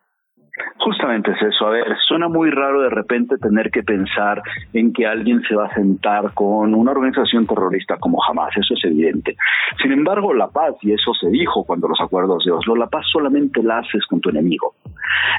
Justamente 1.11 1.33
es 1.33 1.55
eso. 1.55 1.67
A 1.67 1.71
ver, 1.71 1.97
suena 2.07 2.29
muy 2.29 2.51
raro 2.51 2.83
de 2.83 2.89
repente 2.89 3.37
tener 3.39 3.73
que 3.73 3.83
pensar 3.83 4.41
en 4.73 4.93
que 4.93 5.07
alguien 5.07 5.43
se 5.43 5.57
va 5.57 5.67
a 5.67 5.75
sentar 5.75 6.33
con 6.35 6.73
una 6.73 6.93
organización 6.93 7.49
terrorista 7.49 7.97
como 7.97 8.23
Hamas, 8.23 8.57
eso 8.57 8.75
es 8.75 8.85
evidente. 8.85 9.37
Sin 9.83 9.91
embargo, 9.91 10.33
la 10.33 10.47
paz, 10.47 10.75
y 10.83 10.93
eso 10.93 11.13
se 11.15 11.29
dijo 11.31 11.65
cuando 11.65 11.89
los 11.89 12.01
acuerdos 12.01 12.45
de 12.45 12.53
Oslo, 12.53 12.77
la 12.77 12.87
paz 12.87 13.07
solamente 13.11 13.61
la 13.61 13.79
haces 13.79 14.07
con 14.07 14.21
tu 14.21 14.29
enemigo. 14.31 14.75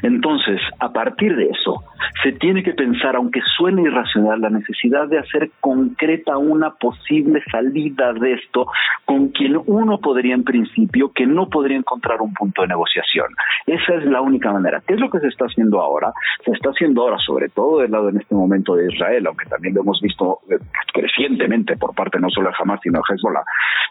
Entonces, 0.04 0.60
a 0.80 0.92
partir 0.92 1.38
de 1.38 1.46
eso, 1.46 1.84
se 2.24 2.34
tiene 2.34 2.64
que 2.64 2.74
pensar, 2.74 3.16
aunque 3.16 3.40
suene 3.56 3.84
irracional, 3.84 4.42
la 4.42 4.50
necesidad 4.50 5.08
de 5.08 5.20
hacer 5.20 5.52
concreta 5.62 6.38
una 6.38 6.72
posible 6.72 7.42
salida 7.50 8.12
de 8.14 8.34
esto 8.34 8.68
con 9.06 9.30
quien 9.30 9.58
uno 9.66 10.00
podría 10.00 10.36
en 10.36 10.44
principio 10.44 11.12
que 11.14 11.26
no 11.26 11.48
podría 11.50 11.78
encontrar 11.78 12.22
un 12.22 12.34
punto 12.34 12.62
de 12.62 12.70
negociación. 12.70 13.28
Esa 13.66 13.96
es 13.96 14.06
la 14.06 14.22
única 14.22 14.52
manera. 14.52 14.82
¿Qué 14.86 14.96
es 14.96 15.00
lo 15.00 15.10
que 15.10 15.20
se 15.20 15.28
está 15.28 15.46
haciendo 15.46 15.61
ahora? 15.70 16.14
Se 16.46 16.52
está 16.52 16.70
haciendo 16.70 17.04
ahora, 17.04 17.18
sobre 17.20 17.50
todo 17.50 17.80
del 17.80 17.92
lado 17.92 18.10
en 18.10 18.18
este 18.18 18.34
momento 18.34 18.76
de 18.76 18.92
Israel, 18.92 19.28
aunque 19.28 19.46
también 19.46 19.76
lo 19.76 19.82
hemos 19.82 20.00
visto 20.02 20.40
eh, 20.50 20.58
crecientemente 20.94 21.78
por 21.78 21.94
parte 21.94 22.20
no 22.20 22.30
solo 22.30 22.50
de 22.50 22.56
Hamas, 22.60 22.80
sino 22.82 23.00
de 23.00 23.16
Hezbollah, 23.16 23.44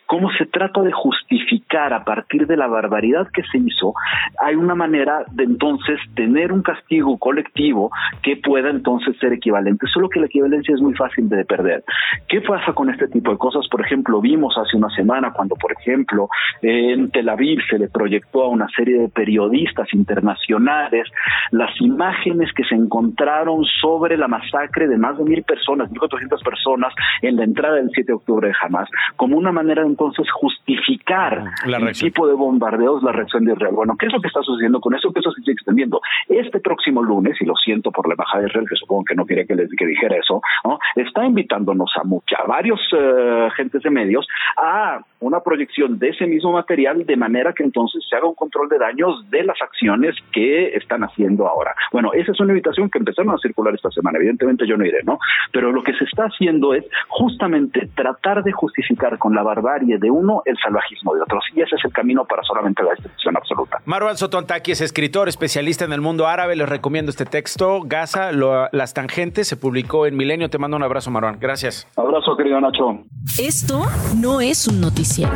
cómo 0.06 0.30
se 0.32 0.46
trata 0.46 0.82
de 0.82 0.92
justificar 0.92 1.92
a 1.92 2.04
partir 2.04 2.46
de 2.46 2.56
la 2.56 2.66
barbaridad 2.66 3.28
que 3.32 3.42
se 3.44 3.58
hizo, 3.58 3.94
hay 4.40 4.56
una 4.56 4.74
manera 4.74 5.24
de 5.30 5.44
entonces 5.44 6.00
tener 6.14 6.52
un 6.52 6.62
castigo 6.62 7.16
colectivo 7.18 7.90
que 8.22 8.36
pueda 8.36 8.70
entonces 8.70 9.16
ser 9.18 9.32
equivalente, 9.32 9.86
solo 9.86 10.08
que 10.08 10.20
la 10.20 10.26
equivalencia 10.26 10.74
es 10.74 10.80
muy 10.80 10.94
fácil 10.94 11.28
de 11.28 11.44
perder. 11.44 11.84
¿Qué 12.28 12.40
pasa 12.40 12.72
con 12.72 12.90
este 12.90 13.06
tipo 13.08 13.30
de 13.30 13.38
cosas? 13.38 13.68
Por 13.70 13.80
ejemplo, 13.80 14.20
vimos 14.20 14.56
hace 14.58 14.76
una 14.76 14.90
semana 14.90 15.32
cuando, 15.32 15.54
por 15.54 15.72
ejemplo, 15.72 16.28
en 16.62 17.10
Tel 17.10 17.28
Aviv 17.28 17.60
se 17.68 17.78
le 17.78 17.88
proyectó 17.88 18.44
a 18.44 18.48
una 18.48 18.66
serie 18.76 18.98
de 18.98 19.08
periodistas 19.08 19.92
internacionales 19.94 21.08
las 21.50 21.70
imágenes 21.80 22.52
que 22.52 22.64
se 22.64 22.74
encontraron 22.74 23.64
sobre 23.80 24.16
la 24.16 24.28
masacre 24.28 24.88
de 24.88 24.96
más 24.96 25.18
de 25.18 25.24
mil 25.24 25.42
personas, 25.42 25.90
mil 25.90 25.98
cuatrocientas 25.98 26.42
personas 26.42 26.92
en 27.22 27.36
la 27.36 27.44
entrada 27.44 27.76
del 27.76 27.90
7 27.92 28.06
de 28.06 28.14
octubre 28.14 28.48
de 28.48 28.54
Hamas, 28.60 28.88
como 29.16 29.36
una 29.36 29.52
manera 29.52 29.82
de 29.82 29.88
entonces 29.88 30.26
justificar 30.30 31.44
el 31.64 31.92
tipo 31.92 32.26
de 32.26 32.34
bombardeos, 32.34 33.02
la 33.02 33.12
reacción 33.12 33.44
de 33.44 33.52
Israel. 33.52 33.74
Bueno, 33.74 33.96
¿qué 33.98 34.06
es 34.06 34.12
lo 34.12 34.20
que 34.20 34.28
está 34.28 34.42
sucediendo 34.42 34.80
con 34.80 34.94
eso? 34.94 35.12
Que 35.12 35.20
eso 35.20 35.32
se 35.32 35.40
sigue 35.40 35.52
extendiendo. 35.52 36.00
Este 36.28 36.60
próximo 36.60 37.02
lunes, 37.02 37.36
y 37.40 37.44
lo 37.44 37.54
siento 37.56 37.90
por 37.90 38.06
la 38.06 38.14
embajada 38.14 38.42
de 38.42 38.48
Israel, 38.48 38.66
que 38.68 38.76
supongo 38.76 39.04
que 39.04 39.14
no 39.14 39.26
quería 39.26 39.44
que 39.44 39.54
les 39.54 39.70
que 39.76 39.86
dijera 39.86 40.16
eso, 40.16 40.42
¿no? 40.64 40.78
está 40.96 41.24
invitándonos 41.24 41.90
a, 41.96 42.04
mucha, 42.04 42.36
a 42.42 42.46
varios 42.46 42.80
uh, 42.92 43.46
agentes 43.46 43.82
de 43.82 43.90
medios 43.90 44.26
a 44.56 45.00
una 45.20 45.40
proyección 45.40 45.98
de 45.98 46.10
ese 46.10 46.26
mismo 46.26 46.52
material 46.52 47.04
de 47.04 47.16
manera 47.16 47.52
que 47.52 47.62
entonces 47.62 48.02
se 48.08 48.16
haga 48.16 48.26
un 48.26 48.34
control 48.34 48.68
de 48.68 48.78
daños 48.78 49.28
de 49.30 49.44
las 49.44 49.60
acciones 49.60 50.16
que 50.32 50.74
están 50.76 51.04
haciendo 51.04 51.39
ahora. 51.46 51.74
Bueno, 51.92 52.12
esa 52.12 52.32
es 52.32 52.40
una 52.40 52.52
invitación 52.52 52.90
que 52.90 52.98
empezaron 52.98 53.34
a 53.34 53.38
circular 53.38 53.74
esta 53.74 53.90
semana. 53.90 54.18
Evidentemente 54.18 54.66
yo 54.66 54.76
no 54.76 54.84
iré, 54.84 55.02
¿no? 55.04 55.18
Pero 55.52 55.72
lo 55.72 55.82
que 55.82 55.92
se 55.94 56.04
está 56.04 56.24
haciendo 56.24 56.74
es 56.74 56.84
justamente 57.08 57.88
tratar 57.94 58.42
de 58.42 58.52
justificar 58.52 59.18
con 59.18 59.34
la 59.34 59.42
barbarie 59.42 59.98
de 59.98 60.10
uno 60.10 60.42
el 60.44 60.56
salvajismo 60.58 61.14
de 61.14 61.22
otros. 61.22 61.44
Y 61.54 61.60
ese 61.60 61.76
es 61.76 61.84
el 61.84 61.92
camino 61.92 62.24
para 62.24 62.42
solamente 62.42 62.82
la 62.82 62.90
destrucción 62.90 63.36
absoluta. 63.36 63.78
Marwan 63.84 64.16
Sotontaki 64.16 64.72
es 64.72 64.80
escritor, 64.80 65.28
especialista 65.28 65.84
en 65.84 65.92
el 65.92 66.00
mundo 66.00 66.26
árabe. 66.26 66.56
Les 66.56 66.68
recomiendo 66.68 67.10
este 67.10 67.24
texto. 67.24 67.82
Gaza, 67.84 68.30
las 68.32 68.94
tangentes, 68.94 69.48
se 69.48 69.56
publicó 69.56 70.06
en 70.06 70.16
Milenio. 70.16 70.50
Te 70.50 70.58
mando 70.58 70.76
un 70.76 70.82
abrazo, 70.82 71.10
Marwan. 71.10 71.38
Gracias. 71.40 71.88
Abrazo, 71.96 72.36
querido 72.36 72.60
Nacho. 72.60 73.04
Esto 73.38 73.82
no 74.16 74.40
es 74.40 74.66
un 74.68 74.80
noticiero 74.80 75.30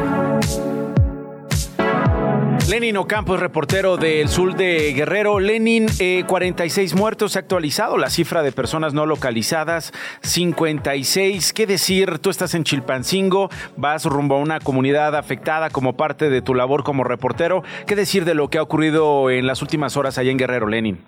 Lenin 2.70 2.96
Ocampo 2.96 3.34
es 3.34 3.40
reportero 3.40 3.98
del 3.98 4.28
sur 4.28 4.54
de 4.54 4.94
Guerrero. 4.94 5.38
Lenin, 5.38 5.86
46 6.26 6.92
eh, 6.92 6.96
muertos, 6.96 7.32
se 7.32 7.38
ha 7.38 7.42
actualizado 7.42 7.98
la 7.98 8.08
cifra 8.08 8.42
de 8.42 8.52
personas 8.52 8.94
no 8.94 9.04
localizadas, 9.04 9.92
56. 10.22 11.52
¿Qué 11.52 11.66
decir? 11.66 12.18
Tú 12.20 12.30
estás 12.30 12.54
en 12.54 12.64
Chilpancingo, 12.64 13.50
vas 13.76 14.06
rumbo 14.06 14.36
a 14.36 14.38
una 14.40 14.60
comunidad 14.60 15.14
afectada 15.14 15.68
como 15.68 15.96
parte 15.98 16.30
de 16.30 16.40
tu 16.40 16.54
labor 16.54 16.84
como 16.84 17.04
reportero. 17.04 17.62
¿Qué 17.86 17.96
decir 17.96 18.24
de 18.24 18.34
lo 18.34 18.48
que 18.48 18.56
ha 18.56 18.62
ocurrido 18.62 19.30
en 19.30 19.46
las 19.46 19.60
últimas 19.60 19.98
horas 19.98 20.16
allá 20.16 20.30
en 20.30 20.38
Guerrero, 20.38 20.66
Lenin? 20.66 20.98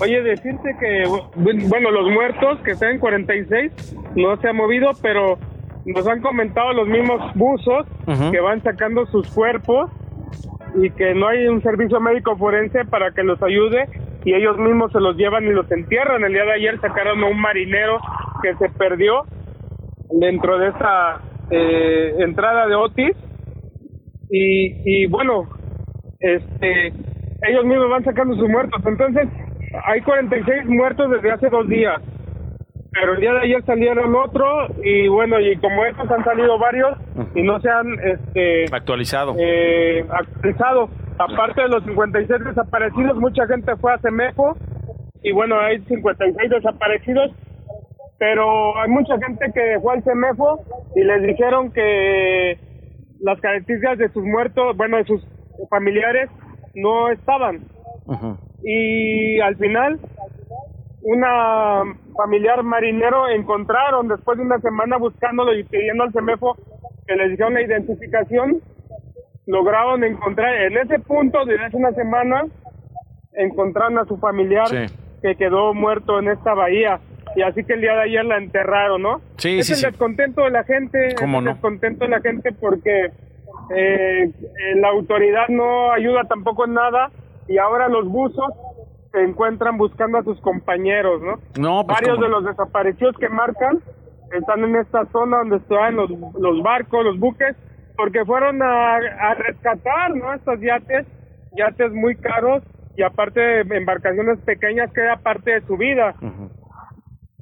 Oye, 0.00 0.22
decirte 0.22 0.76
que, 0.78 1.04
bueno, 1.34 1.90
los 1.90 2.12
muertos, 2.12 2.60
que 2.62 2.72
están 2.72 2.90
en 2.90 2.98
46, 2.98 3.72
no 4.16 4.38
se 4.38 4.48
ha 4.48 4.52
movido, 4.52 4.90
pero 5.00 5.38
nos 5.86 6.06
han 6.06 6.20
comentado 6.20 6.74
los 6.74 6.86
mismos 6.86 7.22
buzos 7.34 7.86
que 8.30 8.40
van 8.40 8.62
sacando 8.62 9.06
sus 9.06 9.26
cuerpos 9.28 9.90
y 10.74 10.90
que 10.90 11.14
no 11.14 11.28
hay 11.28 11.46
un 11.46 11.62
servicio 11.62 12.00
médico 12.00 12.36
forense 12.36 12.84
para 12.84 13.12
que 13.12 13.22
los 13.22 13.42
ayude 13.42 13.88
y 14.24 14.34
ellos 14.34 14.58
mismos 14.58 14.92
se 14.92 15.00
los 15.00 15.16
llevan 15.16 15.44
y 15.44 15.50
los 15.50 15.70
entierran. 15.70 16.24
El 16.24 16.32
día 16.32 16.44
de 16.44 16.52
ayer 16.52 16.80
sacaron 16.80 17.22
a 17.22 17.26
un 17.26 17.40
marinero 17.40 17.98
que 18.42 18.54
se 18.56 18.68
perdió 18.70 19.22
dentro 20.10 20.58
de 20.58 20.68
esta 20.68 21.20
eh, 21.50 22.14
entrada 22.18 22.66
de 22.66 22.74
Otis 22.74 23.16
y, 24.30 25.02
y 25.02 25.06
bueno, 25.06 25.48
este, 26.18 26.92
ellos 27.48 27.64
mismos 27.64 27.88
van 27.88 28.04
sacando 28.04 28.34
sus 28.34 28.48
muertos. 28.48 28.82
Entonces, 28.84 29.28
hay 29.84 30.00
46 30.00 30.66
muertos 30.66 31.10
desde 31.10 31.30
hace 31.30 31.48
dos 31.48 31.68
días 31.68 32.02
pero 32.98 33.14
el 33.14 33.20
día 33.20 33.32
de 33.32 33.40
ayer 33.40 33.64
salieron 33.64 34.14
otro 34.14 34.68
y 34.82 35.08
bueno, 35.08 35.38
y 35.40 35.56
como 35.58 35.84
estos 35.84 36.10
han 36.10 36.24
salido 36.24 36.58
varios 36.58 36.96
y 37.34 37.42
no 37.42 37.60
se 37.60 37.68
han 37.68 37.92
este, 38.02 38.64
actualizado. 38.72 39.34
Eh, 39.38 40.04
actualizado. 40.08 40.88
Aparte 41.18 41.62
de 41.62 41.68
los 41.68 41.84
56 41.84 42.44
desaparecidos, 42.44 43.16
mucha 43.18 43.46
gente 43.46 43.76
fue 43.76 43.92
a 43.92 43.98
Semejo 43.98 44.56
y 45.22 45.32
bueno, 45.32 45.58
hay 45.58 45.78
56 45.80 46.50
desaparecidos, 46.50 47.32
pero 48.18 48.78
hay 48.78 48.88
mucha 48.88 49.18
gente 49.18 49.46
que 49.52 49.78
fue 49.82 49.94
al 49.94 50.04
Semejo 50.04 50.60
y 50.94 51.04
les 51.04 51.22
dijeron 51.22 51.72
que 51.72 52.58
las 53.20 53.40
características 53.40 53.98
de 53.98 54.08
sus 54.10 54.24
muertos, 54.24 54.76
bueno, 54.76 54.96
de 54.98 55.04
sus 55.04 55.22
familiares 55.68 56.30
no 56.74 57.10
estaban. 57.10 57.60
Y 58.62 59.40
al 59.40 59.56
final 59.56 59.98
una 61.08 61.84
familiar 62.16 62.64
marinero 62.64 63.28
encontraron 63.28 64.08
después 64.08 64.38
de 64.38 64.44
una 64.44 64.58
semana 64.58 64.96
buscándolo 64.96 65.54
y 65.56 65.62
pidiendo 65.62 66.02
al 66.02 66.12
CEMEFO 66.12 66.56
que 67.06 67.14
les 67.14 67.30
dijeron 67.30 67.54
la 67.54 67.62
identificación, 67.62 68.60
lograron 69.46 70.02
encontrar 70.02 70.52
en 70.62 70.76
ese 70.78 70.98
punto 70.98 71.44
desde 71.44 71.64
hace 71.64 71.76
una 71.76 71.92
semana 71.92 72.42
encontraron 73.34 73.98
a 73.98 74.04
su 74.06 74.16
familiar 74.16 74.66
que 75.22 75.36
quedó 75.36 75.74
muerto 75.74 76.18
en 76.18 76.28
esta 76.28 76.54
bahía. 76.54 76.98
Y 77.36 77.42
así 77.42 77.62
que 77.62 77.74
el 77.74 77.82
día 77.82 77.94
de 77.94 78.02
ayer 78.02 78.24
la 78.24 78.38
enterraron, 78.38 79.02
¿no? 79.02 79.20
Sí, 79.36 79.60
es 79.60 79.70
el 79.70 79.90
descontento 79.90 80.42
de 80.42 80.50
la 80.50 80.64
gente, 80.64 81.06
es 81.06 81.22
el 81.22 81.44
descontento 81.44 82.04
de 82.06 82.10
la 82.10 82.20
gente 82.20 82.50
porque 82.52 83.12
eh, 83.76 84.32
la 84.76 84.88
autoridad 84.88 85.46
no 85.50 85.92
ayuda 85.92 86.24
tampoco 86.24 86.64
en 86.64 86.74
nada 86.74 87.12
y 87.46 87.58
ahora 87.58 87.88
los 87.88 88.08
buzos 88.08 88.50
encuentran 89.22 89.76
buscando 89.78 90.18
a 90.18 90.22
sus 90.22 90.40
compañeros, 90.40 91.22
¿no? 91.22 91.36
No, 91.58 91.86
pues 91.86 92.00
Varios 92.00 92.20
de 92.20 92.28
los 92.28 92.44
desaparecidos 92.44 93.16
que 93.18 93.28
marcan 93.28 93.80
están 94.32 94.64
en 94.64 94.76
esta 94.76 95.06
zona 95.06 95.38
donde 95.38 95.56
están 95.56 95.96
los, 95.96 96.10
los 96.10 96.62
barcos, 96.62 97.04
los 97.04 97.18
buques, 97.18 97.56
porque 97.96 98.24
fueron 98.24 98.62
a, 98.62 98.96
a 98.96 99.34
rescatar, 99.34 100.14
¿no? 100.14 100.34
Estos 100.34 100.60
yates, 100.60 101.06
yates 101.56 101.92
muy 101.92 102.16
caros 102.16 102.62
y 102.96 103.02
aparte 103.02 103.40
de 103.40 103.76
embarcaciones 103.76 104.38
pequeñas 104.40 104.90
que 104.92 105.02
era 105.02 105.18
parte 105.18 105.52
de 105.52 105.60
su 105.66 105.76
vida. 105.76 106.14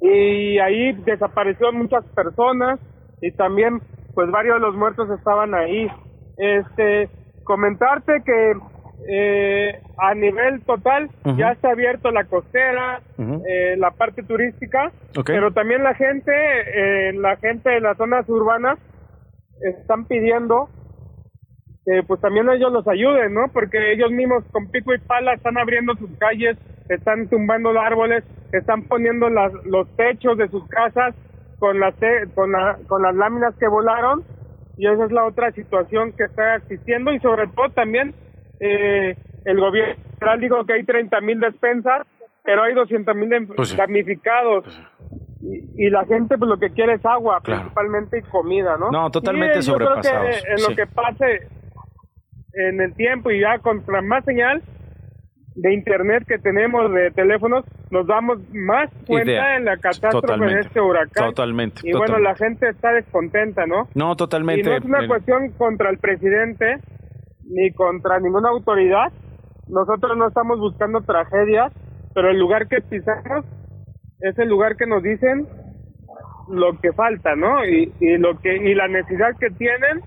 Y 0.01 0.59
ahí 0.59 0.93
desaparecieron 1.05 1.77
muchas 1.77 2.03
personas 2.13 2.79
y 3.21 3.31
también 3.31 3.81
pues 4.13 4.29
varios 4.31 4.55
de 4.55 4.67
los 4.67 4.75
muertos 4.75 5.09
estaban 5.09 5.53
ahí. 5.55 5.87
Este, 6.37 7.09
comentarte 7.43 8.21
que 8.25 8.53
eh, 9.07 9.79
a 9.97 10.15
nivel 10.15 10.61
total 10.61 11.09
ya 11.37 11.51
está 11.51 11.71
abierto 11.71 12.11
la 12.11 12.23
costera, 12.25 13.01
eh, 13.17 13.75
la 13.77 13.91
parte 13.91 14.23
turística, 14.23 14.91
pero 15.25 15.51
también 15.51 15.83
la 15.83 15.93
gente, 15.93 16.31
eh, 16.31 17.13
la 17.13 17.37
gente 17.37 17.69
de 17.69 17.81
las 17.81 17.97
zonas 17.97 18.27
urbanas 18.29 18.79
están 19.61 20.05
pidiendo 20.05 20.69
que 21.85 22.01
pues 22.07 22.19
también 22.19 22.49
ellos 22.49 22.71
los 22.71 22.87
ayuden, 22.87 23.35
¿no? 23.35 23.41
Porque 23.53 23.93
ellos 23.93 24.11
mismos 24.11 24.43
con 24.51 24.71
pico 24.71 24.93
y 24.93 24.97
pala 24.99 25.33
están 25.33 25.57
abriendo 25.57 25.93
sus 25.95 26.09
calles, 26.17 26.57
están 26.89 27.27
tumbando 27.27 27.79
árboles, 27.79 28.23
están 28.53 28.83
poniendo 28.83 29.29
las, 29.29 29.53
los 29.65 29.87
techos 29.95 30.35
de 30.37 30.47
sus 30.49 30.67
casas 30.67 31.13
con 31.59 31.79
las, 31.79 31.93
con, 32.33 32.51
con 32.87 33.03
las 33.03 33.15
láminas 33.15 33.55
que 33.59 33.67
volaron 33.67 34.23
y 34.77 34.87
esa 34.87 35.05
es 35.05 35.11
la 35.11 35.25
otra 35.25 35.51
situación 35.51 36.11
que 36.13 36.23
está 36.23 36.55
existiendo 36.55 37.13
y 37.13 37.19
sobre 37.19 37.47
todo 37.47 37.69
también 37.69 38.13
eh, 38.59 39.15
el 39.45 39.59
gobierno 39.59 39.95
federal 40.19 40.39
dijo 40.39 40.65
que 40.65 40.73
hay 40.73 40.83
30 40.83 41.21
mil 41.21 41.39
despensas, 41.39 42.07
pero 42.43 42.63
hay 42.63 42.73
200 42.73 43.15
mil 43.15 43.47
pues 43.55 43.75
damnificados. 43.75 44.63
Pues 44.63 44.81
y, 45.77 45.89
la 45.89 46.05
gente 46.05 46.37
pues 46.37 46.49
lo 46.49 46.57
que 46.57 46.71
quiere 46.71 46.93
es 46.93 47.05
agua, 47.05 47.39
principalmente 47.41 48.19
y 48.19 48.21
comida, 48.23 48.77
¿no? 48.77 48.89
No, 48.89 49.11
totalmente 49.11 49.61
sobrepasados. 49.61 50.05
Yo 50.05 50.11
creo 50.11 50.43
que 50.43 50.51
en 50.51 50.69
lo 50.69 50.75
que 50.75 50.87
pase 50.87 51.47
en 52.53 52.81
el 52.81 52.93
tiempo 52.95 53.31
y 53.31 53.41
ya 53.41 53.59
contra 53.59 54.01
más 54.01 54.23
señal 54.25 54.63
de 55.55 55.73
internet 55.73 56.23
que 56.27 56.37
tenemos 56.37 56.91
de 56.91 57.11
teléfonos, 57.11 57.63
nos 57.89 58.05
damos 58.07 58.39
más 58.53 58.89
cuenta 59.07 59.55
en 59.55 59.65
la 59.65 59.77
catástrofe 59.77 60.45
de 60.45 60.59
este 60.59 60.81
huracán. 60.81 61.29
Totalmente. 61.29 61.81
Y 61.83 61.93
bueno, 61.93 62.19
la 62.19 62.35
gente 62.35 62.69
está 62.69 62.91
descontenta, 62.91 63.65
¿no? 63.65 63.87
No, 63.93 64.15
totalmente. 64.15 64.61
Y 64.61 64.63
no 64.63 64.77
es 64.77 64.83
una 64.83 65.07
cuestión 65.07 65.51
contra 65.51 65.89
el 65.89 65.97
presidente, 65.97 66.79
ni 67.45 67.71
contra 67.73 68.19
ninguna 68.19 68.49
autoridad. 68.49 69.11
Nosotros 69.67 70.17
no 70.17 70.27
estamos 70.27 70.59
buscando 70.59 71.01
tragedias, 71.01 71.71
pero 72.13 72.29
el 72.29 72.39
lugar 72.39 72.67
que 72.67 72.81
pisamos 72.81 73.45
es 74.19 74.37
el 74.39 74.49
lugar 74.49 74.75
que 74.75 74.85
nos 74.85 75.03
dicen 75.03 75.47
lo 76.49 76.79
que 76.79 76.93
falta, 76.93 77.35
¿no? 77.35 77.65
Y, 77.65 77.91
lo 78.17 78.39
que 78.39 78.55
y 78.55 78.75
la 78.75 78.87
necesidad 78.87 79.35
que 79.39 79.49
tienen 79.49 80.01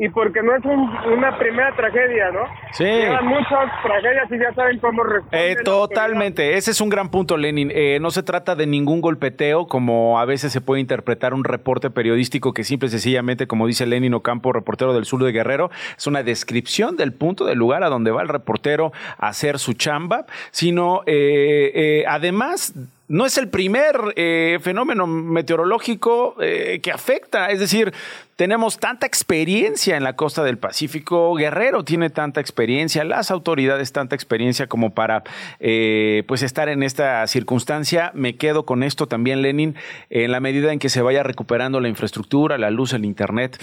y 0.00 0.08
porque 0.10 0.40
no 0.44 0.54
es 0.54 0.64
una 0.64 1.36
primera 1.38 1.74
tragedia, 1.74 2.30
¿no? 2.30 2.44
Sí. 2.72 2.84
Llevan 2.84 3.26
muchas 3.26 3.82
tragedias 3.82 4.30
y 4.30 4.38
ya 4.38 4.54
saben 4.54 4.78
cómo 4.78 5.02
responder. 5.02 5.50
Eh, 5.50 5.56
totalmente, 5.64 6.56
ese 6.56 6.70
es 6.70 6.80
un 6.80 6.88
gran 6.88 7.10
punto, 7.10 7.36
Lenin. 7.36 7.72
Eh, 7.74 7.98
no 8.00 8.12
se 8.12 8.22
trata 8.22 8.54
de 8.54 8.68
ningún 8.68 9.00
golpeteo, 9.00 9.66
como 9.66 10.20
a 10.20 10.24
veces 10.24 10.52
se 10.52 10.60
puede 10.60 10.80
interpretar 10.80 11.34
un 11.34 11.42
reporte 11.42 11.90
periodístico 11.90 12.54
que 12.54 12.62
simple 12.62 12.86
y 12.86 12.90
sencillamente, 12.92 13.48
como 13.48 13.66
dice 13.66 13.86
Lenin 13.86 14.14
Ocampo, 14.14 14.52
reportero 14.52 14.94
del 14.94 15.04
sur 15.04 15.24
de 15.24 15.32
Guerrero, 15.32 15.68
es 15.96 16.06
una 16.06 16.22
descripción 16.22 16.96
del 16.96 17.12
punto 17.12 17.44
del 17.44 17.58
lugar 17.58 17.82
a 17.82 17.88
donde 17.88 18.12
va 18.12 18.22
el 18.22 18.28
reportero 18.28 18.92
a 19.18 19.28
hacer 19.28 19.58
su 19.58 19.72
chamba, 19.72 20.26
sino 20.52 21.02
eh, 21.06 22.04
además 22.06 22.72
no 23.08 23.24
es 23.24 23.38
el 23.38 23.48
primer 23.48 23.96
eh, 24.16 24.58
fenómeno 24.60 25.06
meteorológico 25.06 26.36
eh, 26.40 26.80
que 26.82 26.92
afecta. 26.92 27.50
Es 27.50 27.58
decir, 27.58 27.92
tenemos 28.36 28.78
tanta 28.78 29.06
experiencia 29.06 29.96
en 29.96 30.04
la 30.04 30.14
costa 30.14 30.44
del 30.44 30.58
Pacífico, 30.58 31.34
Guerrero 31.34 31.84
tiene 31.84 32.10
tanta 32.10 32.40
experiencia, 32.40 33.02
las 33.04 33.30
autoridades 33.30 33.92
tanta 33.92 34.14
experiencia 34.14 34.66
como 34.66 34.94
para 34.94 35.24
eh, 35.58 36.22
pues 36.28 36.42
estar 36.42 36.68
en 36.68 36.82
esta 36.82 37.26
circunstancia. 37.26 38.12
Me 38.14 38.36
quedo 38.36 38.66
con 38.66 38.82
esto 38.82 39.08
también, 39.08 39.42
Lenin, 39.42 39.74
en 40.10 40.30
la 40.30 40.40
medida 40.40 40.72
en 40.72 40.78
que 40.78 40.90
se 40.90 41.02
vaya 41.02 41.22
recuperando 41.22 41.80
la 41.80 41.88
infraestructura, 41.88 42.58
la 42.58 42.70
luz, 42.70 42.92
el 42.92 43.04
Internet 43.04 43.58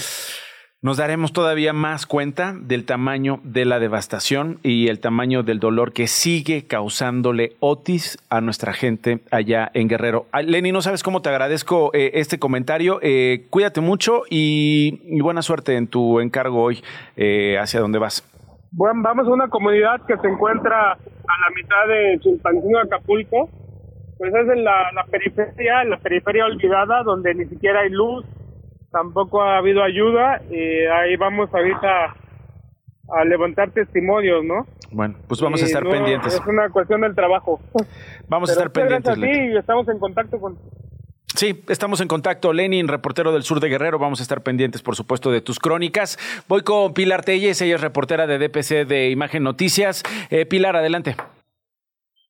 nos 0.86 0.98
daremos 0.98 1.34
todavía 1.34 1.74
más 1.74 2.06
cuenta 2.06 2.54
del 2.56 2.86
tamaño 2.86 3.40
de 3.44 3.66
la 3.66 3.80
devastación 3.80 4.60
y 4.62 4.88
el 4.90 5.00
tamaño 5.00 5.42
del 5.42 5.60
dolor 5.60 5.94
que 5.94 6.06
sigue 6.06 6.68
causándole 6.68 7.54
Otis 7.60 8.20
a 8.30 8.40
nuestra 8.40 8.72
gente 8.72 9.18
allá 9.32 9.72
en 9.74 9.88
Guerrero. 9.88 10.28
Lenny, 10.44 10.72
no 10.72 10.84
sabes 10.84 11.02
cómo 11.02 11.24
te 11.24 11.30
agradezco 11.30 11.90
eh, 11.96 12.12
este 12.14 12.38
comentario. 12.38 13.00
Eh, 13.02 13.48
cuídate 13.50 13.82
mucho 13.82 14.26
y, 14.30 15.20
buena 15.24 15.42
suerte 15.42 15.76
en 15.76 15.88
tu 15.88 16.20
encargo 16.20 16.62
hoy 16.62 16.84
eh, 17.18 17.58
hacia 17.58 17.80
dónde 17.80 17.98
vas. 17.98 18.22
Bueno, 18.72 19.02
vamos 19.02 19.26
a 19.28 19.32
una 19.32 19.48
comunidad 19.48 20.06
que 20.06 20.16
se 20.18 20.28
encuentra 20.28 20.92
a 20.92 20.96
la 20.96 21.56
mitad 21.56 21.88
de 21.88 22.20
Chilpancingo, 22.20 22.78
Acapulco. 22.78 23.50
Pues 24.20 24.32
es 24.36 24.50
en 24.56 24.64
la, 24.64 24.92
la 24.94 25.04
periferia, 25.06 25.84
la 25.84 25.98
periferia 25.98 26.46
olvidada, 26.46 27.02
donde 27.02 27.34
ni 27.34 27.46
siquiera 27.46 27.80
hay 27.80 27.90
luz, 27.90 28.24
tampoco 28.96 29.42
ha 29.42 29.58
habido 29.58 29.84
ayuda 29.84 30.42
y 30.50 30.86
ahí 30.86 31.18
vamos 31.18 31.54
ahorita 31.54 32.16
a 33.10 33.26
levantar 33.26 33.72
testimonios, 33.72 34.46
¿no? 34.46 34.66
Bueno, 34.90 35.16
pues 35.28 35.42
vamos 35.42 35.62
a 35.62 35.66
estar 35.66 35.84
pendientes. 35.84 36.36
Es 36.36 36.48
una 36.48 36.70
cuestión 36.70 37.02
del 37.02 37.14
trabajo. 37.14 37.60
Vamos 38.30 38.50
a 38.50 38.54
estar 38.54 38.72
pendientes. 38.72 39.16
Sí, 39.16 39.58
estamos 39.58 39.90
en 39.90 40.00
contacto 40.00 40.40
con 40.40 40.58
Sí, 41.36 41.62
estamos 41.68 42.00
en 42.00 42.08
contacto. 42.08 42.54
Lenin, 42.54 42.88
reportero 42.88 43.34
del 43.34 43.44
sur 43.44 43.60
de 43.60 43.68
Guerrero. 43.68 44.00
Vamos 44.00 44.22
a 44.22 44.24
estar 44.24 44.42
pendientes, 44.42 44.82
por 44.82 44.96
supuesto, 44.96 45.30
de 45.30 45.42
tus 45.42 45.60
crónicas. 45.60 46.18
Voy 46.48 46.62
con 46.62 46.94
Pilar 46.94 47.26
Telles, 47.26 47.62
ella 47.62 47.76
es 47.76 47.82
reportera 47.82 48.26
de 48.26 48.40
DPC 48.40 48.88
de 48.88 49.10
Imagen 49.10 49.44
Noticias. 49.44 50.04
Eh, 50.30 50.46
Pilar, 50.46 50.78
adelante. 50.78 51.18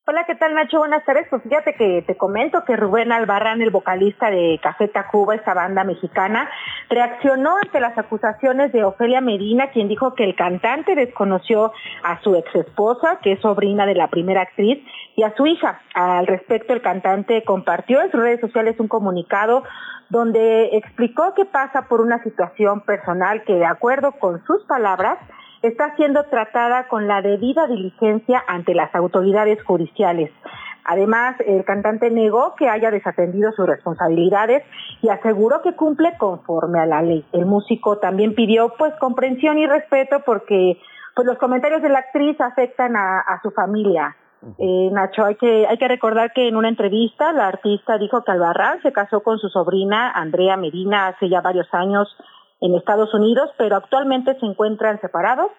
Hola, 0.08 0.22
¿qué 0.24 0.36
tal 0.36 0.54
Nacho? 0.54 0.78
Buenas 0.78 1.04
tardes. 1.04 1.26
Pues 1.28 1.42
fíjate 1.42 1.74
que 1.74 2.00
te 2.06 2.16
comento 2.16 2.64
que 2.64 2.76
Rubén 2.76 3.10
Albarrán, 3.10 3.60
el 3.60 3.70
vocalista 3.70 4.30
de 4.30 4.60
Café 4.62 4.86
Tacuba, 4.86 5.34
esta 5.34 5.52
banda 5.52 5.82
mexicana, 5.82 6.48
reaccionó 6.88 7.56
ante 7.60 7.80
las 7.80 7.98
acusaciones 7.98 8.72
de 8.72 8.84
Ofelia 8.84 9.20
Medina, 9.20 9.70
quien 9.72 9.88
dijo 9.88 10.14
que 10.14 10.22
el 10.22 10.36
cantante 10.36 10.94
desconoció 10.94 11.72
a 12.04 12.22
su 12.22 12.36
ex 12.36 12.54
esposa, 12.54 13.18
que 13.20 13.32
es 13.32 13.40
sobrina 13.40 13.84
de 13.84 13.96
la 13.96 14.06
primera 14.06 14.42
actriz, 14.42 14.78
y 15.16 15.24
a 15.24 15.34
su 15.34 15.44
hija. 15.48 15.80
Al 15.92 16.28
respecto, 16.28 16.72
el 16.72 16.82
cantante 16.82 17.42
compartió 17.42 18.00
en 18.00 18.12
sus 18.12 18.20
redes 18.20 18.40
sociales 18.40 18.78
un 18.78 18.86
comunicado 18.86 19.64
donde 20.08 20.76
explicó 20.76 21.34
que 21.34 21.46
pasa 21.46 21.88
por 21.88 22.00
una 22.00 22.22
situación 22.22 22.82
personal 22.82 23.42
que, 23.42 23.54
de 23.54 23.66
acuerdo 23.66 24.12
con 24.12 24.40
sus 24.46 24.62
palabras, 24.66 25.18
está 25.66 25.94
siendo 25.96 26.24
tratada 26.24 26.88
con 26.88 27.06
la 27.08 27.22
debida 27.22 27.66
diligencia 27.66 28.42
ante 28.46 28.74
las 28.74 28.94
autoridades 28.94 29.62
judiciales. 29.62 30.30
Además, 30.84 31.34
el 31.44 31.64
cantante 31.64 32.10
negó 32.10 32.54
que 32.54 32.68
haya 32.68 32.92
desatendido 32.92 33.50
sus 33.52 33.66
responsabilidades 33.66 34.62
y 35.02 35.08
aseguró 35.08 35.60
que 35.62 35.74
cumple 35.74 36.16
conforme 36.16 36.78
a 36.78 36.86
la 36.86 37.02
ley. 37.02 37.24
El 37.32 37.44
músico 37.44 37.98
también 37.98 38.34
pidió 38.34 38.72
pues 38.78 38.94
comprensión 39.00 39.58
y 39.58 39.66
respeto 39.66 40.22
porque 40.24 40.78
pues 41.16 41.26
los 41.26 41.38
comentarios 41.38 41.82
de 41.82 41.88
la 41.88 41.98
actriz 41.98 42.40
afectan 42.40 42.94
a, 42.94 43.40
su 43.42 43.50
familia. 43.50 44.14
Eh, 44.58 44.90
Nacho, 44.92 45.24
hay 45.24 45.34
que, 45.34 45.66
hay 45.66 45.76
que 45.76 45.88
recordar 45.88 46.32
que 46.32 46.46
en 46.46 46.54
una 46.54 46.68
entrevista 46.68 47.32
la 47.32 47.48
artista 47.48 47.98
dijo 47.98 48.22
que 48.22 48.30
Albarrán 48.30 48.80
se 48.82 48.92
casó 48.92 49.22
con 49.22 49.38
su 49.38 49.48
sobrina 49.48 50.12
Andrea 50.12 50.56
Medina 50.56 51.08
hace 51.08 51.28
ya 51.28 51.40
varios 51.40 51.66
años 51.72 52.14
en 52.60 52.74
Estados 52.74 53.12
Unidos, 53.14 53.50
pero 53.58 53.76
actualmente 53.76 54.38
se 54.38 54.46
encuentran 54.46 55.00
separados. 55.00 55.50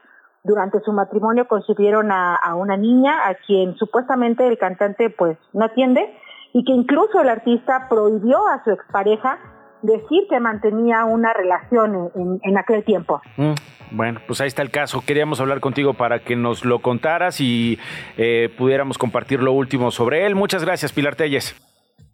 Durante 0.44 0.80
su 0.82 0.94
matrimonio 0.94 1.48
concibieron 1.48 2.12
a, 2.12 2.40
una 2.56 2.78
niña 2.78 3.28
a 3.28 3.36
quien 3.36 3.76
supuestamente 3.76 4.48
el 4.48 4.58
cantante 4.58 5.10
pues 5.10 5.38
no 5.54 5.66
atiende 5.66 6.18
y 6.54 6.64
que 6.64 6.72
incluso 6.72 7.20
el 7.20 7.30
artista 7.30 7.88
prohibió 7.90 8.48
a 8.48 8.64
su 8.64 8.72
expareja 8.72 9.40
decir 9.82 10.24
que 10.30 10.40
mantenía 10.40 11.06
una 11.06 11.34
relación 11.34 12.12
en, 12.42 12.58
aquel 12.58 12.84
tiempo. 12.84 13.22
Mm, 13.36 13.54
bueno, 13.92 14.22
pues 14.26 14.42
ahí 14.42 14.48
está 14.48 14.62
el 14.62 14.72
caso. 14.72 15.04
Queríamos 15.06 15.40
hablar 15.42 15.60
contigo 15.60 15.94
para 15.94 16.20
que 16.20 16.36
nos 16.36 16.66
lo 16.66 16.80
contaras 16.80 17.42
y 17.42 17.78
eh, 18.18 18.50
pudiéramos 18.58 18.98
compartir 18.98 19.44
lo 19.44 19.52
último 19.52 19.92
sobre 19.92 20.26
él. 20.26 20.36
Muchas 20.36 20.64
gracias, 20.64 20.94
Pilar 20.94 21.16
Telles. 21.16 21.56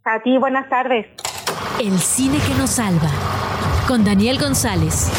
A 0.03 0.21
ti, 0.21 0.37
buenas 0.37 0.67
tardes. 0.69 1.05
El 1.79 1.97
cine 1.99 2.39
que 2.39 2.59
nos 2.59 2.71
salva 2.71 3.52
con 3.87 4.03
Daniel 4.03 4.39
González. 4.39 5.09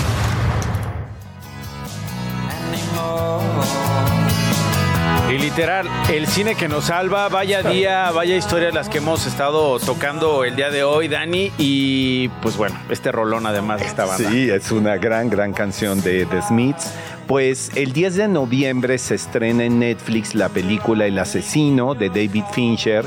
Y 5.31 5.39
literal, 5.39 5.89
el 6.13 6.27
cine 6.27 6.55
que 6.55 6.69
nos 6.69 6.85
salva, 6.85 7.29
vaya 7.29 7.63
día, 7.63 8.11
vaya 8.13 8.37
historia 8.37 8.71
las 8.71 8.89
que 8.89 8.99
hemos 8.99 9.27
estado 9.27 9.81
tocando 9.81 10.45
el 10.45 10.55
día 10.55 10.71
de 10.71 10.85
hoy, 10.85 11.09
Dani. 11.09 11.51
Y 11.59 12.29
pues 12.41 12.57
bueno, 12.57 12.79
este 12.89 13.11
rolón 13.11 13.45
además 13.47 13.83
esta 13.83 14.05
banda. 14.05 14.31
Sí, 14.31 14.49
es 14.49 14.71
una 14.71 14.97
gran, 14.97 15.31
gran 15.31 15.53
canción 15.53 16.01
de 16.03 16.27
The 16.27 16.43
Smiths. 16.43 16.93
Pues 17.27 17.71
el 17.75 17.93
10 17.93 18.17
de 18.17 18.29
noviembre 18.29 18.99
se 18.99 19.15
estrena 19.17 19.65
en 19.65 19.81
Netflix 19.81 20.35
la 20.35 20.51
película 20.51 21.07
El 21.07 21.19
asesino 21.19 21.95
de 21.95 22.11
David 22.11 22.45
Fincher, 22.53 23.07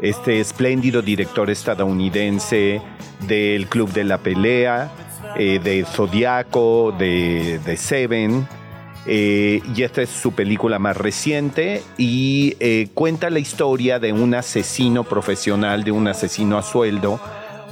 este 0.00 0.40
espléndido 0.40 1.02
director 1.02 1.50
estadounidense 1.50 2.80
del 3.26 3.66
Club 3.66 3.92
de 3.92 4.04
la 4.04 4.18
Pelea, 4.18 4.90
eh, 5.36 5.60
de 5.62 5.84
Zodiaco, 5.84 6.92
de, 6.98 7.76
Seven. 7.76 8.46
Eh, 9.10 9.62
y 9.74 9.82
esta 9.82 10.02
es 10.02 10.10
su 10.10 10.32
película 10.32 10.78
más 10.78 10.96
reciente 10.96 11.82
y 11.96 12.56
eh, 12.60 12.88
cuenta 12.92 13.30
la 13.30 13.38
historia 13.38 13.98
de 13.98 14.12
un 14.12 14.34
asesino 14.34 15.04
profesional, 15.04 15.82
de 15.82 15.92
un 15.92 16.08
asesino 16.08 16.58
a 16.58 16.62
sueldo, 16.62 17.18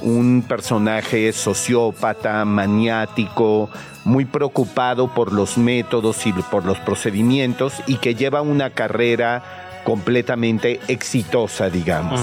un 0.01 0.45
personaje 0.49 1.33
sociópata, 1.35 2.43
maniático, 2.47 3.69
muy 4.05 4.25
preocupado 4.25 5.13
por 5.13 5.33
los 5.33 5.59
métodos 5.59 6.27
y 6.27 6.33
por 6.33 6.65
los 6.65 6.79
procedimientos 6.79 7.75
y 7.87 7.97
que 7.97 8.15
lleva 8.15 8.41
una 8.41 8.71
carrera 8.71 9.66
completamente 9.87 10.81
exitosa, 10.89 11.71
digamos. 11.71 12.21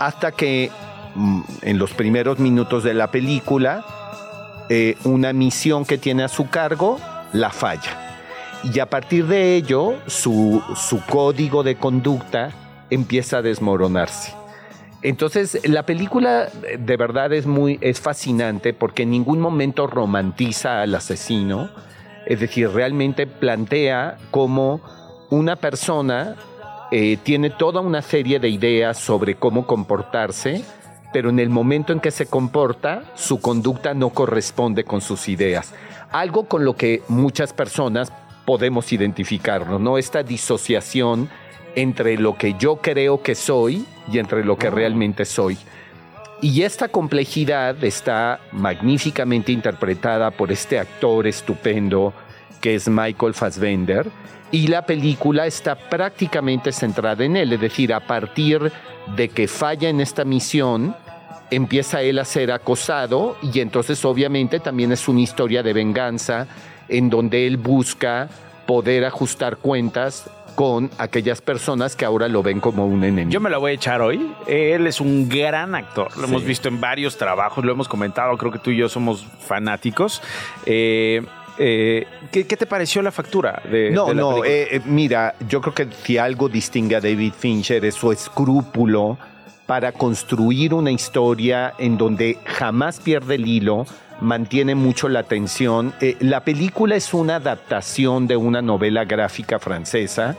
Hasta 0.00 0.32
que 0.32 0.70
mm, 1.14 1.40
en 1.60 1.78
los 1.78 1.92
primeros 1.92 2.38
minutos 2.38 2.84
de 2.84 2.94
la 2.94 3.10
película, 3.10 3.84
eh, 4.70 4.96
una 5.04 5.34
misión 5.34 5.84
que 5.84 5.98
tiene 5.98 6.24
a 6.24 6.28
su 6.28 6.48
cargo 6.48 6.98
la 7.34 7.50
falla. 7.50 8.22
Y 8.64 8.78
a 8.78 8.86
partir 8.86 9.26
de 9.26 9.56
ello, 9.56 9.96
su, 10.06 10.62
su 10.74 11.04
código 11.04 11.62
de 11.62 11.76
conducta 11.76 12.52
empieza 12.88 13.38
a 13.38 13.42
desmoronarse. 13.42 14.32
Entonces, 15.02 15.68
la 15.68 15.84
película 15.84 16.48
de 16.78 16.96
verdad 16.96 17.30
es 17.34 17.44
muy 17.44 17.78
es 17.82 18.00
fascinante 18.00 18.72
porque 18.72 19.02
en 19.02 19.10
ningún 19.10 19.38
momento 19.38 19.86
romantiza 19.86 20.80
al 20.80 20.94
asesino, 20.94 21.68
es 22.24 22.40
decir, 22.40 22.70
realmente 22.70 23.26
plantea 23.26 24.16
cómo 24.30 24.80
una 25.28 25.56
persona 25.56 26.36
eh, 26.90 27.18
tiene 27.22 27.50
toda 27.50 27.80
una 27.80 28.02
serie 28.02 28.38
de 28.38 28.48
ideas 28.48 28.98
sobre 28.98 29.34
cómo 29.34 29.66
comportarse, 29.66 30.64
pero 31.12 31.30
en 31.30 31.38
el 31.38 31.50
momento 31.50 31.92
en 31.92 32.00
que 32.00 32.10
se 32.10 32.26
comporta, 32.26 33.02
su 33.14 33.40
conducta 33.40 33.94
no 33.94 34.10
corresponde 34.10 34.84
con 34.84 35.00
sus 35.00 35.28
ideas. 35.28 35.74
Algo 36.10 36.46
con 36.46 36.64
lo 36.64 36.76
que 36.76 37.02
muchas 37.08 37.52
personas 37.52 38.12
podemos 38.44 38.92
identificarnos, 38.92 39.80
¿no? 39.80 39.98
Esta 39.98 40.22
disociación 40.22 41.28
entre 41.74 42.16
lo 42.18 42.36
que 42.36 42.54
yo 42.54 42.76
creo 42.76 43.22
que 43.22 43.34
soy 43.34 43.84
y 44.10 44.18
entre 44.18 44.44
lo 44.44 44.56
que 44.56 44.70
realmente 44.70 45.24
soy. 45.24 45.58
Y 46.40 46.62
esta 46.62 46.88
complejidad 46.88 47.82
está 47.82 48.40
magníficamente 48.52 49.52
interpretada 49.52 50.30
por 50.30 50.52
este 50.52 50.78
actor 50.78 51.26
estupendo 51.26 52.12
que 52.60 52.74
es 52.74 52.88
Michael 52.88 53.34
Fassbender, 53.34 54.10
y 54.50 54.68
la 54.68 54.86
película 54.86 55.46
está 55.46 55.74
prácticamente 55.74 56.72
centrada 56.72 57.24
en 57.24 57.36
él, 57.36 57.52
es 57.52 57.60
decir, 57.60 57.92
a 57.92 58.00
partir 58.00 58.72
de 59.16 59.28
que 59.28 59.48
falla 59.48 59.88
en 59.88 60.00
esta 60.00 60.24
misión, 60.24 60.94
empieza 61.50 62.02
él 62.02 62.18
a 62.18 62.24
ser 62.24 62.50
acosado 62.50 63.36
y 63.42 63.60
entonces 63.60 64.04
obviamente 64.04 64.60
también 64.60 64.92
es 64.92 65.08
una 65.08 65.20
historia 65.20 65.62
de 65.62 65.72
venganza 65.72 66.46
en 66.88 67.10
donde 67.10 67.46
él 67.46 67.56
busca 67.56 68.28
poder 68.66 69.04
ajustar 69.04 69.58
cuentas 69.58 70.28
con 70.56 70.90
aquellas 70.98 71.42
personas 71.42 71.94
que 71.94 72.04
ahora 72.04 72.28
lo 72.28 72.42
ven 72.42 72.60
como 72.60 72.86
un 72.86 73.04
enemigo. 73.04 73.30
Yo 73.30 73.40
me 73.40 73.50
la 73.50 73.58
voy 73.58 73.72
a 73.72 73.74
echar 73.74 74.00
hoy. 74.00 74.32
Él 74.46 74.86
es 74.86 75.00
un 75.00 75.28
gran 75.28 75.74
actor. 75.74 76.16
Lo 76.16 76.24
hemos 76.24 76.44
visto 76.44 76.68
en 76.68 76.80
varios 76.80 77.18
trabajos, 77.18 77.62
lo 77.64 77.72
hemos 77.72 77.88
comentado. 77.88 78.36
Creo 78.38 78.50
que 78.50 78.58
tú 78.58 78.70
y 78.70 78.78
yo 78.78 78.88
somos 78.88 79.26
fanáticos. 79.38 80.22
Eh, 80.64 81.22
eh, 81.58 82.06
¿qué, 82.30 82.44
te 82.44 82.66
pareció 82.66 83.02
la 83.02 83.10
factura? 83.10 83.62
De, 83.70 83.90
no, 83.90 84.12
no, 84.12 84.44
eh, 84.44 84.80
mira, 84.84 85.34
yo 85.48 85.60
creo 85.60 85.74
que 85.74 85.88
si 86.04 86.18
algo 86.18 86.48
distingue 86.48 86.96
a 86.96 87.00
David 87.00 87.32
Fincher 87.38 87.84
es 87.84 87.94
su 87.94 88.12
escrúpulo 88.12 89.18
para 89.66 89.92
construir 89.92 90.72
una 90.72 90.90
historia 90.90 91.74
en 91.78 91.98
donde 91.98 92.38
jamás 92.44 93.00
pierde 93.00 93.34
el 93.34 93.46
hilo, 93.46 93.84
mantiene 94.20 94.74
mucho 94.74 95.08
la 95.08 95.20
atención. 95.20 95.92
Eh, 96.00 96.16
la 96.20 96.40
película 96.44 96.96
es 96.96 97.12
una 97.12 97.36
adaptación 97.36 98.26
de 98.26 98.36
una 98.36 98.62
novela 98.62 99.04
gráfica 99.04 99.58
francesa, 99.58 100.36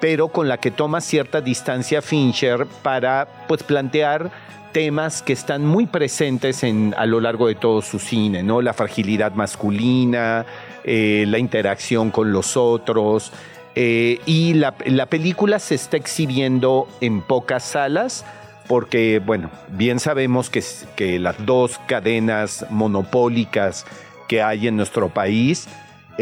pero 0.00 0.28
con 0.28 0.48
la 0.48 0.58
que 0.58 0.70
toma 0.70 1.00
cierta 1.00 1.40
distancia 1.40 2.00
Fincher 2.00 2.66
para 2.82 3.28
pues, 3.48 3.62
plantear 3.62 4.30
temas 4.72 5.22
que 5.22 5.32
están 5.32 5.64
muy 5.64 5.86
presentes 5.86 6.62
en, 6.62 6.94
a 6.96 7.06
lo 7.06 7.20
largo 7.20 7.48
de 7.48 7.54
todo 7.54 7.82
su 7.82 7.98
cine, 7.98 8.42
¿no? 8.42 8.62
La 8.62 8.72
fragilidad 8.72 9.32
masculina, 9.32 10.46
eh, 10.84 11.24
la 11.26 11.38
interacción 11.38 12.10
con 12.10 12.32
los 12.32 12.56
otros. 12.56 13.32
Eh, 13.74 14.20
y 14.26 14.54
la, 14.54 14.74
la 14.86 15.06
película 15.06 15.58
se 15.58 15.74
está 15.74 15.96
exhibiendo 15.96 16.88
en 17.00 17.22
pocas 17.22 17.64
salas, 17.64 18.24
porque, 18.66 19.20
bueno, 19.24 19.50
bien 19.68 19.98
sabemos 19.98 20.50
que, 20.50 20.62
que 20.96 21.18
las 21.18 21.44
dos 21.44 21.80
cadenas 21.86 22.66
monopólicas 22.70 23.86
que 24.28 24.42
hay 24.42 24.68
en 24.68 24.76
nuestro 24.76 25.08
país 25.08 25.68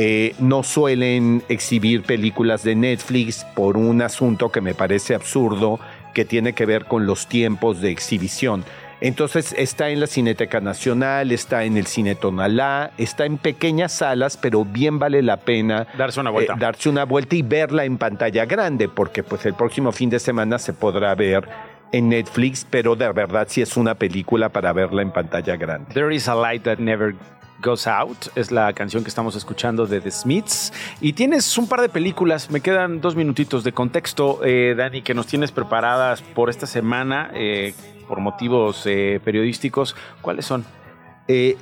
eh, 0.00 0.36
no 0.38 0.62
suelen 0.62 1.42
exhibir 1.48 2.04
películas 2.04 2.62
de 2.62 2.76
Netflix 2.76 3.44
por 3.56 3.76
un 3.76 4.00
asunto 4.00 4.52
que 4.52 4.60
me 4.60 4.72
parece 4.72 5.12
absurdo, 5.12 5.80
que 6.18 6.24
tiene 6.24 6.52
que 6.52 6.66
ver 6.66 6.86
con 6.86 7.06
los 7.06 7.28
tiempos 7.28 7.80
de 7.80 7.92
exhibición. 7.92 8.64
Entonces 9.00 9.54
está 9.56 9.90
en 9.90 10.00
la 10.00 10.08
Cineteca 10.08 10.58
Nacional, 10.58 11.30
está 11.30 11.62
en 11.62 11.76
el 11.76 11.86
Cine 11.86 12.16
Tonalá, 12.16 12.90
está 12.98 13.24
en 13.24 13.38
pequeñas 13.38 13.92
salas, 13.92 14.36
pero 14.36 14.64
bien 14.64 14.98
vale 14.98 15.22
la 15.22 15.36
pena 15.36 15.86
darse 15.96 16.18
una 16.18 16.30
vuelta, 16.30 16.54
eh, 16.54 16.56
darse 16.58 16.88
una 16.88 17.04
vuelta 17.04 17.36
y 17.36 17.42
verla 17.42 17.84
en 17.84 17.98
pantalla 17.98 18.46
grande, 18.46 18.88
porque 18.88 19.22
pues 19.22 19.46
el 19.46 19.54
próximo 19.54 19.92
fin 19.92 20.10
de 20.10 20.18
semana 20.18 20.58
se 20.58 20.72
podrá 20.72 21.14
ver 21.14 21.48
en 21.92 22.08
Netflix, 22.08 22.66
pero 22.68 22.96
de 22.96 23.12
verdad 23.12 23.46
sí 23.48 23.62
es 23.62 23.76
una 23.76 23.94
película 23.94 24.48
para 24.48 24.72
verla 24.72 25.02
en 25.02 25.12
pantalla 25.12 25.54
grande. 25.54 25.94
There 25.94 26.12
is 26.12 26.26
a 26.26 26.34
light 26.34 26.64
that 26.64 26.80
never 26.80 27.14
Goes 27.60 27.86
Out, 27.86 28.28
es 28.36 28.52
la 28.52 28.72
canción 28.72 29.02
que 29.02 29.08
estamos 29.08 29.34
escuchando 29.34 29.86
de 29.86 30.00
The 30.00 30.10
Smiths. 30.10 30.72
Y 31.00 31.12
tienes 31.14 31.58
un 31.58 31.68
par 31.68 31.80
de 31.80 31.88
películas, 31.88 32.50
me 32.50 32.60
quedan 32.60 33.00
dos 33.00 33.16
minutitos 33.16 33.64
de 33.64 33.72
contexto, 33.72 34.40
eh, 34.44 34.74
Dani, 34.76 35.02
que 35.02 35.14
nos 35.14 35.26
tienes 35.26 35.50
preparadas 35.50 36.22
por 36.22 36.50
esta 36.50 36.66
semana, 36.66 37.30
eh, 37.34 37.74
por 38.06 38.20
motivos 38.20 38.82
eh, 38.86 39.20
periodísticos. 39.24 39.96
¿Cuáles 40.20 40.46
son? 40.46 40.64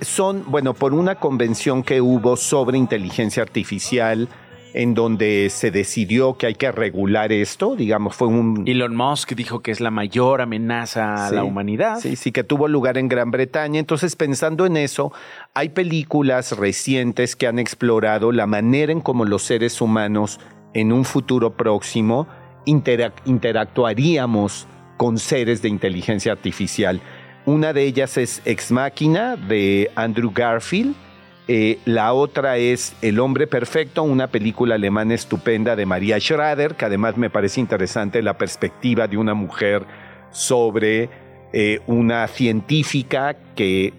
son, 0.00 0.44
bueno, 0.46 0.74
por 0.74 0.94
una 0.94 1.16
convención 1.16 1.82
que 1.82 2.00
hubo 2.00 2.36
sobre 2.36 2.78
inteligencia 2.78 3.42
artificial 3.42 4.28
en 4.76 4.92
donde 4.92 5.48
se 5.48 5.70
decidió 5.70 6.36
que 6.36 6.48
hay 6.48 6.54
que 6.54 6.70
regular 6.70 7.32
esto, 7.32 7.76
digamos, 7.76 8.14
fue 8.14 8.28
un... 8.28 8.64
Elon 8.66 8.94
Musk 8.94 9.32
dijo 9.32 9.60
que 9.60 9.70
es 9.70 9.80
la 9.80 9.90
mayor 9.90 10.42
amenaza 10.42 11.26
a 11.26 11.30
la 11.30 11.44
humanidad. 11.44 11.98
Sí, 11.98 12.14
sí, 12.14 12.30
que 12.30 12.44
tuvo 12.44 12.68
lugar 12.68 12.98
en 12.98 13.08
Gran 13.08 13.30
Bretaña. 13.30 13.80
Entonces, 13.80 14.16
pensando 14.16 14.66
en 14.66 14.76
eso, 14.76 15.14
hay 15.54 15.70
películas 15.70 16.58
recientes 16.58 17.36
que 17.36 17.46
han 17.46 17.58
explorado 17.58 18.32
la 18.32 18.46
manera 18.46 18.92
en 18.92 19.00
cómo 19.00 19.24
los 19.24 19.44
seres 19.44 19.80
humanos 19.80 20.40
en 20.74 20.92
un 20.92 21.06
futuro 21.06 21.56
próximo 21.56 22.26
interactuaríamos 22.66 24.68
con 24.98 25.16
seres 25.16 25.62
de 25.62 25.70
inteligencia 25.70 26.32
artificial. 26.32 27.00
Una 27.46 27.72
de 27.72 27.84
ellas 27.84 28.18
es 28.18 28.42
Ex 28.44 28.72
Máquina 28.72 29.36
de 29.36 29.90
Andrew 29.94 30.32
Garfield 30.34 30.94
eh, 31.48 31.78
la 31.84 32.12
otra 32.12 32.56
es 32.56 32.96
El 33.02 33.20
hombre 33.20 33.46
perfecto, 33.46 34.02
una 34.02 34.26
película 34.26 34.74
alemana 34.74 35.14
estupenda 35.14 35.76
de 35.76 35.86
María 35.86 36.18
Schrader, 36.18 36.74
que 36.74 36.86
además 36.86 37.16
me 37.16 37.30
parece 37.30 37.60
interesante 37.60 38.20
la 38.20 38.36
perspectiva 38.36 39.06
de 39.06 39.16
una 39.16 39.34
mujer 39.34 39.84
sobre 40.30 41.08
eh, 41.52 41.80
una 41.86 42.26
científica 42.26 43.36
que 43.54 43.94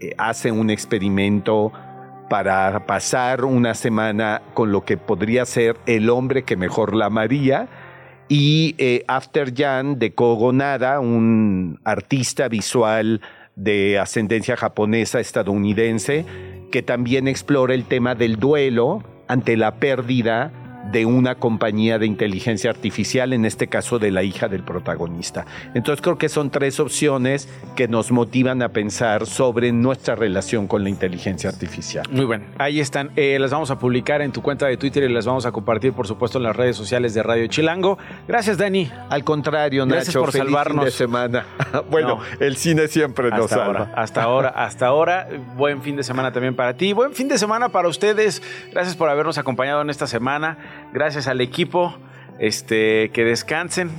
eh, 0.00 0.14
hace 0.18 0.50
un 0.50 0.70
experimento 0.70 1.72
para 2.28 2.84
pasar 2.86 3.44
una 3.44 3.74
semana 3.74 4.42
con 4.54 4.72
lo 4.72 4.84
que 4.84 4.96
podría 4.96 5.46
ser 5.46 5.76
el 5.86 6.10
hombre 6.10 6.42
que 6.42 6.56
mejor 6.56 6.96
la 6.96 7.06
amaría. 7.06 7.68
Y 8.28 8.76
After 9.06 9.54
Jan 9.56 9.98
de 9.98 10.12
Kogo 10.12 10.52
Nada, 10.52 11.00
un 11.00 11.80
artista 11.84 12.48
visual 12.48 13.22
de 13.56 13.98
ascendencia 13.98 14.54
japonesa 14.56 15.18
estadounidense, 15.18 16.26
que 16.70 16.82
también 16.82 17.28
explora 17.28 17.74
el 17.74 17.84
tema 17.84 18.14
del 18.14 18.36
duelo 18.36 19.02
ante 19.26 19.56
la 19.56 19.76
pérdida 19.76 20.52
de 20.90 21.06
una 21.06 21.36
compañía 21.36 21.98
de 21.98 22.06
inteligencia 22.06 22.70
artificial, 22.70 23.32
en 23.32 23.44
este 23.44 23.68
caso 23.68 23.98
de 23.98 24.10
la 24.10 24.22
hija 24.22 24.48
del 24.48 24.62
protagonista. 24.62 25.46
Entonces 25.74 26.02
creo 26.02 26.18
que 26.18 26.28
son 26.28 26.50
tres 26.50 26.80
opciones 26.80 27.48
que 27.76 27.88
nos 27.88 28.10
motivan 28.10 28.62
a 28.62 28.70
pensar 28.70 29.26
sobre 29.26 29.72
nuestra 29.72 30.14
relación 30.14 30.66
con 30.66 30.82
la 30.82 30.90
inteligencia 30.90 31.50
artificial. 31.50 32.06
Muy 32.10 32.26
bien, 32.26 32.46
ahí 32.58 32.80
están. 32.80 33.10
Eh, 33.16 33.38
las 33.38 33.50
vamos 33.50 33.70
a 33.70 33.78
publicar 33.78 34.22
en 34.22 34.32
tu 34.32 34.42
cuenta 34.42 34.66
de 34.66 34.76
Twitter 34.76 35.04
y 35.04 35.12
las 35.12 35.26
vamos 35.26 35.46
a 35.46 35.52
compartir, 35.52 35.92
por 35.92 36.06
supuesto, 36.06 36.38
en 36.38 36.44
las 36.44 36.56
redes 36.56 36.76
sociales 36.76 37.14
de 37.14 37.22
Radio 37.22 37.46
Chilango. 37.46 37.98
Gracias, 38.26 38.58
Dani. 38.58 38.90
Al 39.08 39.24
contrario, 39.24 39.86
Gracias 39.86 40.14
por 40.14 40.32
salvarnos. 40.32 40.84
de 40.84 40.90
semana. 40.90 41.46
bueno, 41.90 42.20
el 42.40 42.56
cine 42.56 42.88
siempre 42.88 43.30
nos 43.30 43.50
salva. 43.50 43.90
hasta 43.94 44.22
ahora, 44.22 44.48
hasta 44.48 44.86
ahora. 44.86 45.28
Buen 45.56 45.82
fin 45.82 45.96
de 45.96 46.02
semana 46.02 46.32
también 46.32 46.54
para 46.54 46.74
ti. 46.74 46.92
Buen 46.92 47.12
fin 47.12 47.28
de 47.28 47.38
semana 47.38 47.68
para 47.68 47.88
ustedes. 47.88 48.42
Gracias 48.72 48.96
por 48.96 49.08
habernos 49.08 49.38
acompañado 49.38 49.82
en 49.82 49.90
esta 49.90 50.06
semana. 50.06 50.58
Gracias 50.92 51.28
al 51.28 51.40
equipo. 51.40 51.96
Este, 52.38 53.10
que 53.12 53.24
descansen. 53.24 53.90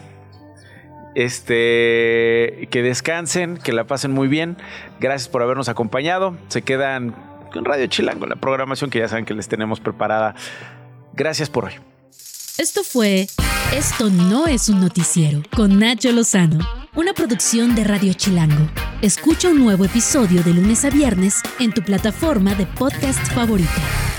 Este, 1.15 2.67
que 2.71 2.81
descansen, 2.81 3.57
que 3.57 3.73
la 3.73 3.85
pasen 3.85 4.11
muy 4.11 4.27
bien. 4.27 4.57
Gracias 4.99 5.27
por 5.27 5.41
habernos 5.41 5.69
acompañado. 5.69 6.37
Se 6.47 6.61
quedan 6.61 7.15
con 7.51 7.65
Radio 7.65 7.87
Chilango, 7.87 8.25
la 8.25 8.35
programación 8.35 8.89
que 8.89 8.99
ya 8.99 9.07
saben 9.07 9.25
que 9.25 9.33
les 9.33 9.47
tenemos 9.47 9.79
preparada. 9.79 10.35
Gracias 11.13 11.49
por 11.49 11.65
hoy. 11.65 11.73
Esto 12.57 12.83
fue 12.83 13.27
Esto 13.73 14.09
no 14.09 14.47
es 14.47 14.69
un 14.69 14.81
noticiero 14.81 15.41
con 15.55 15.79
Nacho 15.79 16.11
Lozano, 16.11 16.59
una 16.95 17.13
producción 17.13 17.75
de 17.75 17.83
Radio 17.83 18.13
Chilango. 18.13 18.69
Escucha 19.01 19.49
un 19.49 19.59
nuevo 19.59 19.85
episodio 19.85 20.43
de 20.43 20.53
lunes 20.53 20.83
a 20.85 20.89
viernes 20.89 21.41
en 21.59 21.71
tu 21.73 21.81
plataforma 21.81 22.53
de 22.55 22.65
podcast 22.65 23.25
favorita. 23.33 24.18